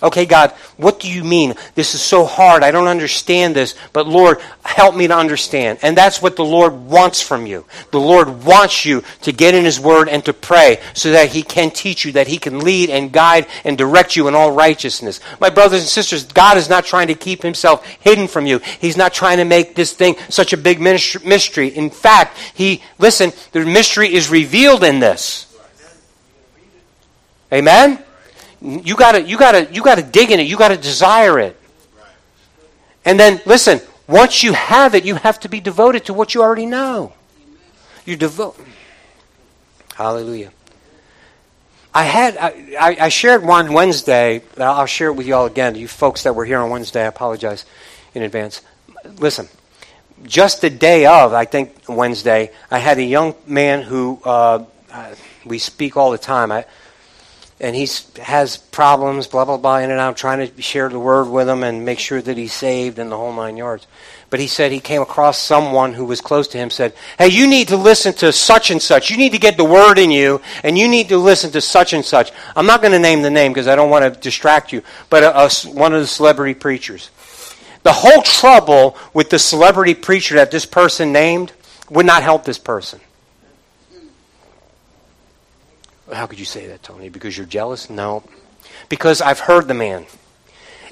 Okay, 0.00 0.26
God, 0.26 0.52
what 0.76 1.00
do 1.00 1.10
you 1.10 1.24
mean? 1.24 1.54
This 1.74 1.94
is 1.94 2.00
so 2.00 2.24
hard. 2.24 2.62
I 2.62 2.70
don't 2.70 2.86
understand 2.86 3.56
this. 3.56 3.74
But 3.92 4.06
Lord, 4.06 4.40
help 4.64 4.94
me 4.94 5.08
to 5.08 5.16
understand. 5.16 5.80
And 5.82 5.96
that's 5.96 6.22
what 6.22 6.36
the 6.36 6.44
Lord 6.44 6.72
wants 6.72 7.20
from 7.20 7.46
you. 7.46 7.64
The 7.90 7.98
Lord 7.98 8.44
wants 8.44 8.84
you 8.84 9.02
to 9.22 9.32
get 9.32 9.54
in 9.54 9.64
His 9.64 9.80
Word 9.80 10.08
and 10.08 10.24
to 10.24 10.32
pray 10.32 10.80
so 10.94 11.10
that 11.10 11.30
He 11.30 11.42
can 11.42 11.72
teach 11.72 12.04
you, 12.04 12.12
that 12.12 12.28
He 12.28 12.38
can 12.38 12.60
lead 12.60 12.90
and 12.90 13.12
guide 13.12 13.46
and 13.64 13.76
direct 13.76 14.14
you 14.14 14.28
in 14.28 14.36
all 14.36 14.52
righteousness. 14.52 15.18
My 15.40 15.50
brothers 15.50 15.80
and 15.80 15.88
sisters, 15.88 16.24
God 16.24 16.56
is 16.56 16.68
not 16.68 16.84
trying 16.84 17.08
to 17.08 17.14
keep 17.14 17.42
Himself 17.42 17.84
hidden 17.84 18.28
from 18.28 18.46
you. 18.46 18.60
He's 18.80 18.96
not 18.96 19.12
trying 19.12 19.38
to 19.38 19.44
make 19.44 19.74
this 19.74 19.92
thing 19.92 20.14
such 20.28 20.52
a 20.52 20.56
big 20.56 20.80
mystery. 20.80 21.68
In 21.68 21.90
fact, 21.90 22.38
He, 22.54 22.82
listen, 22.98 23.32
the 23.50 23.64
mystery 23.64 24.14
is 24.14 24.30
revealed 24.30 24.84
in 24.84 25.00
this. 25.00 25.46
Amen? 27.52 28.04
You 28.60 28.96
gotta, 28.96 29.22
you 29.22 29.38
gotta, 29.38 29.72
you 29.72 29.82
gotta 29.82 30.02
dig 30.02 30.30
in 30.30 30.40
it. 30.40 30.46
You 30.46 30.56
gotta 30.56 30.76
desire 30.76 31.38
it. 31.38 31.56
And 33.04 33.18
then, 33.18 33.40
listen, 33.46 33.80
once 34.06 34.42
you 34.42 34.52
have 34.52 34.94
it, 34.94 35.04
you 35.04 35.14
have 35.14 35.40
to 35.40 35.48
be 35.48 35.60
devoted 35.60 36.06
to 36.06 36.14
what 36.14 36.34
you 36.34 36.42
already 36.42 36.66
know. 36.66 37.12
You 38.04 38.16
devote. 38.16 38.58
Hallelujah. 39.94 40.52
I 41.94 42.04
had, 42.04 42.36
I, 42.36 42.96
I 43.00 43.08
shared 43.08 43.44
one 43.44 43.72
Wednesday. 43.72 44.42
I'll 44.58 44.86
share 44.86 45.08
it 45.08 45.14
with 45.14 45.26
you 45.26 45.34
all 45.34 45.46
again. 45.46 45.74
You 45.74 45.88
folks 45.88 46.22
that 46.24 46.34
were 46.34 46.44
here 46.44 46.58
on 46.58 46.70
Wednesday, 46.70 47.02
I 47.02 47.06
apologize 47.06 47.64
in 48.14 48.22
advance. 48.22 48.62
Listen, 49.18 49.48
just 50.24 50.60
the 50.60 50.70
day 50.70 51.06
of, 51.06 51.32
I 51.32 51.44
think 51.44 51.74
Wednesday, 51.88 52.50
I 52.70 52.78
had 52.78 52.98
a 52.98 53.04
young 53.04 53.34
man 53.46 53.82
who 53.82 54.20
uh, 54.24 54.64
we 55.44 55.58
speak 55.58 55.96
all 55.96 56.10
the 56.10 56.18
time. 56.18 56.52
I, 56.52 56.66
and 57.60 57.74
he 57.74 57.88
has 58.22 58.56
problems, 58.56 59.26
blah, 59.26 59.44
blah, 59.44 59.56
blah, 59.56 59.78
in 59.78 59.90
and 59.90 59.98
out, 59.98 60.16
trying 60.16 60.48
to 60.48 60.62
share 60.62 60.88
the 60.88 60.98
word 60.98 61.28
with 61.28 61.48
him 61.48 61.64
and 61.64 61.84
make 61.84 61.98
sure 61.98 62.22
that 62.22 62.36
he's 62.36 62.52
saved 62.52 62.98
and 62.98 63.10
the 63.10 63.16
whole 63.16 63.32
nine 63.32 63.56
yards. 63.56 63.86
But 64.30 64.38
he 64.38 64.46
said 64.46 64.70
he 64.70 64.80
came 64.80 65.02
across 65.02 65.38
someone 65.38 65.94
who 65.94 66.04
was 66.04 66.20
close 66.20 66.46
to 66.48 66.58
him, 66.58 66.70
said, 66.70 66.92
Hey, 67.18 67.28
you 67.28 67.48
need 67.48 67.68
to 67.68 67.76
listen 67.76 68.12
to 68.14 68.32
such 68.32 68.70
and 68.70 68.80
such. 68.80 69.10
You 69.10 69.16
need 69.16 69.32
to 69.32 69.38
get 69.38 69.56
the 69.56 69.64
word 69.64 69.98
in 69.98 70.10
you, 70.10 70.40
and 70.62 70.78
you 70.78 70.86
need 70.86 71.08
to 71.08 71.18
listen 71.18 71.50
to 71.52 71.60
such 71.60 71.92
and 71.94 72.04
such. 72.04 72.30
I'm 72.54 72.66
not 72.66 72.80
going 72.80 72.92
to 72.92 72.98
name 72.98 73.22
the 73.22 73.30
name 73.30 73.52
because 73.52 73.66
I 73.66 73.74
don't 73.74 73.90
want 73.90 74.04
to 74.04 74.20
distract 74.20 74.72
you, 74.72 74.82
but 75.10 75.24
a, 75.24 75.36
a, 75.36 75.50
one 75.72 75.94
of 75.94 76.00
the 76.00 76.06
celebrity 76.06 76.54
preachers. 76.54 77.10
The 77.82 77.92
whole 77.92 78.22
trouble 78.22 78.96
with 79.14 79.30
the 79.30 79.38
celebrity 79.38 79.94
preacher 79.94 80.36
that 80.36 80.50
this 80.50 80.66
person 80.66 81.12
named 81.12 81.52
would 81.90 82.06
not 82.06 82.22
help 82.22 82.44
this 82.44 82.58
person. 82.58 83.00
How 86.12 86.26
could 86.26 86.38
you 86.38 86.44
say 86.44 86.66
that, 86.68 86.82
Tony? 86.82 87.08
Because 87.08 87.36
you're 87.36 87.46
jealous? 87.46 87.90
No. 87.90 88.22
Because 88.88 89.20
I've 89.20 89.40
heard 89.40 89.68
the 89.68 89.74
man. 89.74 90.06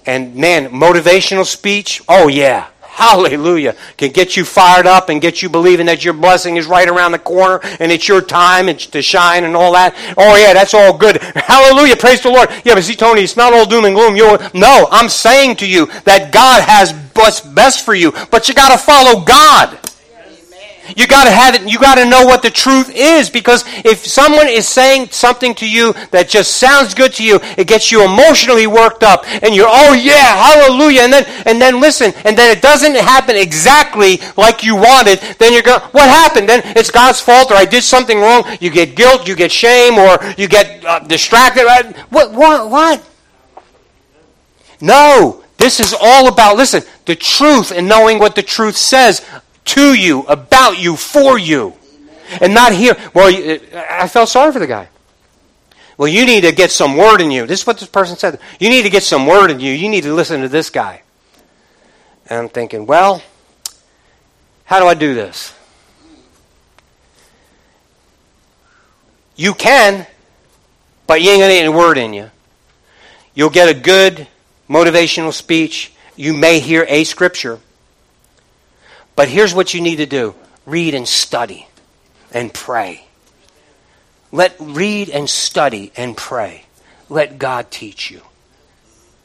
And 0.05 0.37
man, 0.37 0.71
motivational 0.71 1.45
speech, 1.45 2.03
oh 2.09 2.29
yeah. 2.29 2.69
Hallelujah. 2.81 3.77
Can 3.99 4.11
get 4.11 4.39
you 4.39 4.45
fired 4.47 4.87
up 4.87 5.11
and 5.11 5.21
get 5.21 5.43
you 5.43 5.51
believing 5.51 5.85
that 5.85 6.03
your 6.03 6.15
blessing 6.15 6.57
is 6.57 6.67
right 6.67 6.89
around 6.89 7.13
the 7.13 7.19
corner 7.19 7.61
and 7.79 7.93
it's 7.93 8.09
your 8.09 8.23
time 8.23 8.75
to 8.75 9.03
shine 9.03 9.45
and 9.45 9.55
all 9.55 9.73
that. 9.75 9.95
Oh 10.17 10.35
yeah, 10.37 10.55
that's 10.55 10.73
all 10.73 10.97
good. 10.97 11.19
Hallelujah. 11.35 11.97
Praise 11.97 12.23
the 12.23 12.31
Lord. 12.31 12.49
Yeah, 12.65 12.75
but 12.75 12.85
see, 12.85 12.95
Tony, 12.95 13.21
it's 13.21 13.37
not 13.37 13.53
all 13.53 13.67
doom 13.67 13.85
and 13.85 13.95
gloom. 13.95 14.17
You're, 14.17 14.39
no, 14.55 14.89
I'm 14.91 15.11
saying 15.11 15.57
to 15.57 15.69
you 15.69 15.87
that 16.05 16.33
God 16.33 16.63
has 16.63 16.93
what's 17.13 17.43
best 17.43 17.85
for 17.85 17.95
you, 17.95 18.13
but 18.31 18.49
you 18.49 18.55
gotta 18.55 18.79
follow 18.79 19.23
God. 19.23 19.79
You 20.97 21.07
got 21.07 21.25
to 21.25 21.31
have 21.31 21.55
it. 21.55 21.69
You 21.71 21.79
got 21.79 21.97
to 21.97 22.05
know 22.05 22.25
what 22.25 22.43
the 22.43 22.51
truth 22.51 22.91
is 22.95 23.31
because 23.31 23.65
if 23.85 24.07
someone 24.07 24.49
is 24.49 24.69
saying 24.69 25.11
something 25.11 25.55
to 25.57 25.69
you 25.69 25.93
that 26.11 26.29
just 26.29 26.59
sounds 26.59 26.95
good 26.95 27.13
to 27.15 27.25
you, 27.25 27.41
it 27.57 27.67
gets 27.67 27.91
you 27.91 28.05
emotionally 28.05 28.67
worked 28.67 29.03
up, 29.03 29.25
and 29.43 29.55
you're 29.55 29.69
oh 29.69 29.95
yeah, 29.95 30.37
hallelujah, 30.37 31.03
and 31.03 31.13
then 31.13 31.25
and 31.47 31.61
then 31.61 31.81
listen, 31.81 32.13
and 32.25 32.37
then 32.37 32.57
it 32.57 32.63
doesn't 32.63 32.95
happen 32.95 33.37
exactly 33.37 34.21
like 34.37 34.63
you 34.63 34.77
wanted. 34.77 35.19
Then 35.39 35.53
you're 35.53 35.63
going, 35.63 35.81
what 35.91 36.09
happened? 36.09 36.49
Then 36.49 36.63
it's 36.77 36.91
God's 36.91 37.21
fault, 37.21 37.51
or 37.51 37.55
I 37.55 37.65
did 37.65 37.83
something 37.83 38.21
wrong. 38.21 38.45
You 38.61 38.71
get 38.71 38.95
guilt, 38.95 39.27
you 39.27 39.35
get 39.35 39.51
shame, 39.51 39.95
or 39.95 40.19
you 40.37 40.49
get 40.49 40.85
uh, 40.85 41.01
distracted. 41.01 41.65
What? 42.11 42.33
What? 42.33 42.71
What? 42.71 43.09
No, 44.81 45.43
this 45.59 45.81
is 45.81 45.95
all 45.99 46.29
about, 46.29 46.57
listen, 46.57 46.83
the 47.07 47.17
truth 47.17 47.71
and 47.71 47.89
knowing 47.89 48.19
what 48.19 48.35
the 48.35 48.43
truth 48.43 48.77
says 48.77 49.27
to 49.67 49.95
you, 49.95 50.23
about 50.23 50.79
you, 50.79 50.97
for 50.97 51.39
you. 51.39 51.75
And 52.41 52.55
not 52.55 52.73
here. 52.73 52.97
Well, 53.15 53.29
I 53.89 54.09
felt 54.09 54.29
sorry 54.29 54.53
for 54.53 54.59
the 54.59 54.67
guy. 54.67 54.89
Well, 55.97 56.09
you 56.09 56.27
need 56.27 56.43
to 56.43 56.53
get 56.53 56.71
some 56.71 56.97
word 56.97 57.21
in 57.21 57.31
you. 57.31 57.47
This 57.47 57.61
is 57.61 57.67
what 57.67 57.79
this 57.79 57.89
person 57.89 58.17
said. 58.17 58.39
You 58.59 58.69
need 58.69 58.83
to 58.83 58.91
get 58.91 59.03
some 59.03 59.27
word 59.27 59.51
in 59.51 59.61
you. 59.61 59.73
You 59.73 59.89
need 59.89 60.03
to 60.03 60.13
listen 60.13 60.43
to 60.43 60.49
this 60.49 60.69
guy. 60.71 61.03
And 62.29 62.41
I'm 62.41 62.49
thinking, 62.49 62.87
well, 62.87 63.23
how 64.65 64.81
do 64.81 64.87
I 64.87 64.95
do 64.95 65.15
this? 65.15 65.55
You 69.37 69.55
can, 69.55 70.07
but 71.07 71.23
you 71.23 71.31
ain't 71.31 71.41
get 71.41 71.51
any 71.51 71.69
word 71.69 71.99
in 71.99 72.13
you. 72.13 72.31
You'll 73.35 73.51
get 73.51 73.69
a 73.69 73.79
good 73.79 74.27
motivational 74.69 75.33
speech. 75.33 75.93
You 76.17 76.35
may 76.35 76.59
hear 76.59 76.85
a 76.89 77.05
scripture. 77.05 77.61
But 79.17 79.29
here's 79.29 79.55
what 79.55 79.75
you 79.75 79.81
need 79.81 79.97
to 79.97 80.07
do 80.07 80.35
read 80.67 80.95
and 80.95 81.09
study 81.09 81.67
and 82.31 82.53
pray. 82.53 83.07
Let 84.31 84.55
read 84.61 85.09
and 85.09 85.29
study 85.29 85.93
and 85.97 86.17
pray. 86.17 86.67
Let 87.09 87.39
God 87.39 87.71
teach 87.71 88.11
you. 88.11 88.21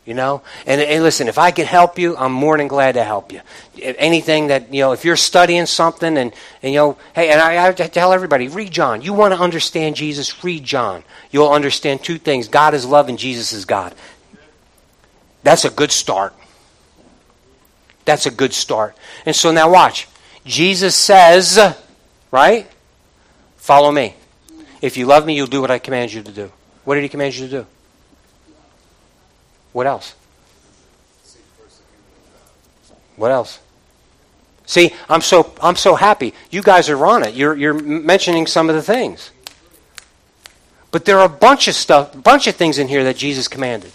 You 0.05 0.13
know? 0.15 0.41
And, 0.65 0.81
and, 0.81 1.03
listen, 1.03 1.27
if 1.27 1.37
I 1.37 1.51
can 1.51 1.65
help 1.65 1.99
you, 1.99 2.17
I'm 2.17 2.31
more 2.31 2.57
than 2.57 2.67
glad 2.67 2.93
to 2.93 3.03
help 3.03 3.31
you. 3.31 3.41
Anything 3.81 4.47
that, 4.47 4.73
you 4.73 4.81
know, 4.81 4.93
if 4.93 5.05
you're 5.05 5.15
studying 5.15 5.65
something 5.67 6.17
and, 6.17 6.33
and 6.63 6.73
you 6.73 6.79
know, 6.79 6.97
hey, 7.13 7.29
and 7.29 7.39
I, 7.39 7.67
I 7.67 7.71
tell 7.71 8.11
everybody, 8.11 8.47
read 8.47 8.71
John. 8.71 9.01
You 9.01 9.13
want 9.13 9.33
to 9.33 9.39
understand 9.39 9.95
Jesus, 9.95 10.43
read 10.43 10.63
John. 10.63 11.03
You'll 11.29 11.51
understand 11.51 12.03
two 12.03 12.17
things 12.17 12.47
God 12.47 12.73
is 12.73 12.85
love 12.85 13.09
and 13.09 13.19
Jesus 13.19 13.53
is 13.53 13.65
God. 13.65 13.93
That's 15.43 15.65
a 15.65 15.69
good 15.69 15.91
start. 15.91 16.33
That's 18.05 18.25
a 18.25 18.31
good 18.31 18.53
start. 18.53 18.95
And 19.25 19.35
so 19.35 19.51
now 19.51 19.71
watch. 19.71 20.07
Jesus 20.45 20.95
says, 20.95 21.59
right? 22.31 22.67
Follow 23.57 23.91
me. 23.91 24.15
If 24.81 24.97
you 24.97 25.05
love 25.05 25.25
me, 25.25 25.35
you'll 25.35 25.47
do 25.47 25.61
what 25.61 25.71
I 25.71 25.79
command 25.79 26.11
you 26.13 26.23
to 26.23 26.31
do. 26.31 26.51
What 26.83 26.95
did 26.95 27.03
he 27.03 27.09
command 27.09 27.35
you 27.35 27.45
to 27.47 27.51
do? 27.51 27.67
What 29.71 29.87
else? 29.87 30.15
What 33.15 33.31
else? 33.31 33.59
See, 34.65 34.93
I'm 35.09 35.21
so 35.21 35.53
I'm 35.61 35.75
so 35.75 35.95
happy. 35.95 36.33
You 36.49 36.61
guys 36.63 36.89
are 36.89 37.05
on 37.05 37.23
it. 37.23 37.35
You're 37.35 37.55
you're 37.55 37.73
mentioning 37.73 38.47
some 38.47 38.69
of 38.69 38.75
the 38.75 38.81
things. 38.81 39.31
But 40.91 41.05
there 41.05 41.19
are 41.19 41.25
a 41.25 41.29
bunch 41.29 41.67
of 41.67 41.75
stuff, 41.75 42.15
a 42.15 42.17
bunch 42.17 42.47
of 42.47 42.55
things 42.55 42.77
in 42.77 42.87
here 42.87 43.03
that 43.05 43.15
Jesus 43.15 43.47
commanded. 43.47 43.91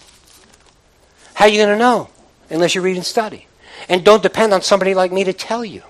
How 1.34 1.44
are 1.44 1.48
you 1.48 1.58
going 1.58 1.68
to 1.70 1.78
know 1.78 2.08
unless 2.48 2.74
you 2.74 2.80
read 2.80 2.96
and 2.96 3.04
study? 3.04 3.46
And 3.88 4.04
don't 4.04 4.22
depend 4.22 4.52
on 4.52 4.62
somebody 4.62 4.94
like 4.94 5.12
me 5.12 5.24
to 5.24 5.32
tell 5.32 5.64
you. 5.64 5.82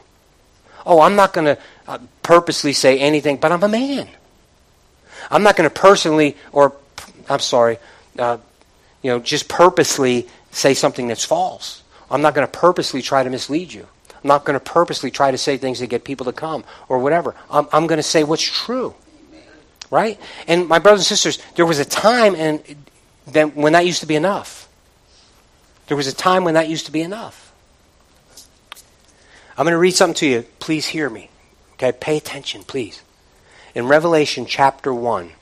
Oh, 0.85 1.01
I'm 1.01 1.17
not 1.17 1.33
going 1.33 1.57
to 1.57 1.59
uh, 1.89 1.99
purposely 2.23 2.73
say 2.73 2.99
anything, 2.99 3.37
but 3.37 3.53
I'm 3.53 3.63
a 3.63 3.69
man. 3.69 4.09
I'm 5.31 5.43
not 5.43 5.57
going 5.57 5.69
to 5.69 5.75
personally, 5.75 6.37
or 6.53 6.75
I'm 7.29 7.41
sorry, 7.41 7.79
uh, 8.19 8.39
you 9.03 9.11
know, 9.11 9.19
just 9.19 9.49
purposely 9.49 10.29
say 10.51 10.75
something 10.75 11.09
that's 11.09 11.25
false. 11.25 11.83
I'm 12.11 12.23
not 12.23 12.35
going 12.35 12.47
to 12.47 12.53
purposely 12.53 13.03
try 13.03 13.25
to 13.25 13.31
mislead 13.31 13.73
you. 13.73 13.87
I'm 14.13 14.29
not 14.29 14.45
going 14.45 14.59
to 14.59 14.65
purposely 14.65 15.11
try 15.11 15.31
to 15.31 15.39
say 15.39 15.57
things 15.57 15.81
to 15.81 15.87
get 15.87 16.05
people 16.05 16.27
to 16.27 16.33
come 16.33 16.65
or 16.89 16.99
whatever. 16.99 17.35
I'm, 17.51 17.67
I'm 17.73 17.87
going 17.87 17.99
to 17.99 18.03
say 18.03 18.25
what's 18.25 18.43
true. 18.43 18.95
Right? 19.91 20.21
And 20.49 20.69
my 20.69 20.79
brothers 20.79 21.01
and 21.01 21.07
sisters, 21.07 21.39
there 21.55 21.67
was 21.67 21.79
a 21.79 21.85
time 21.85 22.35
and 22.35 22.63
then 23.27 23.51
when 23.51 23.73
that 23.73 23.87
used 23.87 24.01
to 24.01 24.07
be 24.07 24.17
enough. 24.17 24.69
There 25.89 25.97
was 25.97 26.07
a 26.07 26.15
time 26.15 26.45
when 26.45 26.55
that 26.55 26.69
used 26.69 26.87
to 26.87 26.93
be 26.93 27.03
enough. 27.03 27.46
I'm 29.57 29.65
going 29.65 29.73
to 29.73 29.79
read 29.79 29.95
something 29.95 30.17
to 30.17 30.27
you. 30.27 30.43
Please 30.59 30.87
hear 30.87 31.09
me. 31.09 31.31
Okay? 31.75 31.93
Pay 31.93 32.17
attention, 32.17 32.63
please. 32.63 33.03
In 33.75 33.87
Revelation 33.87 34.47
chapter 34.47 34.93
1, 34.93 35.33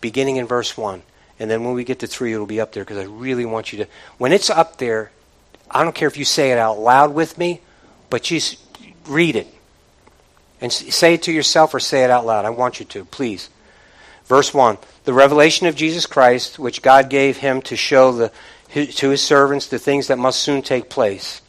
beginning 0.00 0.36
in 0.36 0.46
verse 0.46 0.76
1, 0.76 1.02
and 1.38 1.50
then 1.50 1.64
when 1.64 1.74
we 1.74 1.84
get 1.84 2.00
to 2.00 2.06
3, 2.06 2.34
it'll 2.34 2.46
be 2.46 2.60
up 2.60 2.72
there 2.72 2.84
because 2.84 2.98
I 2.98 3.04
really 3.04 3.46
want 3.46 3.72
you 3.72 3.84
to. 3.84 3.90
When 4.18 4.32
it's 4.32 4.50
up 4.50 4.78
there, 4.78 5.10
I 5.70 5.82
don't 5.82 5.94
care 5.94 6.08
if 6.08 6.16
you 6.16 6.24
say 6.24 6.52
it 6.52 6.58
out 6.58 6.78
loud 6.78 7.14
with 7.14 7.38
me, 7.38 7.60
but 8.10 8.24
just 8.24 8.58
read 9.06 9.36
it. 9.36 9.48
And 10.60 10.70
say 10.70 11.14
it 11.14 11.22
to 11.22 11.32
yourself 11.32 11.72
or 11.72 11.80
say 11.80 12.04
it 12.04 12.10
out 12.10 12.26
loud. 12.26 12.44
I 12.44 12.50
want 12.50 12.80
you 12.80 12.86
to, 12.86 13.04
please. 13.06 13.48
Verse 14.26 14.52
1 14.52 14.76
The 15.04 15.14
revelation 15.14 15.66
of 15.66 15.74
Jesus 15.74 16.04
Christ, 16.04 16.58
which 16.58 16.82
God 16.82 17.08
gave 17.08 17.38
him 17.38 17.62
to 17.62 17.76
show 17.76 18.12
the, 18.12 18.32
to 18.74 19.08
his 19.08 19.22
servants 19.22 19.66
the 19.66 19.78
things 19.78 20.08
that 20.08 20.18
must 20.18 20.40
soon 20.40 20.60
take 20.60 20.90
place. 20.90 21.40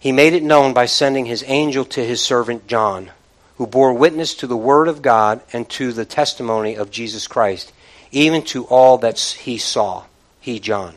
He 0.00 0.12
made 0.12 0.32
it 0.32 0.42
known 0.42 0.74
by 0.74 0.86
sending 0.86 1.26
his 1.26 1.44
angel 1.46 1.84
to 1.86 2.04
his 2.04 2.20
servant 2.20 2.66
John, 2.66 3.10
who 3.56 3.66
bore 3.66 3.92
witness 3.92 4.34
to 4.36 4.46
the 4.46 4.56
word 4.56 4.88
of 4.88 5.02
God 5.02 5.40
and 5.52 5.68
to 5.70 5.92
the 5.92 6.04
testimony 6.04 6.76
of 6.76 6.90
Jesus 6.90 7.26
Christ, 7.26 7.72
even 8.12 8.42
to 8.42 8.64
all 8.64 8.98
that 8.98 9.18
he 9.18 9.58
saw, 9.58 10.04
he, 10.40 10.60
John. 10.60 10.94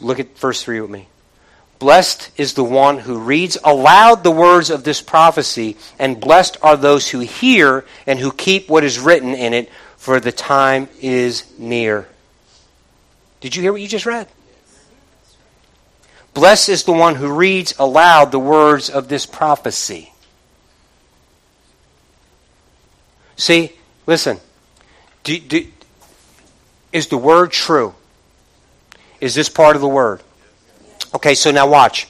Look 0.00 0.18
at 0.18 0.38
verse 0.38 0.62
3 0.62 0.80
with 0.80 0.90
me. 0.90 1.08
Blessed 1.78 2.30
is 2.38 2.54
the 2.54 2.64
one 2.64 2.98
who 2.98 3.18
reads 3.18 3.58
aloud 3.62 4.24
the 4.24 4.30
words 4.30 4.70
of 4.70 4.84
this 4.84 5.02
prophecy, 5.02 5.76
and 5.98 6.20
blessed 6.20 6.56
are 6.62 6.76
those 6.76 7.10
who 7.10 7.20
hear 7.20 7.84
and 8.06 8.18
who 8.18 8.32
keep 8.32 8.70
what 8.70 8.84
is 8.84 8.98
written 8.98 9.34
in 9.34 9.52
it, 9.52 9.70
for 9.98 10.20
the 10.20 10.32
time 10.32 10.88
is 11.00 11.44
near. 11.58 12.08
Did 13.40 13.54
you 13.54 13.62
hear 13.62 13.72
what 13.72 13.82
you 13.82 13.88
just 13.88 14.06
read? 14.06 14.28
Blessed 16.34 16.68
is 16.68 16.82
the 16.82 16.92
one 16.92 17.14
who 17.14 17.32
reads 17.32 17.74
aloud 17.78 18.32
the 18.32 18.40
words 18.40 18.90
of 18.90 19.08
this 19.08 19.24
prophecy. 19.24 20.12
See, 23.36 23.72
listen. 24.06 24.38
Do, 25.22 25.38
do, 25.38 25.66
is 26.92 27.06
the 27.06 27.16
word 27.16 27.52
true? 27.52 27.94
Is 29.20 29.34
this 29.34 29.48
part 29.48 29.76
of 29.76 29.82
the 29.82 29.88
word? 29.88 30.22
Okay, 31.14 31.34
so 31.34 31.50
now 31.50 31.68
watch. 31.68 32.08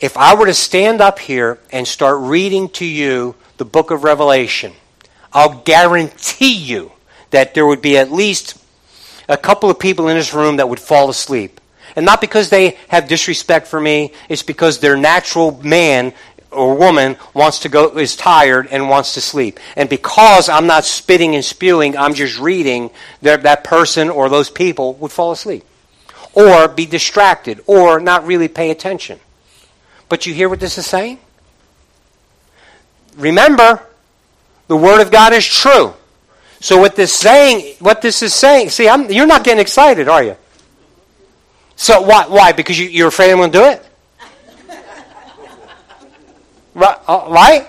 If 0.00 0.16
I 0.16 0.34
were 0.34 0.46
to 0.46 0.54
stand 0.54 1.00
up 1.00 1.18
here 1.18 1.58
and 1.70 1.86
start 1.86 2.18
reading 2.20 2.68
to 2.70 2.84
you 2.84 3.34
the 3.58 3.64
book 3.64 3.90
of 3.90 4.04
Revelation, 4.04 4.72
I'll 5.32 5.62
guarantee 5.62 6.54
you 6.54 6.92
that 7.30 7.54
there 7.54 7.66
would 7.66 7.82
be 7.82 7.98
at 7.98 8.10
least 8.10 8.58
a 9.28 9.36
couple 9.36 9.70
of 9.70 9.78
people 9.78 10.08
in 10.08 10.16
this 10.16 10.34
room 10.34 10.56
that 10.56 10.68
would 10.68 10.80
fall 10.80 11.08
asleep. 11.08 11.60
And 11.96 12.04
not 12.04 12.20
because 12.20 12.50
they 12.50 12.78
have 12.88 13.08
disrespect 13.08 13.66
for 13.66 13.80
me, 13.80 14.12
it's 14.28 14.42
because 14.42 14.80
their 14.80 14.96
natural 14.96 15.62
man 15.62 16.12
or 16.50 16.76
woman 16.76 17.16
wants 17.34 17.60
to 17.60 17.68
go 17.68 17.98
is 17.98 18.16
tired 18.16 18.68
and 18.70 18.88
wants 18.88 19.14
to 19.14 19.20
sleep. 19.20 19.58
And 19.76 19.88
because 19.88 20.48
I'm 20.48 20.66
not 20.66 20.84
spitting 20.84 21.34
and 21.34 21.44
spewing, 21.44 21.96
I'm 21.96 22.14
just 22.14 22.38
reading, 22.38 22.90
that 23.22 23.42
that 23.42 23.64
person 23.64 24.08
or 24.10 24.28
those 24.28 24.50
people 24.50 24.94
would 24.94 25.12
fall 25.12 25.32
asleep 25.32 25.64
or 26.32 26.68
be 26.68 26.86
distracted 26.86 27.60
or 27.66 28.00
not 28.00 28.26
really 28.26 28.48
pay 28.48 28.70
attention. 28.70 29.20
But 30.08 30.26
you 30.26 30.34
hear 30.34 30.48
what 30.48 30.60
this 30.60 30.78
is 30.78 30.86
saying? 30.86 31.18
Remember, 33.16 33.80
the 34.66 34.76
word 34.76 35.00
of 35.00 35.10
God 35.10 35.32
is 35.32 35.46
true. 35.46 35.94
So 36.60 36.78
what 36.78 36.96
this 36.96 37.12
saying, 37.12 37.76
what 37.78 38.00
this 38.00 38.22
is 38.22 38.34
saying, 38.34 38.70
see, 38.70 38.88
I'm, 38.88 39.10
you're 39.10 39.26
not 39.26 39.44
getting 39.44 39.60
excited, 39.60 40.08
are 40.08 40.22
you? 40.22 40.36
So 41.76 42.00
why? 42.02 42.26
Why? 42.26 42.52
Because 42.52 42.78
you, 42.78 42.88
you're 42.88 43.08
afraid 43.08 43.30
I'm 43.30 43.38
going 43.38 43.52
to 43.52 43.58
do 43.58 43.64
it? 43.64 43.86
right? 46.74 46.98
Uh, 47.06 47.26
right? 47.30 47.68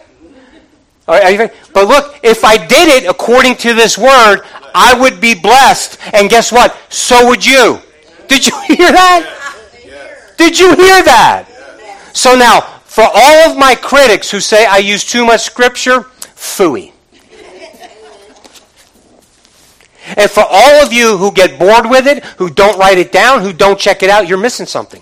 But 1.08 1.88
look, 1.88 2.20
if 2.24 2.44
I 2.44 2.58
did 2.58 3.04
it 3.04 3.10
according 3.10 3.56
to 3.58 3.74
this 3.74 3.98
word, 3.98 4.42
I 4.74 4.98
would 5.00 5.22
be 5.22 5.36
blessed. 5.36 6.00
And 6.14 6.30
guess 6.30 6.52
what? 6.52 6.76
So 6.90 7.28
would 7.28 7.46
you. 7.46 7.80
Did 8.28 8.46
you 8.46 8.60
hear 8.68 8.92
that? 8.92 9.32
Did 10.38 10.60
you 10.60 10.76
hear 10.76 11.04
that? 11.04 11.48
So 12.14 12.36
now, 12.36 12.62
for 12.62 13.04
all 13.04 13.50
of 13.50 13.58
my 13.58 13.76
critics 13.76 14.32
who 14.32 14.40
say 14.40 14.66
I 14.66 14.78
use 14.78 15.04
too 15.06 15.26
much 15.26 15.42
scripture, 15.42 16.02
fooey. 16.36 16.95
And 20.18 20.30
for 20.30 20.44
all 20.48 20.84
of 20.84 20.94
you 20.94 21.18
who 21.18 21.32
get 21.32 21.58
bored 21.58 21.90
with 21.90 22.08
it, 22.08 22.24
who 22.38 22.50
don't 22.50 22.78
write 22.78 22.98
it 22.98 23.12
down, 23.12 23.42
who 23.42 23.54
don't 23.54 23.80
check 23.80 24.04
it 24.04 24.10
out, 24.10 24.28
you're 24.28 24.38
missing 24.38 24.66
something. 24.66 25.02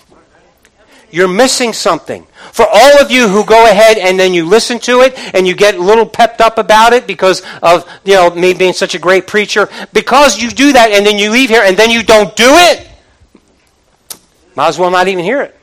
You're 1.11 1.27
missing 1.27 1.73
something. 1.73 2.25
For 2.51 2.65
all 2.67 2.99
of 2.99 3.11
you 3.11 3.27
who 3.27 3.45
go 3.45 3.69
ahead 3.69 3.99
and 3.99 4.19
then 4.19 4.33
you 4.33 4.47
listen 4.47 4.79
to 4.79 5.01
it 5.01 5.13
and 5.35 5.47
you 5.47 5.55
get 5.55 5.75
a 5.75 5.81
little 5.81 6.07
pepped 6.07 6.41
up 6.41 6.57
about 6.57 6.91
it 6.93 7.05
because 7.05 7.43
of, 7.61 7.87
you 8.03 8.15
know, 8.15 8.33
me 8.33 8.55
being 8.55 8.73
such 8.73 8.95
a 8.95 8.99
great 8.99 9.27
preacher, 9.27 9.69
because 9.93 10.41
you 10.41 10.49
do 10.49 10.73
that 10.73 10.89
and 10.89 11.05
then 11.05 11.19
you 11.19 11.29
leave 11.29 11.49
here 11.49 11.61
and 11.63 11.77
then 11.77 11.91
you 11.91 12.01
don't 12.01 12.35
do 12.35 12.47
it, 12.47 12.87
might 14.55 14.69
as 14.69 14.79
well 14.79 14.89
not 14.89 15.07
even 15.07 15.23
hear 15.23 15.41
it. 15.43 15.55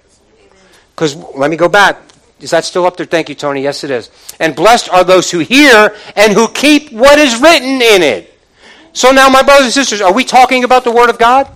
Because 0.94 1.16
let 1.16 1.50
me 1.50 1.56
go 1.56 1.68
back. 1.68 1.96
Is 2.38 2.50
that 2.50 2.64
still 2.64 2.86
up 2.86 2.96
there? 2.96 3.06
Thank 3.06 3.28
you, 3.28 3.34
Tony. 3.34 3.62
Yes, 3.62 3.84
it 3.84 3.90
is. 3.90 4.10
And 4.38 4.54
blessed 4.54 4.88
are 4.90 5.02
those 5.02 5.30
who 5.30 5.40
hear 5.40 5.96
and 6.14 6.32
who 6.32 6.48
keep 6.48 6.92
what 6.92 7.18
is 7.18 7.40
written 7.40 7.82
in 7.82 8.02
it. 8.02 8.29
So 8.92 9.12
now, 9.12 9.28
my 9.28 9.42
brothers 9.42 9.66
and 9.66 9.72
sisters, 9.72 10.00
are 10.00 10.12
we 10.12 10.24
talking 10.24 10.64
about 10.64 10.84
the 10.84 10.90
Word 10.90 11.10
of 11.10 11.18
God? 11.18 11.48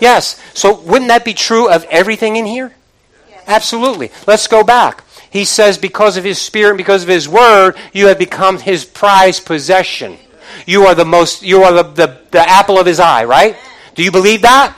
Yes. 0.00 0.40
So 0.54 0.78
wouldn't 0.80 1.08
that 1.08 1.24
be 1.24 1.34
true 1.34 1.68
of 1.70 1.84
everything 1.84 2.36
in 2.36 2.46
here? 2.46 2.74
Yes. 3.28 3.44
Absolutely. 3.46 4.10
Let's 4.26 4.46
go 4.46 4.62
back. 4.62 5.04
He 5.30 5.44
says, 5.44 5.78
because 5.78 6.16
of 6.16 6.24
His 6.24 6.40
Spirit, 6.40 6.70
and 6.70 6.78
because 6.78 7.02
of 7.02 7.08
His 7.08 7.28
Word, 7.28 7.76
you 7.92 8.08
have 8.08 8.18
become 8.18 8.58
His 8.58 8.84
prized 8.84 9.46
possession. 9.46 10.18
You 10.66 10.84
are 10.84 10.94
the 10.94 11.04
most, 11.04 11.42
you 11.42 11.62
are 11.62 11.72
the, 11.72 11.82
the, 11.82 12.18
the 12.30 12.48
apple 12.48 12.78
of 12.78 12.86
His 12.86 13.00
eye, 13.00 13.24
right? 13.24 13.56
Do 13.94 14.02
you 14.02 14.12
believe 14.12 14.42
that? 14.42 14.76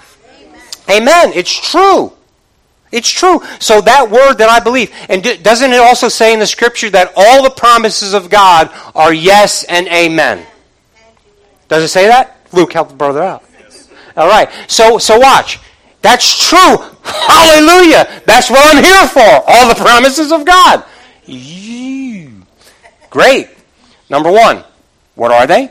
Amen. 0.88 1.32
It's 1.34 1.52
true. 1.52 2.12
It's 2.90 3.10
true. 3.10 3.42
So 3.58 3.80
that 3.82 4.10
word 4.10 4.34
that 4.34 4.48
I 4.48 4.60
believe, 4.60 4.92
and 5.08 5.22
doesn't 5.42 5.72
it 5.72 5.80
also 5.80 6.08
say 6.08 6.32
in 6.32 6.38
the 6.38 6.46
scripture 6.46 6.88
that 6.90 7.12
all 7.16 7.42
the 7.42 7.50
promises 7.50 8.14
of 8.14 8.30
God 8.30 8.70
are 8.94 9.12
yes 9.12 9.64
and 9.64 9.86
amen? 9.88 10.46
Does 11.68 11.84
it 11.84 11.88
say 11.88 12.08
that? 12.08 12.40
Luke, 12.52 12.72
help 12.72 12.88
the 12.88 12.94
brother 12.94 13.22
out. 13.22 13.44
All 14.16 14.28
right. 14.28 14.48
So, 14.66 14.98
so 14.98 15.18
watch. 15.18 15.60
That's 16.02 16.48
true. 16.48 16.78
Hallelujah. 17.02 18.22
That's 18.26 18.50
what 18.50 18.60
I'm 18.64 18.82
here 18.82 19.06
for. 19.08 19.44
All 19.46 19.68
the 19.68 19.74
promises 19.74 20.32
of 20.32 20.44
God. 20.44 20.84
Great. 23.10 23.48
Number 24.10 24.30
one, 24.30 24.64
what 25.14 25.30
are 25.30 25.46
they? 25.46 25.70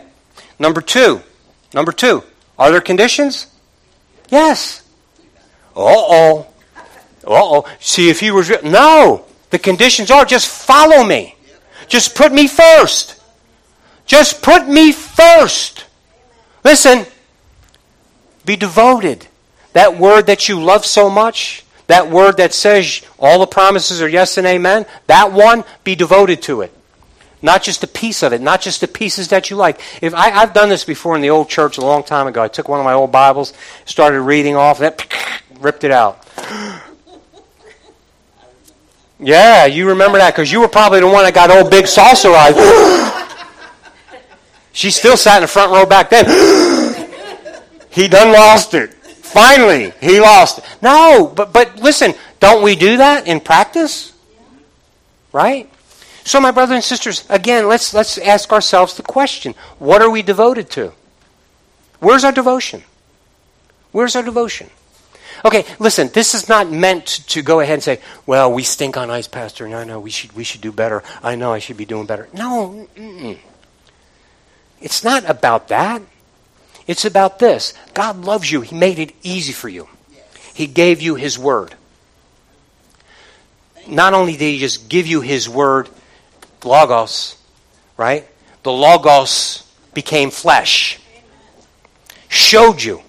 Number 0.59 0.81
two, 0.81 1.21
number 1.73 1.91
two, 1.91 2.23
are 2.57 2.71
there 2.71 2.81
conditions? 2.81 3.47
Yes. 4.29 4.83
Uh-oh. 5.75 6.47
Uh-oh. 7.25 7.65
See 7.79 8.09
if 8.09 8.19
he 8.19 8.31
was... 8.31 8.51
No. 8.63 9.25
The 9.49 9.59
conditions 9.59 10.11
are 10.11 10.25
just 10.25 10.47
follow 10.47 11.03
me. 11.03 11.35
Just 11.87 12.15
put 12.15 12.31
me 12.31 12.47
first. 12.47 13.21
Just 14.05 14.41
put 14.41 14.67
me 14.67 14.91
first. 14.91 15.76
Listen. 16.63 17.05
Be 18.45 18.55
devoted. 18.55 19.27
That 19.73 19.99
word 19.99 20.27
that 20.27 20.47
you 20.49 20.59
love 20.59 20.85
so 20.85 21.09
much, 21.09 21.65
that 21.87 22.09
word 22.09 22.37
that 22.37 22.53
says 22.53 23.01
all 23.19 23.39
the 23.39 23.45
promises 23.45 24.01
are 24.01 24.07
yes 24.07 24.37
and 24.37 24.47
amen, 24.47 24.85
that 25.07 25.31
one, 25.31 25.65
be 25.83 25.95
devoted 25.95 26.41
to 26.43 26.61
it. 26.61 26.73
Not 27.41 27.61
just 27.61 27.83
a 27.83 27.87
piece 27.87 28.23
of 28.23 28.33
it, 28.33 28.41
not 28.41 28.61
just 28.61 28.81
the 28.81 28.87
pieces 28.87 29.27
that 29.27 29.49
you 29.49 29.57
like. 29.57 29.79
If 30.01 30.15
I, 30.15 30.29
have 30.29 30.53
done 30.53 30.69
this 30.69 30.83
before 30.83 31.15
in 31.15 31.21
the 31.21 31.29
old 31.29 31.49
church 31.49 31.77
a 31.77 31.81
long 31.81 32.03
time 32.03 32.25
ago. 32.25 32.41
I 32.41 32.47
took 32.47 32.67
one 32.67 32.79
of 32.79 32.85
my 32.85 32.93
old 32.93 33.11
Bibles, 33.11 33.53
started 33.85 34.21
reading 34.21 34.55
off 34.55 34.79
that 34.79 35.05
ripped 35.59 35.83
it 35.83 35.91
out. 35.91 36.25
Yeah, 39.19 39.65
you 39.65 39.87
remember 39.89 40.19
that 40.19 40.35
because 40.35 40.51
you 40.51 40.59
were 40.59 40.67
probably 40.67 40.99
the 40.99 41.07
one 41.07 41.23
that 41.23 41.33
got 41.33 41.49
old 41.49 41.71
big 41.71 41.87
saucer 41.87 42.29
eyes. 42.29 42.53
she 44.77 44.91
still 44.91 45.17
sat 45.17 45.37
in 45.37 45.41
the 45.41 45.47
front 45.47 45.71
row 45.71 45.87
back 45.87 46.11
then. 46.11 46.25
he 47.89 48.07
done 48.07 48.31
lost 48.31 48.75
it. 48.75 48.93
Finally, 48.93 49.91
he 49.99 50.19
lost. 50.19 50.59
It. 50.59 50.65
No, 50.83 51.33
but 51.35 51.51
but 51.51 51.77
listen, 51.77 52.13
don't 52.39 52.61
we 52.61 52.75
do 52.75 52.97
that 52.97 53.25
in 53.25 53.39
practice? 53.39 54.13
Right? 55.33 55.67
So 56.25 56.39
my 56.39 56.51
brothers 56.51 56.75
and 56.75 56.83
sisters, 56.83 57.25
again, 57.27 57.67
let's 57.67 57.91
let's 57.95 58.19
ask 58.19 58.53
ourselves 58.53 58.93
the 58.93 59.01
question, 59.01 59.55
what 59.79 60.03
are 60.03 60.11
we 60.11 60.21
devoted 60.21 60.69
to? 60.71 60.93
Where's 61.99 62.23
our 62.23 62.31
devotion? 62.31 62.83
Where's 63.91 64.15
our 64.15 64.21
devotion? 64.21 64.69
Okay, 65.43 65.65
listen, 65.79 66.09
this 66.13 66.35
is 66.35 66.47
not 66.47 66.69
meant 66.69 67.07
to 67.29 67.41
go 67.41 67.61
ahead 67.61 67.73
and 67.73 67.83
say, 67.83 67.99
well, 68.27 68.53
we 68.53 68.61
stink 68.61 68.95
on 68.95 69.09
ice, 69.09 69.27
Pastor, 69.27 69.67
No, 69.67 69.83
no, 69.83 69.99
we 69.99 70.11
should, 70.11 70.33
we 70.33 70.43
should 70.43 70.61
do 70.61 70.71
better. 70.71 71.03
I 71.23 71.35
know 71.35 71.51
I 71.53 71.59
should 71.59 71.77
be 71.77 71.85
doing 71.85 72.05
better. 72.05 72.27
No, 72.33 72.87
mm-mm. 72.95 73.37
It's 74.81 75.03
not 75.03 75.29
about 75.29 75.69
that. 75.69 76.01
It's 76.85 77.05
about 77.05 77.39
this. 77.39 77.73
God 77.93 78.23
loves 78.23 78.51
you. 78.51 78.61
He 78.61 78.75
made 78.75 78.99
it 78.99 79.13
easy 79.23 79.53
for 79.53 79.69
you. 79.69 79.87
He 80.53 80.67
gave 80.67 81.01
you 81.01 81.15
His 81.15 81.37
Word. 81.37 81.75
Not 83.87 84.13
only 84.13 84.33
did 84.33 84.53
He 84.53 84.59
just 84.59 84.89
give 84.89 85.07
you 85.07 85.21
His 85.21 85.49
Word, 85.49 85.89
Logos, 86.63 87.37
right? 87.95 88.27
The 88.63 88.71
Logos 88.71 89.63
became 89.93 90.31
flesh, 90.31 90.99
showed 92.27 92.81
you, 92.81 93.01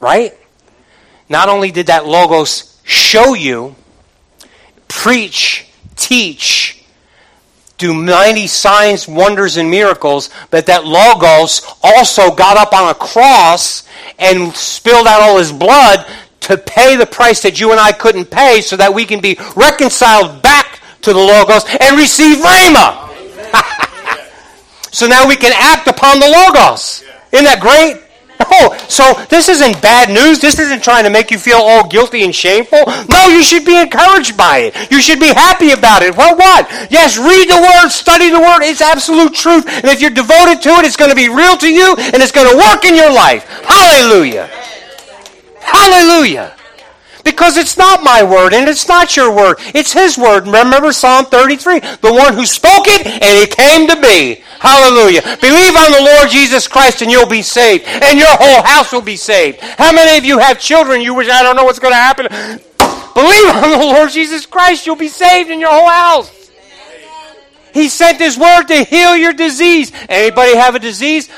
right? 0.00 0.34
Not 1.28 1.48
only 1.48 1.70
did 1.70 1.88
that 1.88 2.06
Logos 2.06 2.80
show 2.84 3.34
you, 3.34 3.74
preach, 4.86 5.66
teach, 5.96 6.77
do 7.78 7.94
mighty 7.94 8.48
signs, 8.48 9.06
wonders, 9.08 9.56
and 9.56 9.70
miracles, 9.70 10.30
but 10.50 10.66
that 10.66 10.84
Logos 10.84 11.62
also 11.82 12.34
got 12.34 12.56
up 12.56 12.72
on 12.72 12.90
a 12.90 12.94
cross 12.94 13.84
and 14.18 14.54
spilled 14.54 15.06
out 15.06 15.22
all 15.22 15.38
his 15.38 15.52
blood 15.52 16.04
to 16.40 16.58
pay 16.58 16.96
the 16.96 17.06
price 17.06 17.42
that 17.42 17.60
you 17.60 17.70
and 17.70 17.80
I 17.80 17.92
couldn't 17.92 18.26
pay 18.26 18.60
so 18.60 18.76
that 18.76 18.92
we 18.92 19.04
can 19.04 19.20
be 19.20 19.38
reconciled 19.54 20.42
back 20.42 20.80
to 21.02 21.12
the 21.12 21.18
Logos 21.18 21.64
and 21.80 21.96
receive 21.96 22.38
Rhema. 22.38 23.06
so 24.92 25.06
now 25.06 25.28
we 25.28 25.36
can 25.36 25.52
act 25.56 25.86
upon 25.86 26.18
the 26.18 26.26
Logos. 26.26 27.04
Isn't 27.32 27.44
that 27.44 27.60
great? 27.60 28.07
Oh, 28.40 28.76
so 28.88 29.14
this 29.28 29.48
isn't 29.48 29.82
bad 29.82 30.08
news. 30.08 30.40
This 30.40 30.58
isn't 30.58 30.82
trying 30.82 31.04
to 31.04 31.10
make 31.10 31.30
you 31.30 31.38
feel 31.38 31.58
all 31.58 31.86
guilty 31.86 32.22
and 32.24 32.34
shameful. 32.34 32.84
No, 33.08 33.28
you 33.28 33.42
should 33.42 33.64
be 33.64 33.76
encouraged 33.76 34.36
by 34.36 34.58
it. 34.58 34.90
You 34.90 35.00
should 35.00 35.20
be 35.20 35.28
happy 35.28 35.72
about 35.72 36.02
it. 36.02 36.16
Well, 36.16 36.36
what? 36.36 36.68
Yes, 36.90 37.18
read 37.18 37.48
the 37.48 37.60
Word, 37.60 37.90
study 37.90 38.30
the 38.30 38.40
Word. 38.40 38.62
It's 38.62 38.80
absolute 38.80 39.34
truth. 39.34 39.66
And 39.66 39.86
if 39.86 40.00
you're 40.00 40.10
devoted 40.10 40.62
to 40.62 40.70
it, 40.80 40.84
it's 40.84 40.96
going 40.96 41.10
to 41.10 41.16
be 41.16 41.28
real 41.28 41.56
to 41.56 41.68
you 41.68 41.94
and 41.98 42.22
it's 42.22 42.32
going 42.32 42.50
to 42.50 42.56
work 42.56 42.84
in 42.84 42.94
your 42.94 43.12
life. 43.12 43.44
Hallelujah. 43.64 44.48
Hallelujah. 45.60 46.57
Because 47.24 47.56
it's 47.56 47.76
not 47.76 48.02
my 48.02 48.22
word 48.22 48.54
and 48.54 48.68
it's 48.68 48.88
not 48.88 49.16
your 49.16 49.34
word. 49.34 49.56
It's 49.74 49.92
his 49.92 50.16
word. 50.16 50.46
Remember 50.46 50.92
Psalm 50.92 51.26
33? 51.26 51.80
The 51.80 52.12
one 52.12 52.34
who 52.34 52.46
spoke 52.46 52.86
it 52.86 53.06
and 53.06 53.22
it 53.22 53.56
came 53.56 53.86
to 53.88 54.00
be. 54.00 54.42
Hallelujah. 54.60 55.22
Believe 55.40 55.76
on 55.76 55.92
the 55.92 56.02
Lord 56.02 56.30
Jesus 56.30 56.66
Christ 56.66 57.02
and 57.02 57.10
you'll 57.10 57.28
be 57.28 57.42
saved. 57.42 57.84
And 57.86 58.18
your 58.18 58.28
whole 58.30 58.62
house 58.62 58.92
will 58.92 59.02
be 59.02 59.16
saved. 59.16 59.60
How 59.60 59.92
many 59.92 60.18
of 60.18 60.24
you 60.24 60.38
have 60.38 60.60
children? 60.60 61.00
You 61.00 61.14
wish, 61.14 61.28
I 61.28 61.42
don't 61.42 61.56
know 61.56 61.64
what's 61.64 61.78
going 61.78 61.92
to 61.92 61.96
happen. 61.96 62.26
Believe 62.28 63.54
on 63.56 63.70
the 63.70 63.78
Lord 63.78 64.10
Jesus 64.10 64.46
Christ. 64.46 64.86
You'll 64.86 64.96
be 64.96 65.08
saved 65.08 65.50
in 65.50 65.60
your 65.60 65.70
whole 65.70 65.88
house. 65.88 66.50
He 67.74 67.88
sent 67.88 68.18
His 68.18 68.38
word 68.38 68.64
to 68.64 68.84
heal 68.84 69.16
your 69.16 69.32
disease. 69.32 69.92
Anybody 70.08 70.56
have 70.56 70.74
a 70.74 70.78
disease? 70.78 71.28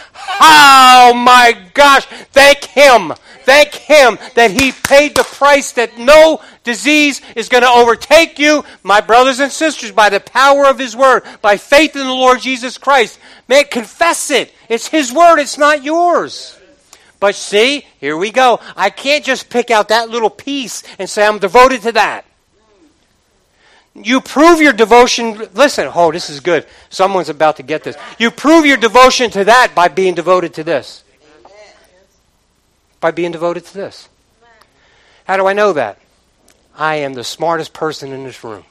Oh 0.41 1.12
my 1.14 1.57
gosh. 1.74 2.07
Thank 2.33 2.64
Him 2.64 3.12
Thank 3.51 3.74
Him 3.74 4.16
that 4.36 4.53
He 4.53 4.70
paid 4.70 5.16
the 5.16 5.24
price 5.24 5.72
that 5.72 5.98
no 5.98 6.40
disease 6.62 7.20
is 7.34 7.48
going 7.48 7.64
to 7.64 7.68
overtake 7.68 8.38
you, 8.38 8.64
my 8.84 9.01
brothers 9.01 9.40
and 9.40 9.51
sisters, 9.51 9.90
by 9.90 10.09
the 10.09 10.20
power 10.20 10.66
of 10.66 10.78
His 10.78 10.94
Word, 10.94 11.24
by 11.42 11.57
faith 11.57 11.96
in 11.96 12.07
the 12.07 12.14
Lord 12.14 12.38
Jesus 12.38 12.78
Christ. 12.78 13.18
Man, 13.48 13.64
confess 13.64 14.30
it. 14.30 14.55
It's 14.68 14.86
His 14.86 15.12
Word, 15.12 15.40
it's 15.40 15.59
not 15.59 15.82
yours. 15.82 16.57
But 17.18 17.34
see, 17.34 17.84
here 17.98 18.16
we 18.16 18.30
go. 18.30 18.61
I 18.76 18.88
can't 18.88 19.24
just 19.24 19.51
pick 19.51 19.72
out 19.72 19.88
that 19.88 20.09
little 20.09 20.30
piece 20.30 20.84
and 21.01 21.11
say 21.11 21.26
I'm 21.26 21.40
devoted 21.40 21.82
to 21.82 21.92
that. 21.92 22.26
You 23.96 24.20
prove 24.20 24.61
your 24.61 24.74
devotion. 24.74 25.48
Listen, 25.55 25.90
oh, 25.92 26.12
this 26.12 26.30
is 26.30 26.38
good. 26.38 26.68
Someone's 26.88 27.28
about 27.28 27.57
to 27.57 27.64
get 27.64 27.82
this. 27.82 27.96
You 28.16 28.30
prove 28.30 28.64
your 28.64 28.76
devotion 28.76 29.28
to 29.32 29.42
that 29.46 29.72
by 29.74 29.88
being 29.88 30.14
devoted 30.14 30.55
to 30.55 30.62
this 30.62 31.03
by 33.01 33.11
being 33.11 33.32
devoted 33.32 33.64
to 33.66 33.74
this. 33.74 34.09
How 35.24 35.36
do 35.36 35.46
I 35.46 35.53
know 35.53 35.72
that? 35.72 35.98
I 36.76 36.96
am 36.96 37.14
the 37.14 37.24
smartest 37.24 37.72
person 37.72 38.12
in 38.12 38.24
this 38.24 38.42
room. 38.44 38.64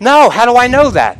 No, 0.00 0.30
how 0.30 0.46
do 0.46 0.56
I 0.56 0.66
know 0.66 0.90
that? 0.90 1.18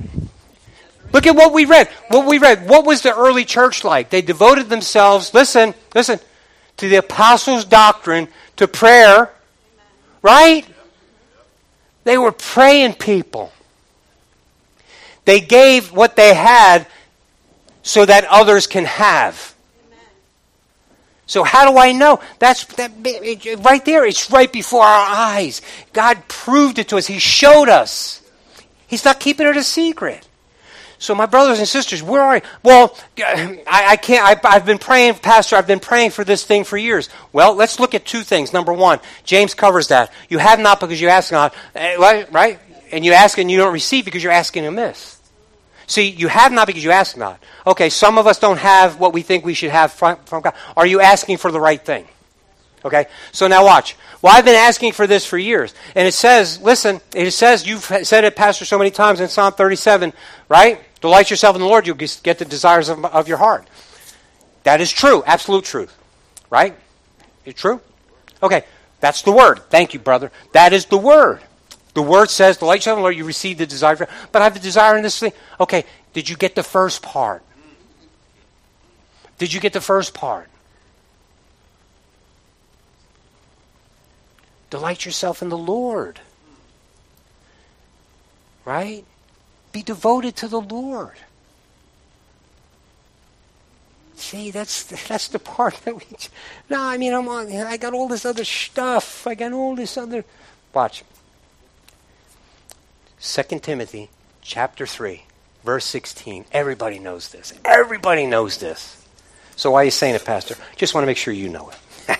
Look 1.12 1.26
at 1.26 1.34
what 1.34 1.52
we 1.52 1.64
read. 1.64 1.88
What 2.08 2.26
we 2.26 2.38
read. 2.38 2.68
What 2.68 2.84
was 2.84 3.02
the 3.02 3.14
early 3.14 3.44
church 3.44 3.84
like? 3.84 4.10
They 4.10 4.22
devoted 4.22 4.68
themselves, 4.68 5.32
listen, 5.34 5.74
listen, 5.94 6.20
to 6.76 6.88
the 6.88 6.96
apostles' 6.96 7.64
doctrine, 7.64 8.28
to 8.56 8.68
prayer, 8.68 9.32
right? 10.22 10.66
They 12.04 12.18
were 12.18 12.32
praying 12.32 12.94
people. 12.94 13.52
They 15.24 15.40
gave 15.40 15.92
what 15.92 16.16
they 16.16 16.34
had 16.34 16.86
so 17.82 18.04
that 18.04 18.24
others 18.24 18.66
can 18.66 18.84
have. 18.84 19.54
So 21.28 21.44
how 21.44 21.70
do 21.70 21.78
I 21.78 21.92
know? 21.92 22.20
That's 22.38 22.64
that 22.76 22.90
right 23.60 23.84
there. 23.84 24.06
It's 24.06 24.30
right 24.30 24.50
before 24.50 24.82
our 24.82 25.06
eyes. 25.08 25.60
God 25.92 26.26
proved 26.26 26.78
it 26.78 26.88
to 26.88 26.96
us. 26.96 27.06
He 27.06 27.18
showed 27.18 27.68
us. 27.68 28.22
He's 28.86 29.04
not 29.04 29.20
keeping 29.20 29.46
it 29.46 29.56
a 29.56 29.62
secret. 29.62 30.26
So 30.98 31.14
my 31.14 31.26
brothers 31.26 31.58
and 31.58 31.68
sisters, 31.68 32.02
where 32.02 32.22
are 32.22 32.36
you? 32.36 32.42
Well, 32.62 32.96
I, 33.18 33.62
I 33.66 33.96
can't. 33.96 34.44
I, 34.44 34.54
have 34.54 34.64
been 34.64 34.78
praying, 34.78 35.16
Pastor. 35.16 35.56
I've 35.56 35.66
been 35.66 35.80
praying 35.80 36.12
for 36.12 36.24
this 36.24 36.44
thing 36.44 36.64
for 36.64 36.78
years. 36.78 37.10
Well, 37.30 37.54
let's 37.54 37.78
look 37.78 37.94
at 37.94 38.06
two 38.06 38.22
things. 38.22 38.54
Number 38.54 38.72
one, 38.72 38.98
James 39.22 39.52
covers 39.52 39.88
that. 39.88 40.10
You 40.30 40.38
have 40.38 40.58
not 40.58 40.80
because 40.80 40.98
you 40.98 41.08
ask 41.08 41.30
not, 41.30 41.54
eh, 41.74 41.96
right? 42.30 42.58
And 42.90 43.04
you 43.04 43.12
ask 43.12 43.36
and 43.36 43.50
you 43.50 43.58
don't 43.58 43.74
receive 43.74 44.06
because 44.06 44.22
you're 44.22 44.32
asking 44.32 44.64
amiss. 44.64 45.17
See, 45.88 46.10
you 46.10 46.28
have 46.28 46.52
not 46.52 46.66
because 46.66 46.84
you 46.84 46.90
ask 46.90 47.16
not. 47.16 47.42
Okay, 47.66 47.88
some 47.88 48.18
of 48.18 48.26
us 48.26 48.38
don't 48.38 48.58
have 48.58 49.00
what 49.00 49.14
we 49.14 49.22
think 49.22 49.44
we 49.44 49.54
should 49.54 49.70
have 49.70 49.90
from, 49.90 50.18
from 50.26 50.42
God. 50.42 50.52
Are 50.76 50.86
you 50.86 51.00
asking 51.00 51.38
for 51.38 51.50
the 51.50 51.58
right 51.58 51.82
thing? 51.82 52.06
Okay, 52.84 53.06
so 53.32 53.48
now 53.48 53.64
watch. 53.64 53.96
Well, 54.20 54.36
I've 54.36 54.44
been 54.44 54.54
asking 54.54 54.92
for 54.92 55.06
this 55.06 55.24
for 55.24 55.38
years. 55.38 55.74
And 55.94 56.06
it 56.06 56.12
says, 56.12 56.60
listen, 56.60 57.00
it 57.14 57.30
says, 57.30 57.66
you've 57.66 57.84
said 57.84 58.24
it, 58.24 58.36
Pastor, 58.36 58.66
so 58.66 58.76
many 58.76 58.90
times 58.90 59.20
in 59.20 59.28
Psalm 59.28 59.54
37, 59.54 60.12
right? 60.50 60.80
Delight 61.00 61.30
yourself 61.30 61.56
in 61.56 61.62
the 61.62 61.66
Lord, 61.66 61.86
you'll 61.86 61.96
get 61.96 62.38
the 62.38 62.44
desires 62.44 62.90
of, 62.90 63.04
of 63.06 63.26
your 63.26 63.38
heart. 63.38 63.66
That 64.64 64.82
is 64.82 64.92
true, 64.92 65.22
absolute 65.24 65.64
truth. 65.64 65.96
Right? 66.50 66.76
It's 67.46 67.58
true? 67.58 67.80
Okay, 68.42 68.62
that's 69.00 69.22
the 69.22 69.32
word. 69.32 69.60
Thank 69.70 69.94
you, 69.94 70.00
brother. 70.00 70.30
That 70.52 70.74
is 70.74 70.84
the 70.84 70.98
word. 70.98 71.40
The 71.98 72.02
word 72.02 72.30
says, 72.30 72.58
the 72.58 72.64
light 72.64 72.84
shall 72.84 72.94
Lord, 72.94 73.16
you 73.16 73.24
receive 73.24 73.58
the 73.58 73.66
desire. 73.66 73.96
For, 73.96 74.06
but 74.30 74.40
I 74.40 74.44
have 74.44 74.54
the 74.54 74.60
desire 74.60 74.96
in 74.96 75.02
this 75.02 75.18
thing. 75.18 75.32
Okay, 75.58 75.84
did 76.12 76.28
you 76.28 76.36
get 76.36 76.54
the 76.54 76.62
first 76.62 77.02
part? 77.02 77.42
Did 79.36 79.52
you 79.52 79.58
get 79.58 79.72
the 79.72 79.80
first 79.80 80.14
part? 80.14 80.48
Delight 84.70 85.04
yourself 85.06 85.42
in 85.42 85.48
the 85.48 85.58
Lord. 85.58 86.20
Right? 88.64 89.04
Be 89.72 89.82
devoted 89.82 90.36
to 90.36 90.46
the 90.46 90.60
Lord. 90.60 91.16
See, 94.14 94.52
that's 94.52 94.84
that's 95.08 95.26
the 95.26 95.40
part 95.40 95.74
that 95.84 95.96
we. 95.96 96.02
No, 96.70 96.80
I 96.80 96.96
mean, 96.96 97.12
I'm 97.12 97.28
on. 97.28 97.50
I 97.52 97.76
got 97.76 97.92
all 97.92 98.06
this 98.06 98.24
other 98.24 98.44
stuff. 98.44 99.26
I 99.26 99.34
got 99.34 99.52
all 99.52 99.74
this 99.74 99.96
other. 99.96 100.24
Watch. 100.72 101.02
2 103.20 103.42
Timothy 103.58 104.10
chapter 104.42 104.86
3, 104.86 105.22
verse 105.64 105.84
16. 105.86 106.44
Everybody 106.52 107.00
knows 107.00 107.30
this. 107.30 107.52
Everybody 107.64 108.26
knows 108.26 108.58
this. 108.58 109.04
So 109.56 109.72
why 109.72 109.82
are 109.82 109.84
you 109.86 109.90
saying 109.90 110.14
it, 110.14 110.24
Pastor? 110.24 110.54
Just 110.76 110.94
want 110.94 111.02
to 111.02 111.06
make 111.06 111.16
sure 111.16 111.34
you 111.34 111.48
know 111.48 111.72
it. 112.06 112.18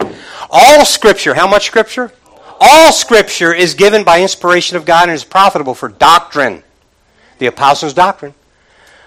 All 0.50 0.86
Scripture, 0.86 1.34
how 1.34 1.46
much 1.46 1.66
Scripture? 1.66 2.10
All 2.58 2.90
Scripture 2.90 3.52
is 3.52 3.74
given 3.74 4.02
by 4.02 4.22
inspiration 4.22 4.78
of 4.78 4.86
God 4.86 5.04
and 5.04 5.12
is 5.12 5.24
profitable 5.24 5.74
for 5.74 5.90
doctrine, 5.90 6.62
the 7.38 7.46
apostles' 7.46 7.92
doctrine, 7.92 8.32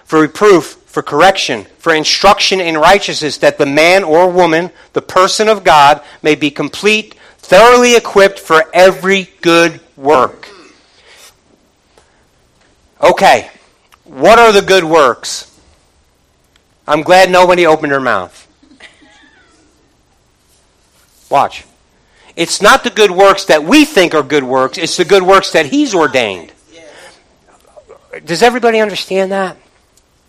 for 0.04 0.20
reproof, 0.20 0.78
for 0.86 1.02
correction, 1.02 1.64
for 1.78 1.92
instruction 1.92 2.60
in 2.60 2.76
righteousness, 2.76 3.38
that 3.38 3.58
the 3.58 3.66
man 3.66 4.04
or 4.04 4.30
woman, 4.30 4.70
the 4.92 5.02
person 5.02 5.48
of 5.48 5.64
God, 5.64 6.00
may 6.22 6.36
be 6.36 6.52
complete, 6.52 7.16
thoroughly 7.38 7.96
equipped 7.96 8.38
for 8.38 8.64
every 8.72 9.30
good 9.40 9.80
work. 9.96 10.48
Okay, 13.02 13.50
what 14.04 14.38
are 14.38 14.52
the 14.52 14.62
good 14.62 14.84
works? 14.84 15.52
I'm 16.88 17.02
glad 17.02 17.30
nobody 17.30 17.66
opened 17.66 17.92
her 17.92 18.00
mouth. 18.00 18.42
Watch. 21.28 21.64
It's 22.36 22.62
not 22.62 22.84
the 22.84 22.90
good 22.90 23.10
works 23.10 23.46
that 23.46 23.64
we 23.64 23.84
think 23.84 24.14
are 24.14 24.22
good 24.22 24.44
works, 24.44 24.78
it's 24.78 24.96
the 24.96 25.04
good 25.04 25.22
works 25.22 25.52
that 25.52 25.66
He's 25.66 25.94
ordained. 25.94 26.52
Does 28.24 28.42
everybody 28.42 28.80
understand 28.80 29.32
that? 29.32 29.58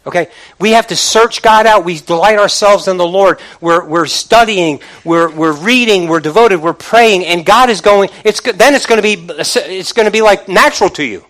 Okay? 0.05 0.29
We 0.59 0.71
have 0.71 0.87
to 0.87 0.95
search 0.95 1.41
God 1.41 1.65
out. 1.65 1.85
We 1.85 1.99
delight 1.99 2.37
ourselves 2.37 2.87
in 2.87 2.97
the 2.97 3.07
Lord. 3.07 3.39
We're, 3.61 3.85
we're 3.85 4.05
studying, 4.05 4.79
we're, 5.03 5.29
we're 5.29 5.53
reading, 5.53 6.07
we're 6.07 6.21
devoted, 6.21 6.61
we're 6.61 6.73
praying, 6.73 7.25
and 7.25 7.45
God 7.45 7.69
is 7.69 7.81
going, 7.81 8.09
it's, 8.23 8.41
then 8.41 8.73
it's 8.73 8.85
going 8.85 9.01
to 9.01 9.03
be, 9.03 9.33
it's 9.37 9.93
going 9.93 10.05
to 10.05 10.11
be 10.11 10.21
like 10.21 10.47
natural 10.47 10.89
to 10.91 11.03
you. 11.03 11.25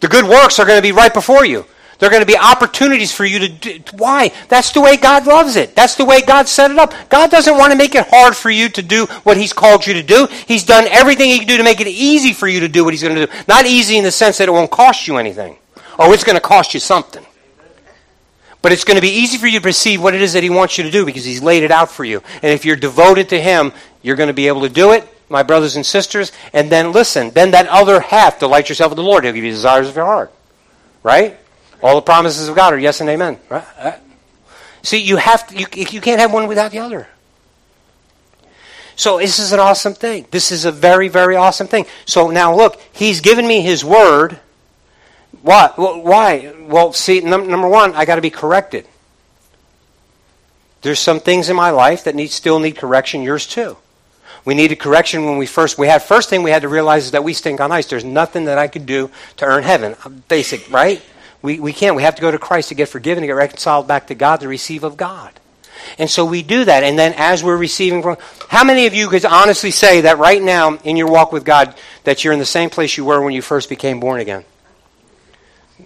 The 0.00 0.08
good 0.08 0.24
works 0.24 0.58
are 0.58 0.66
going 0.66 0.78
to 0.78 0.82
be 0.82 0.92
right 0.92 1.12
before 1.12 1.44
you. 1.44 1.64
There 1.98 2.08
are 2.08 2.10
going 2.10 2.22
to 2.22 2.26
be 2.26 2.36
opportunities 2.36 3.10
for 3.10 3.24
you 3.24 3.38
to 3.38 3.48
do. 3.48 3.80
Why? 3.96 4.30
That's 4.48 4.72
the 4.72 4.82
way 4.82 4.98
God 4.98 5.26
loves 5.26 5.56
it. 5.56 5.74
That's 5.74 5.94
the 5.94 6.04
way 6.04 6.20
God 6.20 6.46
set 6.46 6.70
it 6.70 6.78
up. 6.78 6.92
God 7.08 7.30
doesn't 7.30 7.56
want 7.56 7.72
to 7.72 7.78
make 7.78 7.94
it 7.94 8.06
hard 8.08 8.36
for 8.36 8.50
you 8.50 8.68
to 8.70 8.82
do 8.82 9.06
what 9.22 9.38
He's 9.38 9.54
called 9.54 9.86
you 9.86 9.94
to 9.94 10.02
do. 10.02 10.28
He's 10.46 10.64
done 10.64 10.86
everything 10.88 11.30
He 11.30 11.38
can 11.38 11.48
do 11.48 11.56
to 11.56 11.62
make 11.62 11.80
it 11.80 11.86
easy 11.86 12.34
for 12.34 12.48
you 12.48 12.60
to 12.60 12.68
do 12.68 12.84
what 12.84 12.92
He's 12.92 13.02
going 13.02 13.14
to 13.14 13.26
do. 13.26 13.32
Not 13.48 13.64
easy 13.64 13.96
in 13.96 14.04
the 14.04 14.10
sense 14.10 14.36
that 14.38 14.48
it 14.48 14.52
won't 14.52 14.70
cost 14.70 15.08
you 15.08 15.16
anything. 15.16 15.56
Oh, 15.98 16.12
it's 16.12 16.24
going 16.24 16.36
to 16.36 16.42
cost 16.42 16.74
you 16.74 16.80
something. 16.80 17.24
But 18.60 18.72
it's 18.72 18.84
going 18.84 18.96
to 18.96 19.02
be 19.02 19.08
easy 19.08 19.38
for 19.38 19.46
you 19.46 19.58
to 19.58 19.62
perceive 19.62 20.02
what 20.02 20.14
it 20.14 20.20
is 20.20 20.34
that 20.34 20.42
He 20.42 20.50
wants 20.50 20.76
you 20.76 20.84
to 20.84 20.90
do 20.90 21.06
because 21.06 21.24
He's 21.24 21.42
laid 21.42 21.62
it 21.62 21.70
out 21.70 21.90
for 21.90 22.04
you. 22.04 22.22
And 22.34 22.52
if 22.52 22.66
you're 22.66 22.76
devoted 22.76 23.30
to 23.30 23.40
Him, 23.40 23.72
you're 24.02 24.16
going 24.16 24.28
to 24.28 24.34
be 24.34 24.48
able 24.48 24.62
to 24.62 24.68
do 24.68 24.92
it, 24.92 25.08
my 25.28 25.42
brothers 25.42 25.76
and 25.76 25.84
sisters. 25.84 26.32
And 26.52 26.70
then 26.70 26.92
listen, 26.92 27.30
then 27.30 27.52
that 27.52 27.66
other 27.68 28.00
half, 28.00 28.38
delight 28.38 28.68
yourself 28.68 28.92
in 28.92 28.96
the 28.96 29.02
Lord. 29.02 29.24
He'll 29.24 29.32
give 29.32 29.44
you 29.44 29.50
the 29.50 29.56
desires 29.56 29.88
of 29.88 29.96
your 29.96 30.04
heart. 30.04 30.32
Right? 31.02 31.38
All 31.82 31.94
the 31.94 32.02
promises 32.02 32.48
of 32.48 32.56
God 32.56 32.72
are 32.72 32.78
yes 32.78 33.00
and 33.00 33.10
amen. 33.10 33.38
Right? 33.48 34.00
See, 34.82 34.98
you 34.98 35.16
have 35.16 35.46
to, 35.48 35.56
you, 35.58 35.66
you 35.74 36.00
can't 36.00 36.20
have 36.20 36.32
one 36.32 36.46
without 36.46 36.70
the 36.70 36.78
other. 36.78 37.08
So 38.96 39.18
this 39.18 39.38
is 39.38 39.52
an 39.52 39.60
awesome 39.60 39.94
thing. 39.94 40.26
This 40.30 40.50
is 40.50 40.64
a 40.64 40.72
very, 40.72 41.08
very 41.08 41.36
awesome 41.36 41.66
thing. 41.66 41.86
So 42.06 42.30
now 42.30 42.54
look, 42.54 42.80
he's 42.92 43.20
given 43.20 43.46
me 43.46 43.60
his 43.60 43.84
word. 43.84 44.38
Why? 45.42 45.70
Why? 45.76 46.54
Well, 46.60 46.92
see, 46.92 47.20
num- 47.20 47.48
number 47.48 47.68
one, 47.68 47.94
I 47.94 48.04
got 48.06 48.16
to 48.16 48.22
be 48.22 48.30
corrected. 48.30 48.88
There's 50.80 50.98
some 50.98 51.20
things 51.20 51.48
in 51.48 51.56
my 51.56 51.70
life 51.70 52.04
that 52.04 52.14
need 52.14 52.30
still 52.30 52.58
need 52.58 52.76
correction. 52.76 53.22
Yours 53.22 53.46
too. 53.46 53.76
We 54.46 54.54
needed 54.54 54.76
correction 54.76 55.24
when 55.24 55.38
we 55.38 55.46
first 55.46 55.76
we 55.76 55.88
had 55.88 56.02
first 56.02 56.30
thing 56.30 56.44
we 56.44 56.52
had 56.52 56.62
to 56.62 56.68
realize 56.68 57.06
is 57.06 57.10
that 57.10 57.24
we 57.24 57.34
stink 57.34 57.60
on 57.60 57.72
ice. 57.72 57.86
There's 57.86 58.04
nothing 58.04 58.44
that 58.44 58.58
I 58.58 58.68
could 58.68 58.86
do 58.86 59.10
to 59.38 59.44
earn 59.44 59.64
heaven. 59.64 59.96
Uh, 60.04 60.08
basic, 60.08 60.70
right? 60.70 61.02
We, 61.42 61.58
we 61.58 61.72
can't. 61.72 61.96
We 61.96 62.04
have 62.04 62.14
to 62.14 62.22
go 62.22 62.30
to 62.30 62.38
Christ 62.38 62.68
to 62.68 62.76
get 62.76 62.88
forgiven, 62.88 63.22
to 63.22 63.26
get 63.26 63.32
reconciled 63.32 63.88
back 63.88 64.06
to 64.06 64.14
God, 64.14 64.40
to 64.40 64.48
receive 64.48 64.84
of 64.84 64.96
God. 64.96 65.32
And 65.98 66.08
so 66.08 66.24
we 66.24 66.42
do 66.42 66.64
that. 66.64 66.84
And 66.84 66.96
then 66.96 67.12
as 67.16 67.42
we're 67.42 67.56
receiving 67.56 68.02
from. 68.02 68.18
How 68.48 68.62
many 68.62 68.86
of 68.86 68.94
you 68.94 69.08
could 69.08 69.24
honestly 69.24 69.72
say 69.72 70.02
that 70.02 70.18
right 70.18 70.40
now 70.40 70.76
in 70.78 70.96
your 70.96 71.10
walk 71.10 71.32
with 71.32 71.44
God, 71.44 71.74
that 72.04 72.22
you're 72.22 72.32
in 72.32 72.38
the 72.38 72.46
same 72.46 72.70
place 72.70 72.96
you 72.96 73.04
were 73.04 73.20
when 73.20 73.34
you 73.34 73.42
first 73.42 73.68
became 73.68 73.98
born 73.98 74.20
again? 74.20 74.44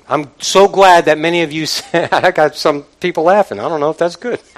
I'm 0.07 0.31
so 0.39 0.69
glad 0.69 1.07
that 1.07 1.17
many 1.17 1.43
of 1.43 1.51
you 1.51 1.65
said, 1.67 2.13
I 2.13 2.31
got 2.31 2.57
some 2.57 2.83
people 3.01 3.25
laughing. 3.25 3.59
I 3.59 3.69
don't 3.69 3.81
know 3.81 3.91
if 3.91 3.99
that's 3.99 4.17
good. 4.17 4.41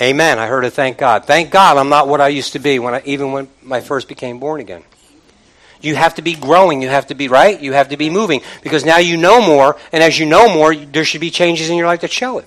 Amen. 0.00 0.38
I 0.38 0.46
heard 0.46 0.64
a 0.64 0.70
thank 0.70 0.96
God. 0.98 1.24
Thank 1.24 1.50
God 1.50 1.76
I'm 1.76 1.88
not 1.88 2.06
what 2.06 2.20
I 2.20 2.28
used 2.28 2.52
to 2.52 2.58
be 2.58 2.78
when 2.78 2.94
I, 2.94 3.02
even 3.04 3.32
when 3.32 3.48
I 3.70 3.80
first 3.80 4.06
became 4.06 4.38
born 4.38 4.60
again. 4.60 4.84
You 5.80 5.96
have 5.96 6.16
to 6.16 6.22
be 6.22 6.34
growing. 6.34 6.82
You 6.82 6.88
have 6.88 7.08
to 7.08 7.14
be, 7.14 7.28
right? 7.28 7.60
You 7.60 7.72
have 7.72 7.88
to 7.90 7.96
be 7.96 8.10
moving 8.10 8.42
because 8.62 8.84
now 8.84 8.98
you 8.98 9.16
know 9.16 9.40
more, 9.40 9.76
and 9.92 10.02
as 10.02 10.18
you 10.18 10.26
know 10.26 10.52
more, 10.52 10.74
there 10.74 11.04
should 11.04 11.20
be 11.20 11.30
changes 11.30 11.70
in 11.70 11.76
your 11.76 11.86
life 11.86 12.00
that 12.00 12.12
show 12.12 12.38
it. 12.38 12.46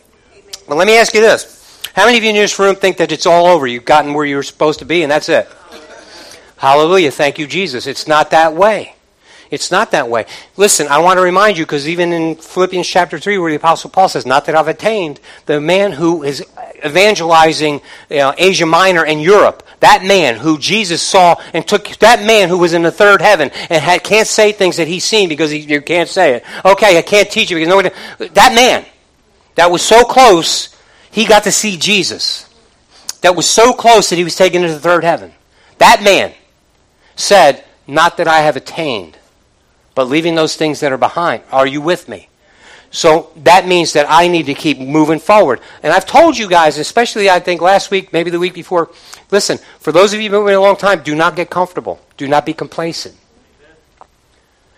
But 0.68 0.78
let 0.78 0.88
me 0.88 0.98
ask 0.98 1.14
you 1.14 1.22
this. 1.22 1.82
How 1.94 2.06
many 2.06 2.18
of 2.18 2.24
you 2.24 2.30
in 2.30 2.36
this 2.36 2.58
room 2.58 2.76
think 2.76 2.98
that 2.98 3.12
it's 3.12 3.26
all 3.26 3.48
over? 3.48 3.68
You've 3.68 3.86
gotten 3.86 4.14
where 4.14 4.26
you 4.26 4.38
were 4.38 4.44
supposed 4.44 4.80
to 4.80 4.86
be, 4.86 5.04
and 5.04 5.12
that's 5.12 5.28
it? 5.28 5.50
Hallelujah. 6.58 7.12
Thank 7.12 7.40
you, 7.40 7.48
Jesus. 7.48 7.88
It's 7.88 8.08
not 8.08 8.32
that 8.32 8.54
way. 8.54 8.96
It's 9.52 9.70
not 9.70 9.92
that 9.92 10.08
way. 10.08 10.26
Listen, 10.56 10.88
I 10.88 11.00
want 11.00 11.18
to 11.18 11.22
remind 11.22 11.58
you, 11.58 11.66
because 11.66 11.88
even 11.88 12.14
in 12.14 12.36
Philippians 12.36 12.88
chapter 12.88 13.20
3, 13.20 13.38
where 13.38 13.52
the 13.52 13.58
Apostle 13.58 13.90
Paul 13.90 14.08
says, 14.08 14.26
Not 14.26 14.46
that 14.46 14.56
I've 14.56 14.70
attained, 14.70 15.20
the 15.46 15.60
man 15.60 15.92
who 15.92 16.24
is 16.24 16.44
evangelizing 16.86 17.82
you 18.10 18.18
know, 18.18 18.34
Asia 18.38 18.66
Minor 18.66 19.06
and 19.06 19.22
Europe, 19.22 19.68
that 19.82 20.06
man 20.06 20.38
who 20.38 20.58
Jesus 20.58 21.02
saw 21.02 21.36
and 21.54 21.68
took, 21.68 21.86
that 21.98 22.26
man 22.26 22.48
who 22.48 22.58
was 22.58 22.72
in 22.72 22.82
the 22.82 22.92
third 22.92 23.22
heaven 23.22 23.52
and 23.70 23.84
had, 23.84 24.04
can't 24.04 24.28
say 24.28 24.54
things 24.54 24.78
that 24.78 24.88
he's 24.88 25.04
seen 25.04 25.28
because 25.28 25.52
he, 25.52 25.60
you 25.60 25.82
can't 25.82 26.08
say 26.08 26.36
it. 26.36 26.46
Okay, 26.64 26.98
I 26.98 27.02
can't 27.02 27.30
teach 27.30 27.52
you 27.52 27.58
because 27.58 27.68
nobody, 27.68 27.90
that 28.30 28.56
man 28.56 28.86
that 29.56 29.70
was 29.70 29.82
so 29.82 30.06
close, 30.06 30.74
he 31.12 31.26
got 31.26 31.44
to 31.44 31.52
see 31.52 31.76
Jesus. 31.76 32.48
That 33.20 33.36
was 33.36 33.50
so 33.50 33.74
close 33.74 34.10
that 34.10 34.16
he 34.16 34.24
was 34.24 34.36
taken 34.36 34.62
into 34.62 34.74
the 34.74 34.80
third 34.80 35.04
heaven. 35.04 35.34
That 35.80 36.04
man 36.04 36.34
said, 37.16 37.66
Not 37.86 38.16
that 38.18 38.30
I 38.30 38.40
have 38.40 38.56
attained, 38.56 39.18
but 39.96 40.08
leaving 40.08 40.36
those 40.36 40.56
things 40.56 40.80
that 40.80 40.92
are 40.92 40.98
behind. 40.98 41.44
Are 41.52 41.68
you 41.68 41.82
with 41.82 42.08
me? 42.08 42.30
So 42.92 43.32
that 43.38 43.66
means 43.66 43.94
that 43.94 44.06
I 44.10 44.28
need 44.28 44.48
to 44.48 44.54
keep 44.54 44.78
moving 44.78 45.20
forward. 45.20 45.62
And 45.82 45.94
I've 45.94 46.06
told 46.06 46.38
you 46.38 46.50
guys, 46.50 46.78
especially 46.78 47.30
I 47.30 47.40
think 47.40 47.62
last 47.62 47.90
week, 47.90 48.12
maybe 48.12 48.30
the 48.30 48.40
week 48.40 48.54
before, 48.54 48.92
listen, 49.32 49.60
for 49.80 49.94
those 49.94 50.14
of 50.14 50.20
you 50.20 50.26
who've 50.26 50.32
been 50.34 50.44
with 50.44 50.52
me 50.52 50.56
a 50.56 50.62
long 50.62 50.76
time, 50.76 51.02
do 51.02 51.16
not 51.16 51.38
get 51.38 51.50
comfortable. 51.50 52.02
Do 52.18 52.28
not 52.28 52.46
be 52.46 52.54
complacent. 52.54 53.16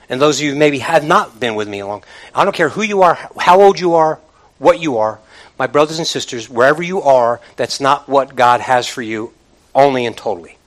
And 0.09 0.21
those 0.21 0.39
of 0.39 0.45
you 0.45 0.53
who 0.53 0.59
maybe 0.59 0.79
have 0.79 1.03
not 1.03 1.39
been 1.39 1.55
with 1.55 1.67
me 1.67 1.79
a 1.79 1.87
long 1.87 2.03
I 2.35 2.43
don't 2.43 2.55
care 2.55 2.69
who 2.69 2.83
you 2.83 3.01
are, 3.01 3.17
how 3.39 3.61
old 3.61 3.79
you 3.79 3.95
are, 3.95 4.19
what 4.59 4.79
you 4.79 4.97
are, 4.97 5.19
my 5.57 5.65
brothers 5.65 5.97
and 5.97 6.07
sisters, 6.07 6.47
wherever 6.47 6.83
you 6.83 7.01
are, 7.01 7.41
that's 7.55 7.79
not 7.79 8.07
what 8.07 8.35
God 8.35 8.61
has 8.61 8.85
for 8.87 9.01
you 9.01 9.33
only 9.73 10.05
and 10.05 10.15
totally. 10.15 10.57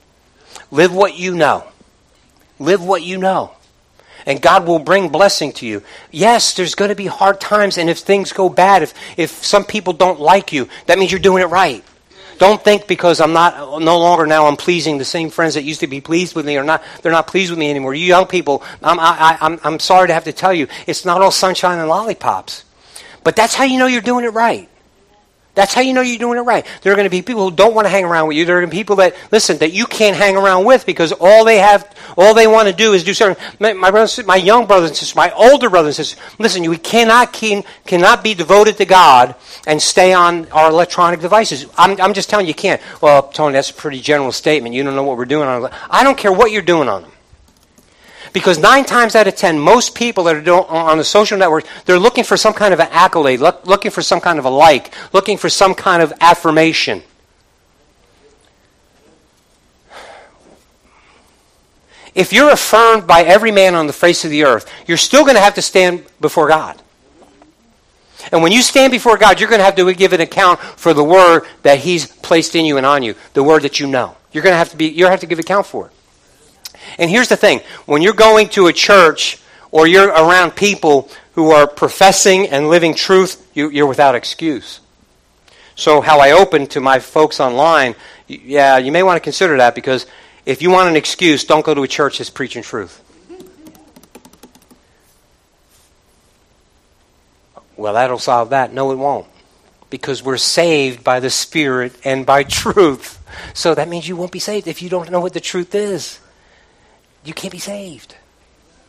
Live 0.69 0.93
what 0.93 1.17
you 1.17 1.33
know. 1.33 1.65
Live 2.59 2.83
what 2.83 3.03
you 3.03 3.17
know 3.17 3.56
and 4.27 4.41
God 4.41 4.67
will 4.67 4.77
bring 4.77 5.09
blessing 5.09 5.53
to 5.53 5.65
you. 5.65 5.81
Yes, 6.11 6.53
there's 6.53 6.75
going 6.75 6.89
to 6.89 6.95
be 6.95 7.07
hard 7.07 7.41
times, 7.41 7.77
and 7.79 7.89
if 7.89 7.99
things 7.99 8.33
go 8.33 8.49
bad, 8.49 8.83
if, 8.83 8.93
if 9.17 9.31
some 9.31 9.63
people 9.63 9.93
don't 9.93 10.19
like 10.19 10.51
you, 10.53 10.67
that 10.85 10.99
means 10.99 11.11
you're 11.11 11.19
doing 11.19 11.41
it 11.41 11.47
right. 11.47 11.83
Don't 12.37 12.63
think 12.63 12.85
because 12.85 13.19
I'm 13.19 13.33
not 13.33 13.81
no 13.81 13.97
longer 13.97 14.27
now 14.27 14.45
I'm 14.45 14.57
pleasing 14.57 14.99
the 14.99 15.05
same 15.05 15.31
friends 15.31 15.55
that 15.55 15.63
used 15.63 15.79
to 15.79 15.87
be 15.87 16.01
pleased 16.01 16.35
with 16.35 16.45
me 16.45 16.55
or 16.55 16.63
not 16.63 16.83
they're 17.01 17.11
not 17.11 17.25
pleased 17.25 17.49
with 17.49 17.57
me 17.57 17.67
anymore. 17.67 17.95
You 17.95 18.05
young 18.05 18.27
people, 18.27 18.61
I'm 18.83 18.99
I, 18.99 19.39
I'm 19.41 19.59
I'm 19.63 19.79
sorry 19.79 20.09
to 20.09 20.13
have 20.13 20.25
to 20.25 20.33
tell 20.33 20.53
you, 20.53 20.67
it's 20.85 21.03
not 21.03 21.23
all 21.23 21.31
sunshine 21.31 21.79
and 21.79 21.89
lollipops. 21.89 22.63
But 23.23 23.35
that's 23.35 23.55
how 23.55 23.63
you 23.63 23.79
know 23.79 23.87
you're 23.87 24.01
doing 24.01 24.23
it 24.23 24.29
right. 24.29 24.69
That's 25.57 25.73
how 25.73 25.81
you 25.81 25.91
know 25.91 26.01
you're 26.01 26.19
doing 26.19 26.37
it 26.37 26.43
right. 26.43 26.63
There 26.83 26.93
are 26.93 26.95
going 26.95 27.07
to 27.07 27.09
be 27.09 27.23
people 27.23 27.49
who 27.49 27.55
don't 27.55 27.73
want 27.73 27.85
to 27.87 27.89
hang 27.89 28.05
around 28.05 28.27
with 28.27 28.37
you. 28.37 28.45
There 28.45 28.57
are 28.57 28.61
going 28.61 28.69
to 28.69 28.75
be 28.75 28.77
people 28.77 28.97
that 28.97 29.15
listen 29.31 29.57
that 29.57 29.71
you 29.71 29.87
can't 29.87 30.15
hang 30.15 30.37
around 30.37 30.65
with 30.65 30.85
because 30.85 31.11
all 31.13 31.43
they 31.45 31.57
have, 31.57 31.95
all 32.15 32.35
they 32.35 32.45
want 32.45 32.69
to 32.69 32.75
do 32.75 32.93
is 32.93 33.03
do 33.03 33.15
certain. 33.15 33.43
My, 33.59 33.73
my 33.73 33.89
brothers, 33.89 34.23
my 34.23 34.35
young 34.35 34.67
brothers 34.67 34.91
and 34.91 34.95
sisters, 34.95 35.15
my 35.15 35.31
older 35.31 35.71
brothers 35.71 35.97
and 35.97 36.05
sisters. 36.05 36.23
Listen, 36.37 36.69
we 36.69 36.77
cannot 36.77 37.33
can, 37.33 37.63
cannot 37.87 38.23
be 38.23 38.35
devoted 38.35 38.77
to 38.77 38.85
God 38.85 39.33
and 39.65 39.81
stay 39.81 40.13
on 40.13 40.47
our 40.51 40.69
electronic 40.69 41.21
devices. 41.21 41.65
I'm, 41.75 41.99
I'm 41.99 42.13
just 42.13 42.29
telling 42.29 42.45
you, 42.45 42.49
you 42.49 42.53
can't. 42.53 42.79
Well, 43.01 43.23
Tony, 43.23 43.53
that's 43.53 43.71
a 43.71 43.73
pretty 43.73 43.99
general 43.99 44.31
statement. 44.31 44.75
You 44.75 44.83
don't 44.83 44.95
know 44.95 45.01
what 45.01 45.17
we're 45.17 45.25
doing 45.25 45.47
on. 45.47 45.71
I 45.89 46.03
don't 46.03 46.19
care 46.19 46.31
what 46.31 46.51
you're 46.51 46.61
doing 46.61 46.87
on 46.87 47.01
them. 47.01 47.11
Because 48.33 48.57
nine 48.57 48.85
times 48.85 49.15
out 49.15 49.27
of 49.27 49.35
ten, 49.35 49.59
most 49.59 49.95
people 49.95 50.23
that 50.25 50.47
are 50.47 50.65
on 50.67 50.97
the 50.97 51.03
social 51.03 51.37
network, 51.37 51.65
they're 51.85 51.99
looking 51.99 52.23
for 52.23 52.37
some 52.37 52.53
kind 52.53 52.73
of 52.73 52.79
an 52.79 52.89
accolade, 52.91 53.39
look, 53.39 53.65
looking 53.65 53.91
for 53.91 54.01
some 54.01 54.19
kind 54.19 54.39
of 54.39 54.45
a 54.45 54.49
like, 54.49 54.93
looking 55.13 55.37
for 55.37 55.49
some 55.49 55.73
kind 55.73 56.01
of 56.01 56.13
affirmation. 56.21 57.03
If 62.13 62.33
you're 62.33 62.49
affirmed 62.49 63.05
by 63.05 63.21
every 63.21 63.51
man 63.51 63.75
on 63.75 63.85
the 63.85 63.93
face 63.93 64.25
of 64.25 64.31
the 64.31 64.43
earth, 64.43 64.67
you're 64.87 64.97
still 64.97 65.23
going 65.23 65.35
to 65.35 65.41
have 65.41 65.53
to 65.53 65.61
stand 65.61 66.03
before 66.19 66.47
God. 66.47 66.81
And 68.31 68.41
when 68.41 68.51
you 68.51 68.63
stand 68.63 68.91
before 68.91 69.17
God, 69.17 69.39
you're 69.39 69.49
going 69.49 69.59
to 69.59 69.65
have 69.65 69.75
to 69.75 69.93
give 69.93 70.13
an 70.13 70.21
account 70.21 70.59
for 70.59 70.93
the 70.93 71.03
word 71.03 71.43
that 71.61 71.79
He's 71.79 72.07
placed 72.07 72.55
in 72.55 72.65
you 72.65 72.77
and 72.77 72.85
on 72.85 73.03
you, 73.03 73.15
the 73.33 73.43
word 73.43 73.61
that 73.61 73.79
you 73.79 73.87
know. 73.87 74.17
You're 74.31 74.43
going 74.43 74.53
to 74.53 74.57
have 74.57 74.69
to 74.69 74.77
be. 74.77 74.87
You 74.87 75.05
have 75.05 75.19
to 75.21 75.27
give 75.27 75.39
account 75.39 75.65
for 75.65 75.87
it. 75.87 75.91
And 76.97 77.09
here's 77.09 77.29
the 77.29 77.37
thing 77.37 77.61
when 77.85 78.01
you're 78.01 78.13
going 78.13 78.49
to 78.49 78.67
a 78.67 78.73
church 78.73 79.39
or 79.71 79.87
you're 79.87 80.09
around 80.09 80.51
people 80.51 81.09
who 81.33 81.51
are 81.51 81.67
professing 81.67 82.47
and 82.47 82.69
living 82.69 82.95
truth, 82.95 83.47
you, 83.53 83.83
are 83.83 83.87
without 83.87 84.15
excuse. 84.15 84.79
So, 85.75 86.01
how 86.01 86.19
I 86.19 86.31
open 86.31 86.65
to 86.67 86.79
my 86.79 86.99
folks 86.99 87.39
online, 87.39 87.95
yeah, 88.27 88.77
you 88.77 88.91
may 88.91 89.03
want 89.03 89.17
to 89.17 89.21
consider 89.21 89.57
that 89.57 89.75
because 89.75 90.07
if 90.45 90.61
you 90.61 90.71
want 90.71 90.89
an 90.89 90.95
excuse, 90.95 91.43
don't 91.43 91.63
go 91.63 91.75
to 91.75 91.83
a 91.83 91.87
church 91.87 92.17
that's 92.17 92.31
preaching 92.31 92.63
truth. 92.63 93.03
Well, 97.75 97.93
that'll 97.93 98.17
solve 98.17 98.49
that. 98.49 98.73
No, 98.73 98.91
it 98.91 98.95
won't. 98.95 99.27
Because 99.91 100.23
we're 100.23 100.37
saved 100.37 101.03
by 101.03 101.19
the 101.19 101.29
Spirit 101.29 101.93
and 102.03 102.25
by 102.25 102.43
truth. 102.61 103.23
So 103.53 103.75
that 103.75 103.87
means 103.87 104.07
you 104.07 104.15
won't 104.15 104.31
be 104.31 104.39
saved 104.39 104.67
if 104.67 104.81
you 104.81 104.89
don't 104.89 105.11
know 105.11 105.19
what 105.19 105.33
the 105.33 105.39
truth 105.39 105.75
is 105.75 106.19
you 107.27 107.33
can't 107.33 107.51
be 107.51 107.59
saved. 107.59 108.15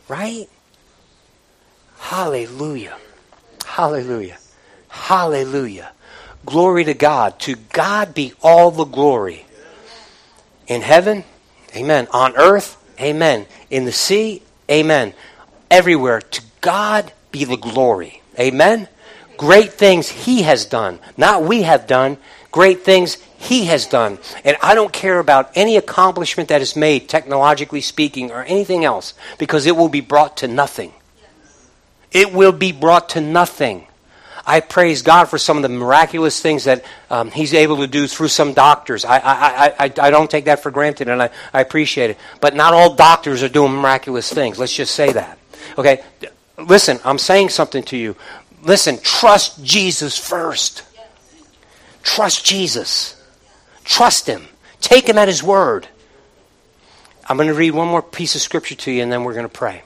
Right? 0.07 0.47
Hallelujah. 1.97 2.97
Hallelujah. 3.65 4.37
Hallelujah. 4.87 5.91
Glory 6.45 6.85
to 6.85 6.93
God. 6.93 7.37
To 7.39 7.55
God 7.55 8.13
be 8.13 8.33
all 8.41 8.71
the 8.71 8.85
glory. 8.85 9.45
In 10.67 10.81
heaven, 10.81 11.25
amen. 11.75 12.07
On 12.13 12.35
earth, 12.37 12.77
amen. 12.99 13.45
In 13.69 13.83
the 13.85 13.91
sea, 13.91 14.41
amen. 14.71 15.13
Everywhere, 15.69 16.21
to 16.21 16.41
God 16.61 17.11
be 17.31 17.43
the 17.43 17.57
glory. 17.57 18.21
Amen. 18.39 18.87
Great 19.35 19.73
things 19.73 20.07
He 20.07 20.43
has 20.43 20.65
done, 20.65 20.99
not 21.17 21.43
we 21.43 21.63
have 21.63 21.87
done. 21.87 22.17
Great 22.51 22.81
things 22.81 23.15
He 23.37 23.65
has 23.65 23.85
done. 23.85 24.17
And 24.43 24.57
I 24.61 24.75
don't 24.75 24.93
care 24.93 25.19
about 25.19 25.51
any 25.55 25.77
accomplishment 25.77 26.49
that 26.49 26.61
is 26.61 26.75
made, 26.75 27.07
technologically 27.07 27.81
speaking, 27.81 28.31
or 28.31 28.43
anything 28.43 28.85
else, 28.85 29.13
because 29.37 29.65
it 29.65 29.75
will 29.75 29.89
be 29.89 30.01
brought 30.01 30.37
to 30.37 30.47
nothing. 30.47 30.93
It 32.11 32.33
will 32.33 32.51
be 32.51 32.71
brought 32.71 33.09
to 33.09 33.21
nothing. 33.21 33.85
I 34.45 34.61
praise 34.61 35.03
God 35.03 35.25
for 35.25 35.37
some 35.37 35.57
of 35.57 35.63
the 35.63 35.69
miraculous 35.69 36.41
things 36.41 36.63
that 36.63 36.83
um, 37.11 37.29
He's 37.29 37.53
able 37.53 37.77
to 37.77 37.87
do 37.87 38.07
through 38.07 38.29
some 38.29 38.53
doctors. 38.53 39.05
I, 39.05 39.19
I, 39.19 39.67
I, 39.67 39.93
I, 39.99 40.09
don't 40.09 40.31
take 40.31 40.45
that 40.45 40.63
for 40.63 40.71
granted, 40.71 41.07
and 41.07 41.21
I, 41.21 41.29
I 41.53 41.61
appreciate 41.61 42.09
it. 42.09 42.17
But 42.41 42.55
not 42.55 42.73
all 42.73 42.95
doctors 42.95 43.43
are 43.43 43.49
doing 43.49 43.73
miraculous 43.73 44.33
things. 44.33 44.57
Let's 44.57 44.73
just 44.73 44.95
say 44.95 45.11
that. 45.13 45.37
Okay? 45.77 46.01
Listen, 46.57 46.99
I'm 47.05 47.19
saying 47.19 47.49
something 47.49 47.83
to 47.83 47.97
you. 47.97 48.15
Listen, 48.63 48.97
trust 48.99 49.63
Jesus 49.63 50.17
first. 50.17 50.83
Trust 52.03 52.45
Jesus. 52.45 53.21
Trust 53.83 54.27
Him. 54.27 54.47
Take 54.81 55.07
Him 55.07 55.17
at 55.17 55.27
His 55.27 55.43
word. 55.43 55.87
I'm 57.27 57.37
going 57.37 57.49
to 57.49 57.53
read 57.53 57.71
one 57.71 57.87
more 57.87 58.01
piece 58.01 58.35
of 58.35 58.41
scripture 58.41 58.75
to 58.75 58.91
you, 58.91 59.03
and 59.03 59.11
then 59.11 59.23
we're 59.23 59.33
going 59.33 59.47
to 59.47 59.49
pray 59.49 59.83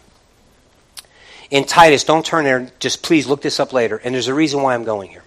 in 1.53 1.65
Titus, 1.65 2.03
don't 2.03 2.25
turn 2.25 2.45
there, 2.45 2.71
just 2.79 3.03
please 3.03 3.27
look 3.27 3.43
this 3.43 3.59
up 3.59 3.73
later. 3.73 3.97
And 3.97 4.15
there's 4.15 4.27
a 4.27 4.33
reason 4.33 4.63
why 4.63 4.73
I'm 4.73 4.83
going 4.83 5.11
here. 5.11 5.23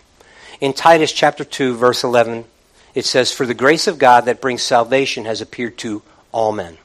In 0.60 0.72
Titus 0.72 1.12
chapter 1.12 1.44
2, 1.44 1.76
verse 1.76 2.02
11, 2.02 2.44
it 2.96 3.04
says, 3.04 3.30
For 3.30 3.46
the 3.46 3.54
grace 3.54 3.86
of 3.86 3.98
God 3.98 4.24
that 4.24 4.40
brings 4.40 4.60
salvation 4.60 5.24
has 5.26 5.40
appeared 5.40 5.78
to 5.78 6.02
all 6.32 6.50
men, 6.50 6.78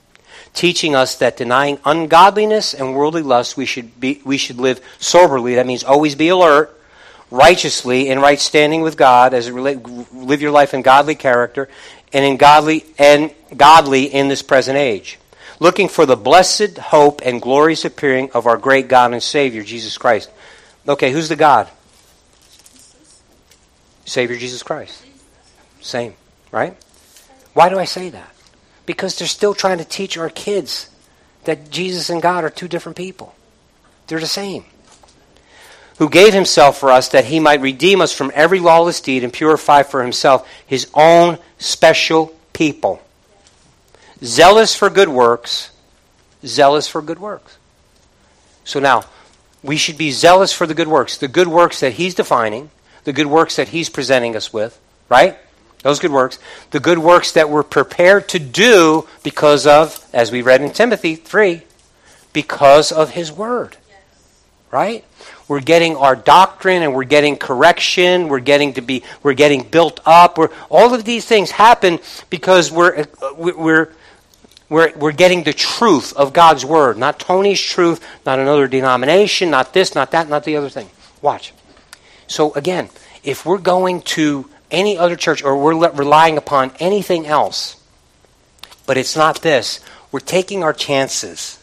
teaching 0.53 0.93
us 0.93 1.15
that 1.15 1.37
denying 1.37 1.79
ungodliness 1.85 2.75
and 2.75 2.93
worldly 2.93 3.23
lust, 3.23 3.57
we 3.57 3.65
should, 3.65 3.99
be, 3.99 4.21
we 4.23 4.37
should 4.37 4.57
live 4.57 4.79
soberly. 4.99 5.55
That 5.55 5.65
means 5.65 5.83
always 5.83 6.13
be 6.13 6.27
alert, 6.27 6.79
righteously, 7.31 8.09
in 8.09 8.19
right 8.19 8.39
standing 8.39 8.81
with 8.81 8.97
God, 8.97 9.33
as 9.33 9.47
it 9.47 9.53
relate, 9.53 9.83
live 10.13 10.41
your 10.41 10.51
life 10.51 10.73
in 10.73 10.83
godly 10.83 11.15
character, 11.15 11.69
and 12.13 12.23
in 12.23 12.37
godly 12.37 12.85
and 12.99 13.33
godly 13.55 14.03
in 14.03 14.27
this 14.27 14.41
present 14.41 14.77
age 14.77 15.17
looking 15.61 15.87
for 15.87 16.07
the 16.07 16.17
blessed 16.17 16.79
hope 16.79 17.21
and 17.23 17.39
glorious 17.39 17.85
appearing 17.85 18.31
of 18.33 18.47
our 18.47 18.57
great 18.57 18.87
God 18.87 19.13
and 19.13 19.21
Savior, 19.21 19.63
Jesus 19.63 19.95
Christ. 19.95 20.29
Okay, 20.87 21.11
who's 21.11 21.29
the 21.29 21.35
God? 21.35 21.69
Savior 24.05 24.37
Jesus 24.37 24.63
Christ. 24.63 25.05
Same, 25.79 26.15
right? 26.51 26.75
Why 27.53 27.69
do 27.69 27.77
I 27.77 27.85
say 27.85 28.09
that? 28.09 28.33
Because 28.87 29.19
they're 29.19 29.27
still 29.27 29.53
trying 29.53 29.77
to 29.77 29.85
teach 29.85 30.17
our 30.17 30.31
kids 30.31 30.89
that 31.43 31.69
Jesus 31.69 32.09
and 32.09 32.23
God 32.23 32.43
are 32.43 32.49
two 32.49 32.67
different 32.67 32.97
people. 32.97 33.35
They're 34.07 34.19
the 34.19 34.25
same. 34.25 34.65
Who 35.97 36.09
gave 36.09 36.33
himself 36.33 36.79
for 36.79 36.91
us 36.91 37.09
that 37.09 37.25
he 37.25 37.39
might 37.39 37.61
redeem 37.61 38.01
us 38.01 38.11
from 38.11 38.31
every 38.33 38.59
lawless 38.59 39.01
deed 39.01 39.23
and 39.23 39.31
purify 39.31 39.83
for 39.83 40.01
himself 40.01 40.47
his 40.65 40.87
own 40.93 41.37
special 41.59 42.35
people 42.53 43.01
zealous 44.23 44.75
for 44.75 44.89
good 44.89 45.09
works, 45.09 45.71
zealous 46.45 46.87
for 46.87 47.01
good 47.01 47.19
works. 47.19 47.57
So 48.63 48.79
now, 48.79 49.05
we 49.63 49.77
should 49.77 49.97
be 49.97 50.11
zealous 50.11 50.53
for 50.53 50.67
the 50.67 50.73
good 50.73 50.87
works, 50.87 51.17
the 51.17 51.27
good 51.27 51.47
works 51.47 51.79
that 51.79 51.93
he's 51.93 52.15
defining, 52.15 52.69
the 53.03 53.13
good 53.13 53.27
works 53.27 53.55
that 53.55 53.69
he's 53.69 53.89
presenting 53.89 54.35
us 54.35 54.53
with, 54.53 54.79
right? 55.09 55.37
Those 55.83 55.99
good 55.99 56.11
works. 56.11 56.37
The 56.69 56.79
good 56.79 56.99
works 56.99 57.31
that 57.31 57.49
we're 57.49 57.63
prepared 57.63 58.29
to 58.29 58.39
do 58.39 59.07
because 59.23 59.65
of, 59.65 60.05
as 60.13 60.31
we 60.31 60.43
read 60.43 60.61
in 60.61 60.71
Timothy 60.71 61.15
3, 61.15 61.63
because 62.33 62.91
of 62.91 63.11
his 63.11 63.31
word. 63.31 63.77
Right? 64.71 65.03
We're 65.47 65.59
getting 65.59 65.97
our 65.97 66.15
doctrine 66.15 66.81
and 66.81 66.95
we're 66.95 67.03
getting 67.03 67.35
correction, 67.35 68.29
we're 68.29 68.39
getting 68.39 68.73
to 68.73 68.81
be 68.81 69.03
we're 69.21 69.33
getting 69.33 69.63
built 69.63 69.99
up. 70.05 70.37
We're, 70.37 70.49
all 70.69 70.93
of 70.93 71.03
these 71.03 71.25
things 71.25 71.51
happen 71.51 71.99
because 72.29 72.71
we're 72.71 73.01
uh, 73.21 73.33
we're 73.35 73.93
we're, 74.71 74.97
we're 74.97 75.11
getting 75.11 75.43
the 75.43 75.51
truth 75.51 76.13
of 76.13 76.31
God's 76.31 76.63
Word, 76.63 76.97
not 76.97 77.19
Tony's 77.19 77.59
truth, 77.59 78.01
not 78.25 78.39
another 78.39 78.69
denomination, 78.69 79.49
not 79.49 79.73
this, 79.73 79.93
not 79.93 80.11
that, 80.11 80.29
not 80.29 80.45
the 80.45 80.55
other 80.55 80.69
thing. 80.69 80.89
Watch. 81.21 81.53
So, 82.27 82.53
again, 82.53 82.87
if 83.21 83.45
we're 83.45 83.57
going 83.57 84.01
to 84.03 84.49
any 84.71 84.97
other 84.97 85.17
church 85.17 85.43
or 85.43 85.57
we're 85.57 85.89
relying 85.91 86.37
upon 86.37 86.71
anything 86.79 87.27
else, 87.27 87.83
but 88.87 88.95
it's 88.95 89.17
not 89.17 89.41
this, 89.41 89.81
we're 90.09 90.21
taking 90.21 90.63
our 90.63 90.71
chances. 90.71 91.59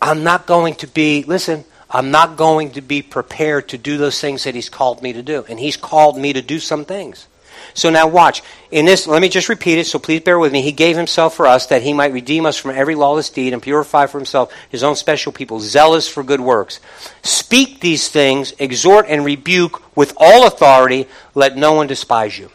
I'm 0.00 0.24
not 0.24 0.46
going 0.46 0.74
to 0.76 0.86
be, 0.86 1.24
listen, 1.24 1.64
I'm 1.90 2.10
not 2.10 2.36
going 2.36 2.72
to 2.72 2.80
be 2.80 3.02
prepared 3.02 3.68
to 3.70 3.78
do 3.78 3.98
those 3.98 4.20
things 4.20 4.44
that 4.44 4.54
He's 4.54 4.68
called 4.68 5.02
me 5.02 5.12
to 5.12 5.22
do. 5.22 5.44
And 5.48 5.58
He's 5.58 5.76
called 5.76 6.16
me 6.16 6.32
to 6.32 6.42
do 6.42 6.58
some 6.58 6.84
things. 6.84 7.26
So 7.74 7.90
now 7.90 8.08
watch. 8.08 8.42
In 8.70 8.84
this, 8.84 9.06
let 9.06 9.22
me 9.22 9.28
just 9.28 9.48
repeat 9.48 9.78
it, 9.78 9.86
so 9.86 9.98
please 9.98 10.22
bear 10.22 10.38
with 10.38 10.52
me. 10.52 10.62
He 10.62 10.72
gave 10.72 10.96
himself 10.96 11.34
for 11.34 11.46
us 11.46 11.66
that 11.66 11.82
he 11.82 11.92
might 11.92 12.12
redeem 12.12 12.46
us 12.46 12.56
from 12.56 12.72
every 12.72 12.94
lawless 12.94 13.30
deed 13.30 13.52
and 13.52 13.62
purify 13.62 14.06
for 14.06 14.18
himself 14.18 14.52
his 14.70 14.82
own 14.82 14.96
special 14.96 15.32
people, 15.32 15.60
zealous 15.60 16.08
for 16.08 16.22
good 16.22 16.40
works. 16.40 16.80
Speak 17.22 17.80
these 17.80 18.08
things, 18.08 18.52
exhort 18.58 19.06
and 19.08 19.24
rebuke 19.24 19.96
with 19.96 20.14
all 20.16 20.46
authority, 20.46 21.06
let 21.34 21.56
no 21.56 21.72
one 21.72 21.86
despise 21.86 22.38
you. 22.38 22.50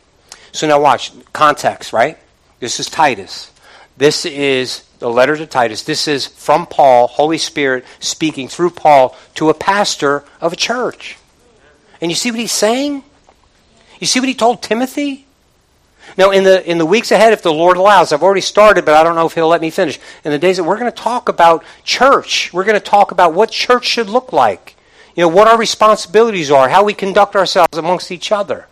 So 0.51 0.67
now 0.67 0.79
watch. 0.79 1.11
Context, 1.33 1.93
right? 1.93 2.17
This 2.59 2.79
is 2.79 2.89
Titus. 2.89 3.51
This 3.97 4.25
is 4.25 4.83
the 4.99 5.09
letter 5.09 5.35
to 5.35 5.45
Titus. 5.45 5.83
This 5.83 6.07
is 6.07 6.25
from 6.25 6.65
Paul, 6.65 7.07
Holy 7.07 7.37
Spirit 7.37 7.85
speaking 7.99 8.47
through 8.47 8.71
Paul 8.71 9.15
to 9.35 9.49
a 9.49 9.53
pastor 9.53 10.23
of 10.41 10.53
a 10.53 10.55
church. 10.55 11.17
And 12.01 12.11
you 12.11 12.15
see 12.15 12.31
what 12.31 12.39
he's 12.39 12.51
saying? 12.51 13.03
You 13.99 14.07
see 14.07 14.19
what 14.19 14.29
he 14.29 14.35
told 14.35 14.61
Timothy? 14.61 15.25
Now, 16.17 16.31
in 16.31 16.43
the, 16.43 16.69
in 16.69 16.77
the 16.77 16.85
weeks 16.85 17.11
ahead, 17.11 17.33
if 17.33 17.41
the 17.41 17.51
Lord 17.51 17.77
allows, 17.77 18.13
I've 18.13 18.23
already 18.23 18.41
started, 18.41 18.85
but 18.85 18.93
I 18.93 19.03
don't 19.03 19.15
know 19.15 19.25
if 19.25 19.33
He'll 19.33 19.47
let 19.47 19.61
me 19.61 19.69
finish. 19.69 19.99
In 20.23 20.31
the 20.31 20.39
days 20.39 20.57
that 20.57 20.63
we're 20.63 20.77
going 20.77 20.91
to 20.91 20.97
talk 20.97 21.27
about 21.27 21.63
church, 21.83 22.53
we're 22.53 22.63
going 22.63 22.79
to 22.79 22.85
talk 22.85 23.11
about 23.11 23.33
what 23.33 23.49
church 23.49 23.85
should 23.85 24.07
look 24.07 24.31
like. 24.31 24.75
You 25.15 25.23
know, 25.23 25.29
what 25.29 25.47
our 25.47 25.57
responsibilities 25.57 26.51
are, 26.51 26.69
how 26.69 26.83
we 26.83 26.93
conduct 26.93 27.35
ourselves 27.35 27.77
amongst 27.77 28.11
each 28.11 28.31
other. 28.31 28.67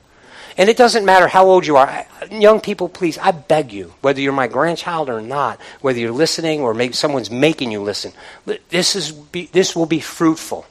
And 0.58 0.70
it 0.70 0.78
doesn't 0.78 1.06
matter 1.06 1.28
how 1.28 1.46
old 1.46 1.66
you 1.66 1.78
are. 1.78 2.06
Young 2.30 2.62
people, 2.62 2.88
please, 2.88 3.18
I 3.18 3.32
beg 3.32 3.74
you, 3.74 3.94
whether 4.02 4.22
you're 4.22 4.34
my 4.34 4.48
grandchild 4.48 5.10
or 5.10 5.22
not, 5.22 5.60
whether 5.82 6.00
you're 6.00 6.12
listening 6.12 6.62
or 6.62 6.74
maybe 6.74 6.94
someone's 6.94 7.32
making 7.32 7.72
you 7.72 7.82
listen, 7.82 8.14
this, 8.70 8.96
is, 8.96 9.14
this 9.52 9.76
will 9.76 9.88
be 9.88 10.00
fruitful. 10.00 10.66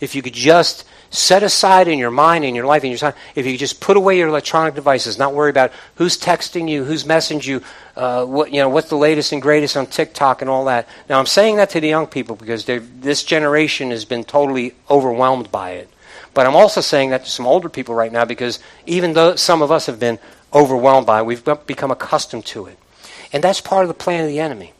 If 0.00 0.14
you 0.14 0.22
could 0.22 0.34
just 0.34 0.84
set 1.10 1.44
aside 1.44 1.86
in 1.86 1.98
your 1.98 2.10
mind, 2.10 2.44
in 2.44 2.56
your 2.56 2.66
life, 2.66 2.82
in 2.82 2.90
your 2.90 2.98
time, 2.98 3.14
if 3.36 3.46
you 3.46 3.56
just 3.56 3.80
put 3.80 3.96
away 3.96 4.18
your 4.18 4.28
electronic 4.28 4.74
devices, 4.74 5.16
not 5.16 5.32
worry 5.32 5.50
about 5.50 5.70
who's 5.94 6.18
texting 6.18 6.68
you, 6.68 6.84
who's 6.84 7.04
messaging 7.04 7.46
you, 7.46 7.62
uh, 7.96 8.24
what, 8.24 8.52
you 8.52 8.58
know, 8.58 8.68
what's 8.68 8.88
the 8.88 8.96
latest 8.96 9.30
and 9.30 9.40
greatest 9.40 9.76
on 9.76 9.86
TikTok 9.86 10.40
and 10.40 10.50
all 10.50 10.64
that. 10.64 10.88
Now, 11.08 11.20
I'm 11.20 11.26
saying 11.26 11.56
that 11.56 11.70
to 11.70 11.80
the 11.80 11.86
young 11.88 12.08
people 12.08 12.34
because 12.34 12.64
this 12.64 13.22
generation 13.22 13.92
has 13.92 14.04
been 14.04 14.24
totally 14.24 14.74
overwhelmed 14.90 15.52
by 15.52 15.72
it. 15.72 15.88
But 16.34 16.46
I'm 16.46 16.56
also 16.56 16.80
saying 16.80 17.10
that 17.10 17.24
to 17.24 17.30
some 17.30 17.46
older 17.46 17.68
people 17.68 17.94
right 17.94 18.12
now 18.12 18.24
because 18.24 18.58
even 18.86 19.12
though 19.12 19.36
some 19.36 19.62
of 19.62 19.70
us 19.70 19.86
have 19.86 20.00
been 20.00 20.18
overwhelmed 20.52 21.06
by 21.06 21.20
it, 21.20 21.26
we've 21.26 21.44
become 21.66 21.90
accustomed 21.90 22.44
to 22.46 22.66
it. 22.66 22.78
And 23.32 23.42
that's 23.42 23.60
part 23.60 23.82
of 23.82 23.88
the 23.88 23.94
plan 23.94 24.24
of 24.24 24.28
the 24.28 24.40
enemy. 24.40 24.72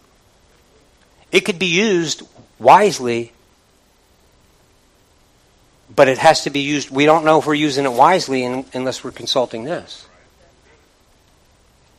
It 1.32 1.40
could 1.40 1.58
be 1.58 1.66
used 1.66 2.22
wisely 2.58 3.32
but 5.94 6.08
it 6.08 6.18
has 6.18 6.42
to 6.44 6.50
be 6.50 6.60
used. 6.60 6.90
We 6.90 7.06
don't 7.06 7.24
know 7.24 7.38
if 7.38 7.46
we're 7.46 7.54
using 7.54 7.84
it 7.84 7.92
wisely 7.92 8.44
in, 8.44 8.64
unless 8.74 9.04
we're 9.04 9.12
consulting 9.12 9.64
this. 9.64 10.06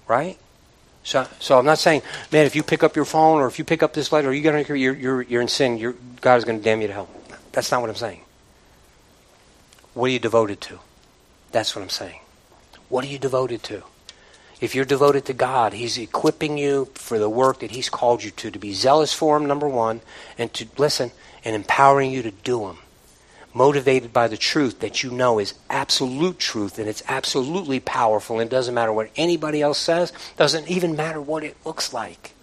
Right? 0.07 0.37
So, 1.03 1.27
so 1.39 1.59
I'm 1.59 1.65
not 1.65 1.77
saying, 1.77 2.01
man, 2.31 2.45
if 2.45 2.55
you 2.55 2.63
pick 2.63 2.83
up 2.83 2.95
your 2.95 3.05
phone 3.05 3.39
or 3.39 3.47
if 3.47 3.59
you 3.59 3.65
pick 3.65 3.83
up 3.83 3.93
this 3.93 4.11
letter, 4.11 4.33
you're, 4.33 4.75
you're, 4.75 5.21
you're 5.21 5.41
in 5.41 5.47
sin. 5.47 5.77
You're, 5.77 5.95
God 6.21 6.37
is 6.37 6.45
going 6.45 6.57
to 6.57 6.63
damn 6.63 6.81
you 6.81 6.87
to 6.87 6.93
hell. 6.93 7.09
That's 7.51 7.71
not 7.71 7.81
what 7.81 7.89
I'm 7.89 7.95
saying. 7.95 8.21
What 9.95 10.11
are 10.11 10.13
you 10.13 10.19
devoted 10.19 10.61
to? 10.61 10.79
That's 11.51 11.75
what 11.75 11.81
I'm 11.81 11.89
saying. 11.89 12.19
What 12.89 13.03
are 13.03 13.07
you 13.07 13.17
devoted 13.17 13.63
to? 13.63 13.81
If 14.61 14.75
you're 14.75 14.85
devoted 14.85 15.25
to 15.25 15.33
God, 15.33 15.73
He's 15.73 15.97
equipping 15.97 16.57
you 16.57 16.89
for 16.93 17.17
the 17.17 17.29
work 17.29 17.59
that 17.61 17.71
He's 17.71 17.89
called 17.89 18.23
you 18.23 18.31
to, 18.31 18.51
to 18.51 18.59
be 18.59 18.73
zealous 18.73 19.13
for 19.13 19.35
Him, 19.37 19.47
number 19.47 19.67
one, 19.67 20.01
and 20.37 20.53
to 20.53 20.67
listen, 20.77 21.11
and 21.43 21.55
empowering 21.55 22.11
you 22.11 22.21
to 22.21 22.31
do 22.31 22.67
Him. 22.67 22.77
motivated 23.55 24.11
by 24.11 24.27
the 24.27 24.37
truth 24.37 24.81
that 24.81 25.01
you 25.01 25.09
know 25.09 25.39
is 25.39 25.53
absolute 25.69 26.37
truth 26.37 26.77
and 26.77 26.89
it's 26.89 27.01
absolutely 27.07 27.79
powerful 27.79 28.39
and 28.39 28.51
it 28.51 28.53
doesn't 28.53 28.75
matter 28.75 28.91
what 28.91 29.09
anybody 29.15 29.61
else 29.61 29.77
says, 29.77 30.11
doesn't 30.35 30.67
even 30.67 30.95
matter 30.95 31.21
what 31.21 31.43
it 31.43 31.55
looks 31.65 31.93
like. 31.93 32.33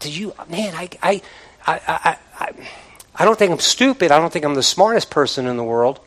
Did 0.00 0.16
you, 0.16 0.34
man, 0.50 0.74
I, 0.74 0.88
I, 1.00 1.22
I, 1.64 1.80
I, 1.86 2.18
I, 2.40 2.52
I 3.14 3.24
don't 3.24 3.38
think 3.38 3.52
I'm 3.52 3.60
stupid. 3.60 4.10
I 4.10 4.18
don't 4.18 4.32
think 4.32 4.44
I'm 4.44 4.54
the 4.54 4.62
smartest 4.64 5.08
person 5.08 5.46
in 5.46 5.56
the 5.56 5.64
world. 5.64 6.00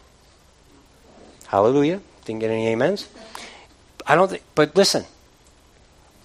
Hallelujah. 1.48 2.02
Didn't 2.26 2.40
get 2.40 2.52
any 2.52 2.72
amens. 2.72 3.08
I 4.08 4.16
don't 4.16 4.30
think, 4.30 4.44
but 4.56 4.76
listen. 4.76 5.06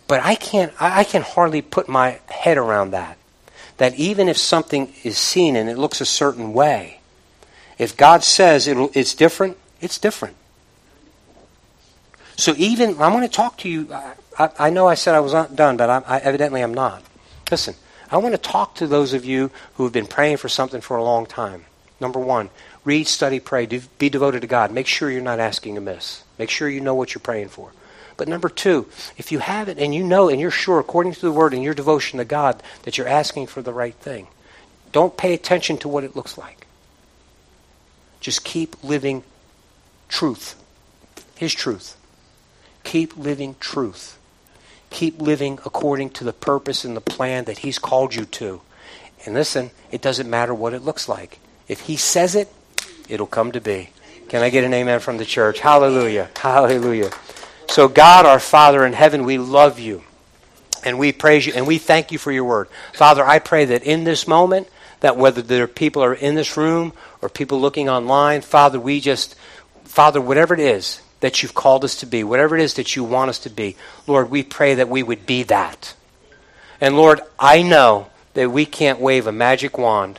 But 0.07 0.21
I 0.25 0.35
can't, 0.35 0.73
I, 0.81 1.01
I 1.01 1.05
can 1.05 1.23
hardly 1.23 1.62
put 1.62 1.89
my 1.89 2.21
head 2.29 2.59
around 2.59 2.91
that. 2.91 3.16
That 3.77 3.95
even 3.95 4.29
if 4.29 4.37
something 4.37 4.93
is 5.05 5.16
seen 5.16 5.57
and 5.57 5.71
it 5.71 5.79
looks 5.79 6.01
a 6.01 6.07
certain 6.07 6.53
way, 6.53 7.01
if 7.79 7.97
God 7.97 8.23
says 8.23 8.68
it's 8.68 9.14
different, 9.14 9.57
it's 9.81 9.99
different. 9.99 10.37
So 12.37 12.55
even, 12.57 13.01
I 13.01 13.09
want 13.09 13.25
to 13.25 13.35
talk 13.35 13.57
to 13.59 13.68
you. 13.68 13.93
I, 14.39 14.51
I 14.59 14.71
know 14.71 14.87
I 14.87 14.95
said 14.95 15.14
I 15.14 15.21
was 15.21 15.33
not 15.33 15.57
done, 15.57 15.77
but 15.77 15.89
I, 15.89 16.03
I 16.07 16.18
evidently 16.18 16.62
am 16.62 16.75
not. 16.75 17.03
Listen, 17.51 17.75
I 18.11 18.16
want 18.16 18.35
to 18.35 18.39
talk 18.39 18.75
to 18.77 18.87
those 18.87 19.12
of 19.12 19.25
you 19.25 19.51
who 19.75 19.85
have 19.85 19.93
been 19.93 20.07
praying 20.07 20.39
for 20.39 20.49
something 20.49 20.81
for 20.81 20.97
a 20.97 21.05
long 21.05 21.25
time. 21.25 21.64
Number 22.01 22.18
one, 22.18 22.51
read, 22.85 23.07
study, 23.07 23.41
pray. 23.41 23.66
be 23.66 24.09
devoted 24.09 24.41
to 24.41 24.47
God. 24.47 24.72
Make 24.72 24.87
sure 24.87 25.11
you're 25.11 25.20
not 25.20 25.41
asking 25.41 25.76
amiss. 25.76 26.24
Make 26.39 26.51
sure 26.51 26.68
you 26.68 26.81
know 26.81 26.95
what 26.95 27.14
you're 27.14 27.20
praying 27.20 27.49
for. 27.49 27.72
But 28.16 28.28
number 28.28 28.49
two, 28.49 28.87
if 29.16 29.33
you 29.33 29.39
have 29.39 29.68
it 29.68 29.78
and 29.78 29.95
you 29.95 30.05
know 30.05 30.28
and 30.28 30.41
you're 30.41 30.51
sure, 30.51 30.78
according 30.78 31.14
to 31.14 31.20
the 31.20 31.33
word 31.33 31.55
and 31.55 31.62
your 31.62 31.74
devotion 31.74 32.18
to 32.18 32.24
God, 32.24 32.62
that 32.83 32.99
you're 32.99 33.09
asking 33.09 33.47
for 33.47 33.62
the 33.62 33.72
right 33.72 33.95
thing, 33.95 34.26
don't 34.93 35.16
pay 35.16 35.33
attention 35.33 35.78
to 35.78 35.89
what 35.89 36.05
it 36.05 36.14
looks 36.14 36.37
like. 36.37 36.66
Just 38.20 38.45
keep 38.45 38.83
living 38.85 39.24
truth. 40.09 40.62
His 41.37 41.55
truth. 41.55 41.97
Keep 42.85 43.16
living 43.16 43.57
truth. 43.61 44.18
Keep 44.91 45.22
living 45.22 45.59
according 45.64 46.11
to 46.11 46.24
the 46.24 46.33
purpose 46.33 46.85
and 46.85 46.97
the 46.97 47.01
plan 47.01 47.45
that 47.45 47.59
He's 47.59 47.78
called 47.78 48.14
you 48.14 48.26
to. 48.26 48.61
And 49.24 49.35
listen, 49.35 49.70
it 49.91 50.03
doesn't 50.03 50.28
matter 50.28 50.53
what 50.53 50.74
it 50.74 50.83
looks 50.83 51.09
like. 51.09 51.39
If 51.68 51.81
He 51.81 51.97
says 51.97 52.35
it, 52.35 52.53
it'll 53.11 53.26
come 53.26 53.52
to 53.52 53.61
be. 53.61 53.90
Can 54.28 54.42
I 54.42 54.50
get 54.50 54.64
an 54.64 54.72
amen 54.72 55.00
from 55.00 55.16
the 55.16 55.24
church? 55.24 55.61
Hallelujah. 55.61 56.30
Hallelujah. 56.36 57.11
So, 57.68 57.88
God, 57.88 58.26
our 58.26 58.40
Father 58.40 58.86
in 58.86 58.92
heaven, 58.92 59.24
we 59.24 59.38
love 59.38 59.78
you. 59.78 60.02
And 60.84 60.98
we 60.98 61.12
praise 61.12 61.46
you 61.46 61.52
and 61.54 61.66
we 61.66 61.78
thank 61.78 62.11
you 62.11 62.18
for 62.18 62.32
your 62.32 62.44
word. 62.44 62.68
Father, 62.94 63.24
I 63.24 63.38
pray 63.38 63.66
that 63.66 63.82
in 63.82 64.04
this 64.04 64.26
moment, 64.26 64.68
that 65.00 65.16
whether 65.16 65.42
there 65.42 65.64
are 65.64 65.68
people 65.68 66.02
are 66.02 66.14
in 66.14 66.34
this 66.34 66.56
room 66.56 66.92
or 67.20 67.28
people 67.28 67.61
looking 67.61 67.88
online, 67.88 68.40
Father, 68.40 68.80
we 68.80 69.00
just, 69.00 69.34
Father, 69.84 70.20
whatever 70.20 70.54
it 70.54 70.61
is, 70.61 71.02
that 71.20 71.42
you've 71.42 71.54
called 71.54 71.84
us 71.84 71.96
to 71.96 72.06
be, 72.06 72.24
whatever 72.24 72.56
it 72.56 72.62
is 72.62 72.74
that 72.74 72.96
you 72.96 73.04
want 73.04 73.28
us 73.28 73.38
to 73.40 73.50
be, 73.50 73.76
Lord, 74.06 74.30
we 74.30 74.42
pray 74.42 74.74
that 74.74 74.88
we 74.88 75.02
would 75.02 75.26
be 75.26 75.42
that. 75.44 75.94
And 76.80 76.96
Lord, 76.96 77.20
I 77.38 77.62
know 77.62 78.08
that 78.34 78.50
we 78.50 78.64
can't 78.64 79.00
wave 79.00 79.26
a 79.26 79.32
magic 79.32 79.76
wand. 79.76 80.18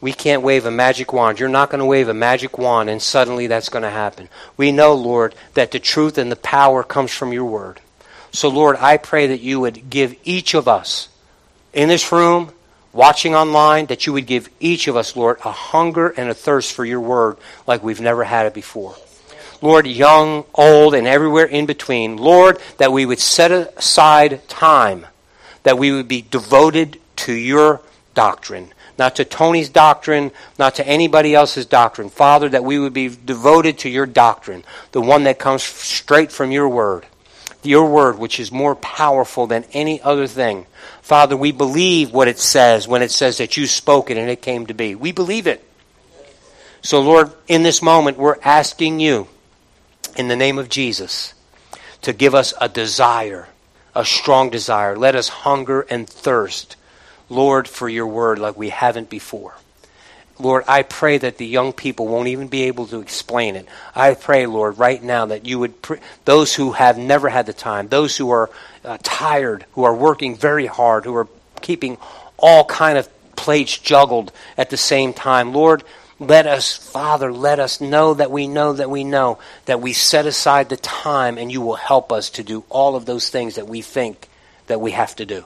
We 0.00 0.12
can't 0.12 0.42
wave 0.42 0.64
a 0.64 0.70
magic 0.70 1.12
wand. 1.12 1.38
You're 1.38 1.48
not 1.48 1.70
going 1.70 1.80
to 1.80 1.84
wave 1.84 2.08
a 2.08 2.14
magic 2.14 2.56
wand 2.56 2.88
and 2.88 3.02
suddenly 3.02 3.46
that's 3.46 3.68
going 3.68 3.82
to 3.82 3.90
happen. 3.90 4.28
We 4.56 4.72
know, 4.72 4.94
Lord, 4.94 5.34
that 5.54 5.72
the 5.72 5.78
truth 5.78 6.16
and 6.16 6.32
the 6.32 6.36
power 6.36 6.82
comes 6.82 7.12
from 7.12 7.32
your 7.32 7.44
word. 7.44 7.80
So, 8.32 8.48
Lord, 8.48 8.76
I 8.76 8.96
pray 8.96 9.26
that 9.26 9.40
you 9.40 9.60
would 9.60 9.90
give 9.90 10.14
each 10.24 10.54
of 10.54 10.68
us 10.68 11.08
in 11.72 11.88
this 11.88 12.10
room 12.12 12.52
watching 12.92 13.34
online, 13.34 13.86
that 13.86 14.06
you 14.06 14.12
would 14.12 14.26
give 14.26 14.48
each 14.58 14.88
of 14.88 14.96
us, 14.96 15.16
Lord, 15.16 15.38
a 15.44 15.52
hunger 15.52 16.08
and 16.08 16.28
a 16.30 16.34
thirst 16.34 16.72
for 16.72 16.84
your 16.84 17.00
word 17.00 17.36
like 17.66 17.82
we've 17.82 18.00
never 18.00 18.24
had 18.24 18.46
it 18.46 18.54
before. 18.54 18.96
Lord, 19.62 19.86
young, 19.86 20.44
old, 20.54 20.94
and 20.94 21.06
everywhere 21.06 21.44
in 21.44 21.66
between. 21.66 22.16
Lord, 22.16 22.58
that 22.78 22.92
we 22.92 23.04
would 23.04 23.18
set 23.18 23.50
aside 23.50 24.48
time, 24.48 25.06
that 25.64 25.78
we 25.78 25.92
would 25.92 26.08
be 26.08 26.22
devoted 26.22 26.98
to 27.16 27.32
your 27.32 27.82
doctrine, 28.14 28.72
not 29.00 29.16
to 29.16 29.24
Tony's 29.24 29.68
doctrine, 29.68 30.30
not 30.58 30.76
to 30.76 30.86
anybody 30.86 31.34
else's 31.34 31.66
doctrine. 31.66 32.08
Father, 32.08 32.48
that 32.50 32.62
we 32.62 32.78
would 32.78 32.92
be 32.92 33.08
devoted 33.08 33.78
to 33.78 33.88
your 33.88 34.06
doctrine, 34.06 34.62
the 34.92 35.00
one 35.00 35.24
that 35.24 35.40
comes 35.40 35.64
straight 35.64 36.30
from 36.30 36.52
your 36.52 36.68
word 36.68 37.06
your 37.62 37.86
word, 37.86 38.18
which 38.18 38.40
is 38.40 38.50
more 38.50 38.74
powerful 38.74 39.46
than 39.46 39.64
any 39.72 40.00
other 40.00 40.26
thing. 40.26 40.66
Father, 41.02 41.36
we 41.36 41.52
believe 41.52 42.12
what 42.12 42.28
it 42.28 42.38
says 42.38 42.88
when 42.88 43.02
it 43.02 43.10
says 43.10 43.38
that 43.38 43.56
you 43.56 43.66
spoke 43.66 44.10
it 44.10 44.16
and 44.16 44.30
it 44.30 44.40
came 44.40 44.66
to 44.66 44.74
be. 44.74 44.94
We 44.94 45.12
believe 45.12 45.46
it. 45.46 45.62
So, 46.82 47.00
Lord, 47.00 47.30
in 47.48 47.62
this 47.62 47.82
moment, 47.82 48.16
we're 48.16 48.40
asking 48.42 49.00
you, 49.00 49.28
in 50.16 50.28
the 50.28 50.36
name 50.36 50.58
of 50.58 50.70
Jesus, 50.70 51.34
to 52.02 52.12
give 52.12 52.34
us 52.34 52.54
a 52.60 52.68
desire, 52.68 53.48
a 53.94 54.04
strong 54.04 54.48
desire. 54.48 54.96
Let 54.96 55.14
us 55.14 55.28
hunger 55.28 55.82
and 55.82 56.08
thirst, 56.08 56.76
Lord, 57.30 57.66
for 57.66 57.88
your 57.88 58.06
word 58.06 58.38
like 58.38 58.58
we 58.58 58.68
haven't 58.68 59.08
before. 59.08 59.54
Lord, 60.38 60.64
I 60.66 60.82
pray 60.82 61.18
that 61.18 61.36
the 61.36 61.46
young 61.46 61.72
people 61.72 62.08
won't 62.08 62.28
even 62.28 62.48
be 62.48 62.64
able 62.64 62.86
to 62.88 63.00
explain 63.00 63.56
it. 63.56 63.66
I 63.94 64.14
pray, 64.14 64.46
Lord, 64.46 64.78
right 64.78 65.02
now 65.02 65.26
that 65.26 65.46
you 65.46 65.58
would, 65.58 65.80
pr- 65.82 65.96
those 66.24 66.54
who 66.54 66.72
have 66.72 66.96
never 66.96 67.28
had 67.28 67.46
the 67.46 67.52
time, 67.52 67.88
those 67.88 68.16
who 68.16 68.30
are 68.30 68.50
uh, 68.84 68.98
tired, 69.02 69.66
who 69.72 69.84
are 69.84 69.94
working 69.94 70.36
very 70.36 70.66
hard, 70.66 71.04
who 71.04 71.14
are 71.14 71.28
keeping 71.60 71.98
all 72.38 72.64
kind 72.64 72.96
of 72.96 73.08
plates 73.36 73.78
juggled 73.78 74.32
at 74.56 74.70
the 74.70 74.76
same 74.76 75.12
time, 75.12 75.52
Lord, 75.52 75.84
let 76.18 76.46
us, 76.46 76.76
Father, 76.76 77.32
let 77.32 77.58
us 77.58 77.80
know 77.80 78.14
that 78.14 78.30
we 78.30 78.46
know 78.46 78.74
that 78.74 78.90
we 78.90 79.04
know 79.04 79.38
that 79.64 79.80
we 79.80 79.94
set 79.94 80.26
aside 80.26 80.68
the 80.68 80.76
time 80.76 81.38
and 81.38 81.50
you 81.50 81.62
will 81.62 81.76
help 81.76 82.12
us 82.12 82.30
to 82.30 82.42
do 82.42 82.64
all 82.68 82.96
of 82.96 83.06
those 83.06 83.30
things 83.30 83.54
that 83.54 83.66
we 83.66 83.80
think 83.80 84.28
that 84.66 84.80
we 84.80 84.90
have 84.90 85.16
to 85.16 85.24
do. 85.24 85.44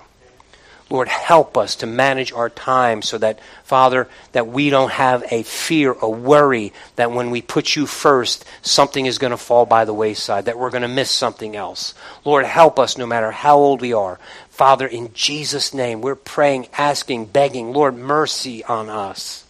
Lord, 0.94 1.08
help 1.08 1.58
us 1.58 1.74
to 1.76 1.88
manage 1.88 2.30
our 2.30 2.48
time 2.48 3.02
so 3.02 3.18
that, 3.18 3.40
Father, 3.64 4.06
that 4.30 4.46
we 4.46 4.70
don't 4.70 4.92
have 4.92 5.24
a 5.28 5.42
fear, 5.42 5.90
a 5.90 6.08
worry 6.08 6.72
that 6.94 7.10
when 7.10 7.32
we 7.32 7.42
put 7.42 7.74
you 7.74 7.84
first, 7.84 8.44
something 8.62 9.04
is 9.04 9.18
going 9.18 9.32
to 9.32 9.36
fall 9.36 9.66
by 9.66 9.84
the 9.84 9.92
wayside, 9.92 10.44
that 10.44 10.56
we're 10.56 10.70
going 10.70 10.82
to 10.82 10.88
miss 10.88 11.10
something 11.10 11.56
else. 11.56 11.94
Lord, 12.24 12.46
help 12.46 12.78
us 12.78 12.96
no 12.96 13.06
matter 13.06 13.32
how 13.32 13.56
old 13.56 13.80
we 13.80 13.92
are. 13.92 14.20
Father, 14.50 14.86
in 14.86 15.12
Jesus' 15.12 15.74
name, 15.74 16.00
we're 16.00 16.14
praying, 16.14 16.68
asking, 16.78 17.26
begging, 17.26 17.72
Lord, 17.72 17.96
mercy 17.96 18.62
on 18.62 18.88
us. 18.88 19.44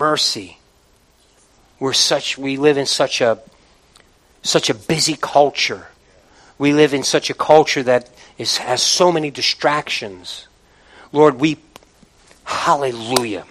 Mercy. 0.00 0.58
We're 1.78 1.92
such, 1.92 2.36
we 2.36 2.56
live 2.56 2.78
in 2.78 2.86
such 2.86 3.20
a, 3.20 3.38
such 4.42 4.70
a 4.70 4.74
busy 4.74 5.14
culture. 5.14 5.86
We 6.62 6.72
live 6.72 6.94
in 6.94 7.02
such 7.02 7.28
a 7.28 7.34
culture 7.34 7.82
that 7.82 8.08
is, 8.38 8.58
has 8.58 8.84
so 8.84 9.10
many 9.10 9.32
distractions. 9.32 10.46
Lord, 11.10 11.40
we, 11.40 11.56
hallelujah. 12.44 13.46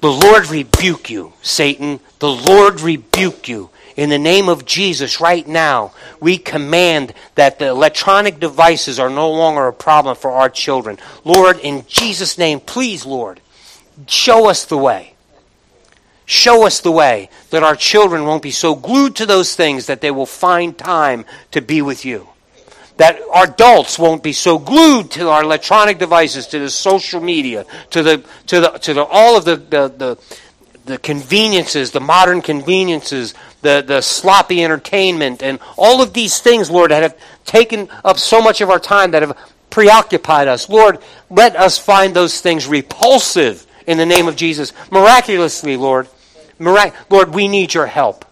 The 0.00 0.10
Lord 0.10 0.48
rebuke 0.48 1.10
you, 1.10 1.34
Satan. 1.42 2.00
The 2.20 2.30
Lord 2.30 2.80
rebuke 2.80 3.48
you. 3.48 3.68
In 3.96 4.08
the 4.08 4.16
name 4.16 4.48
of 4.48 4.64
Jesus, 4.64 5.20
right 5.20 5.46
now, 5.46 5.92
we 6.20 6.38
command 6.38 7.12
that 7.34 7.58
the 7.58 7.66
electronic 7.66 8.40
devices 8.40 8.98
are 8.98 9.10
no 9.10 9.30
longer 9.30 9.66
a 9.66 9.72
problem 9.74 10.16
for 10.16 10.30
our 10.30 10.48
children. 10.48 10.98
Lord, 11.22 11.58
in 11.58 11.84
Jesus' 11.86 12.38
name, 12.38 12.60
please, 12.60 13.04
Lord, 13.04 13.42
show 14.06 14.48
us 14.48 14.64
the 14.64 14.78
way. 14.78 15.13
Show 16.26 16.66
us 16.66 16.80
the 16.80 16.92
way 16.92 17.28
that 17.50 17.62
our 17.62 17.76
children 17.76 18.24
won't 18.24 18.42
be 18.42 18.50
so 18.50 18.74
glued 18.74 19.16
to 19.16 19.26
those 19.26 19.54
things 19.54 19.86
that 19.86 20.00
they 20.00 20.10
will 20.10 20.26
find 20.26 20.76
time 20.76 21.24
to 21.50 21.60
be 21.60 21.82
with 21.82 22.04
you 22.04 22.28
that 22.96 23.20
our 23.32 23.44
adults 23.44 23.98
won't 23.98 24.22
be 24.22 24.32
so 24.32 24.58
glued 24.58 25.10
to 25.10 25.28
our 25.28 25.42
electronic 25.42 25.98
devices, 25.98 26.46
to 26.46 26.58
the 26.58 26.70
social 26.70 27.20
media, 27.20 27.66
to 27.90 28.02
the 28.02 28.24
to 28.46 28.60
the 28.60 28.68
to 28.70 28.94
the 28.94 29.04
all 29.04 29.36
of 29.36 29.44
the 29.44 29.56
the, 29.56 29.88
the, 29.88 30.18
the 30.84 30.98
conveniences, 30.98 31.90
the 31.90 32.00
modern 32.00 32.40
conveniences, 32.40 33.34
the, 33.62 33.82
the 33.86 34.00
sloppy 34.00 34.62
entertainment, 34.62 35.42
and 35.42 35.58
all 35.76 36.02
of 36.02 36.12
these 36.12 36.40
things, 36.40 36.70
Lord, 36.70 36.90
that 36.90 37.02
have 37.02 37.16
taken 37.44 37.88
up 38.04 38.18
so 38.18 38.40
much 38.40 38.60
of 38.60 38.70
our 38.70 38.78
time, 38.78 39.12
that 39.12 39.22
have 39.22 39.36
preoccupied 39.70 40.46
us. 40.46 40.68
Lord, 40.68 40.98
let 41.30 41.56
us 41.56 41.78
find 41.78 42.14
those 42.14 42.40
things 42.40 42.66
repulsive 42.66 43.66
in 43.86 43.98
the 43.98 44.06
name 44.06 44.28
of 44.28 44.36
Jesus. 44.36 44.72
Miraculously, 44.90 45.76
Lord. 45.76 46.08
Mirac- 46.58 47.10
Lord, 47.10 47.34
we 47.34 47.48
need 47.48 47.74
your 47.74 47.86
help. 47.86 48.24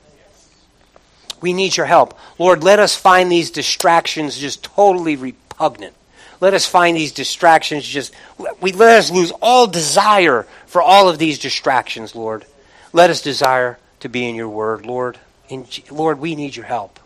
We 1.40 1.52
need 1.52 1.76
your 1.76 1.86
help. 1.86 2.18
Lord, 2.38 2.62
let 2.62 2.78
us 2.78 2.94
find 2.94 3.30
these 3.30 3.50
distractions 3.50 4.38
just 4.38 4.62
totally 4.62 5.16
repugnant. 5.16 5.94
Let 6.40 6.54
us 6.54 6.66
find 6.66 6.96
these 6.96 7.12
distractions 7.12 7.86
just, 7.86 8.12
we 8.60 8.72
let 8.72 8.98
us 8.98 9.10
lose 9.10 9.32
all 9.40 9.66
desire 9.66 10.46
for 10.66 10.82
all 10.82 11.08
of 11.08 11.18
these 11.18 11.38
distractions, 11.38 12.14
Lord. 12.14 12.44
Let 12.92 13.10
us 13.10 13.22
desire 13.22 13.78
to 14.00 14.08
be 14.08 14.28
in 14.28 14.34
your 14.34 14.48
word, 14.48 14.84
Lord. 14.86 15.18
In, 15.48 15.66
Lord, 15.90 16.18
we 16.18 16.34
need 16.34 16.56
your 16.56 16.66
help. 16.66 16.98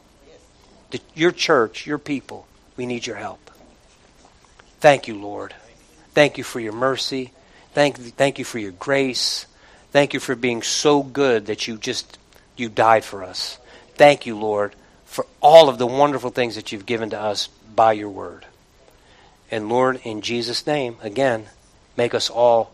The, 0.90 1.00
your 1.14 1.32
church, 1.32 1.86
your 1.86 1.98
people, 1.98 2.46
we 2.76 2.86
need 2.86 3.06
your 3.06 3.16
help. 3.16 3.50
Thank 4.80 5.08
you, 5.08 5.14
Lord. 5.14 5.54
Thank 6.12 6.38
you 6.38 6.44
for 6.44 6.60
your 6.60 6.72
mercy. 6.72 7.32
Thank, 7.76 7.98
thank 7.98 8.38
you 8.38 8.46
for 8.46 8.58
your 8.58 8.72
grace. 8.72 9.44
Thank 9.92 10.14
you 10.14 10.18
for 10.18 10.34
being 10.34 10.62
so 10.62 11.02
good 11.02 11.44
that 11.44 11.68
you 11.68 11.76
just, 11.76 12.16
you 12.56 12.70
died 12.70 13.04
for 13.04 13.22
us. 13.22 13.58
Thank 13.96 14.24
you, 14.24 14.34
Lord, 14.34 14.74
for 15.04 15.26
all 15.42 15.68
of 15.68 15.76
the 15.76 15.86
wonderful 15.86 16.30
things 16.30 16.54
that 16.54 16.72
you've 16.72 16.86
given 16.86 17.10
to 17.10 17.20
us 17.20 17.48
by 17.74 17.92
your 17.92 18.08
word. 18.08 18.46
And 19.50 19.68
Lord, 19.68 20.00
in 20.04 20.22
Jesus' 20.22 20.66
name, 20.66 20.96
again, 21.02 21.48
make 21.98 22.14
us 22.14 22.30
all 22.30 22.72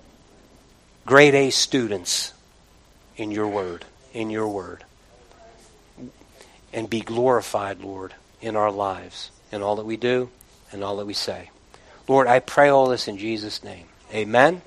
grade 1.04 1.34
A 1.34 1.50
students 1.50 2.32
in 3.16 3.32
your 3.32 3.48
word. 3.48 3.84
in 4.14 4.30
your 4.30 4.46
word. 4.46 4.84
And 6.72 6.88
be 6.88 7.00
glorified, 7.00 7.80
Lord, 7.80 8.14
in 8.40 8.54
our 8.54 8.70
lives, 8.70 9.32
in 9.50 9.62
all 9.62 9.74
that 9.74 9.84
we 9.84 9.96
do 9.96 10.30
and 10.70 10.84
all 10.84 10.98
that 10.98 11.06
we 11.06 11.14
say. 11.14 11.50
Lord, 12.06 12.28
I 12.28 12.38
pray 12.38 12.68
all 12.68 12.86
this 12.86 13.08
in 13.08 13.18
Jesus' 13.18 13.64
name. 13.64 13.86
Amen. 14.14 14.62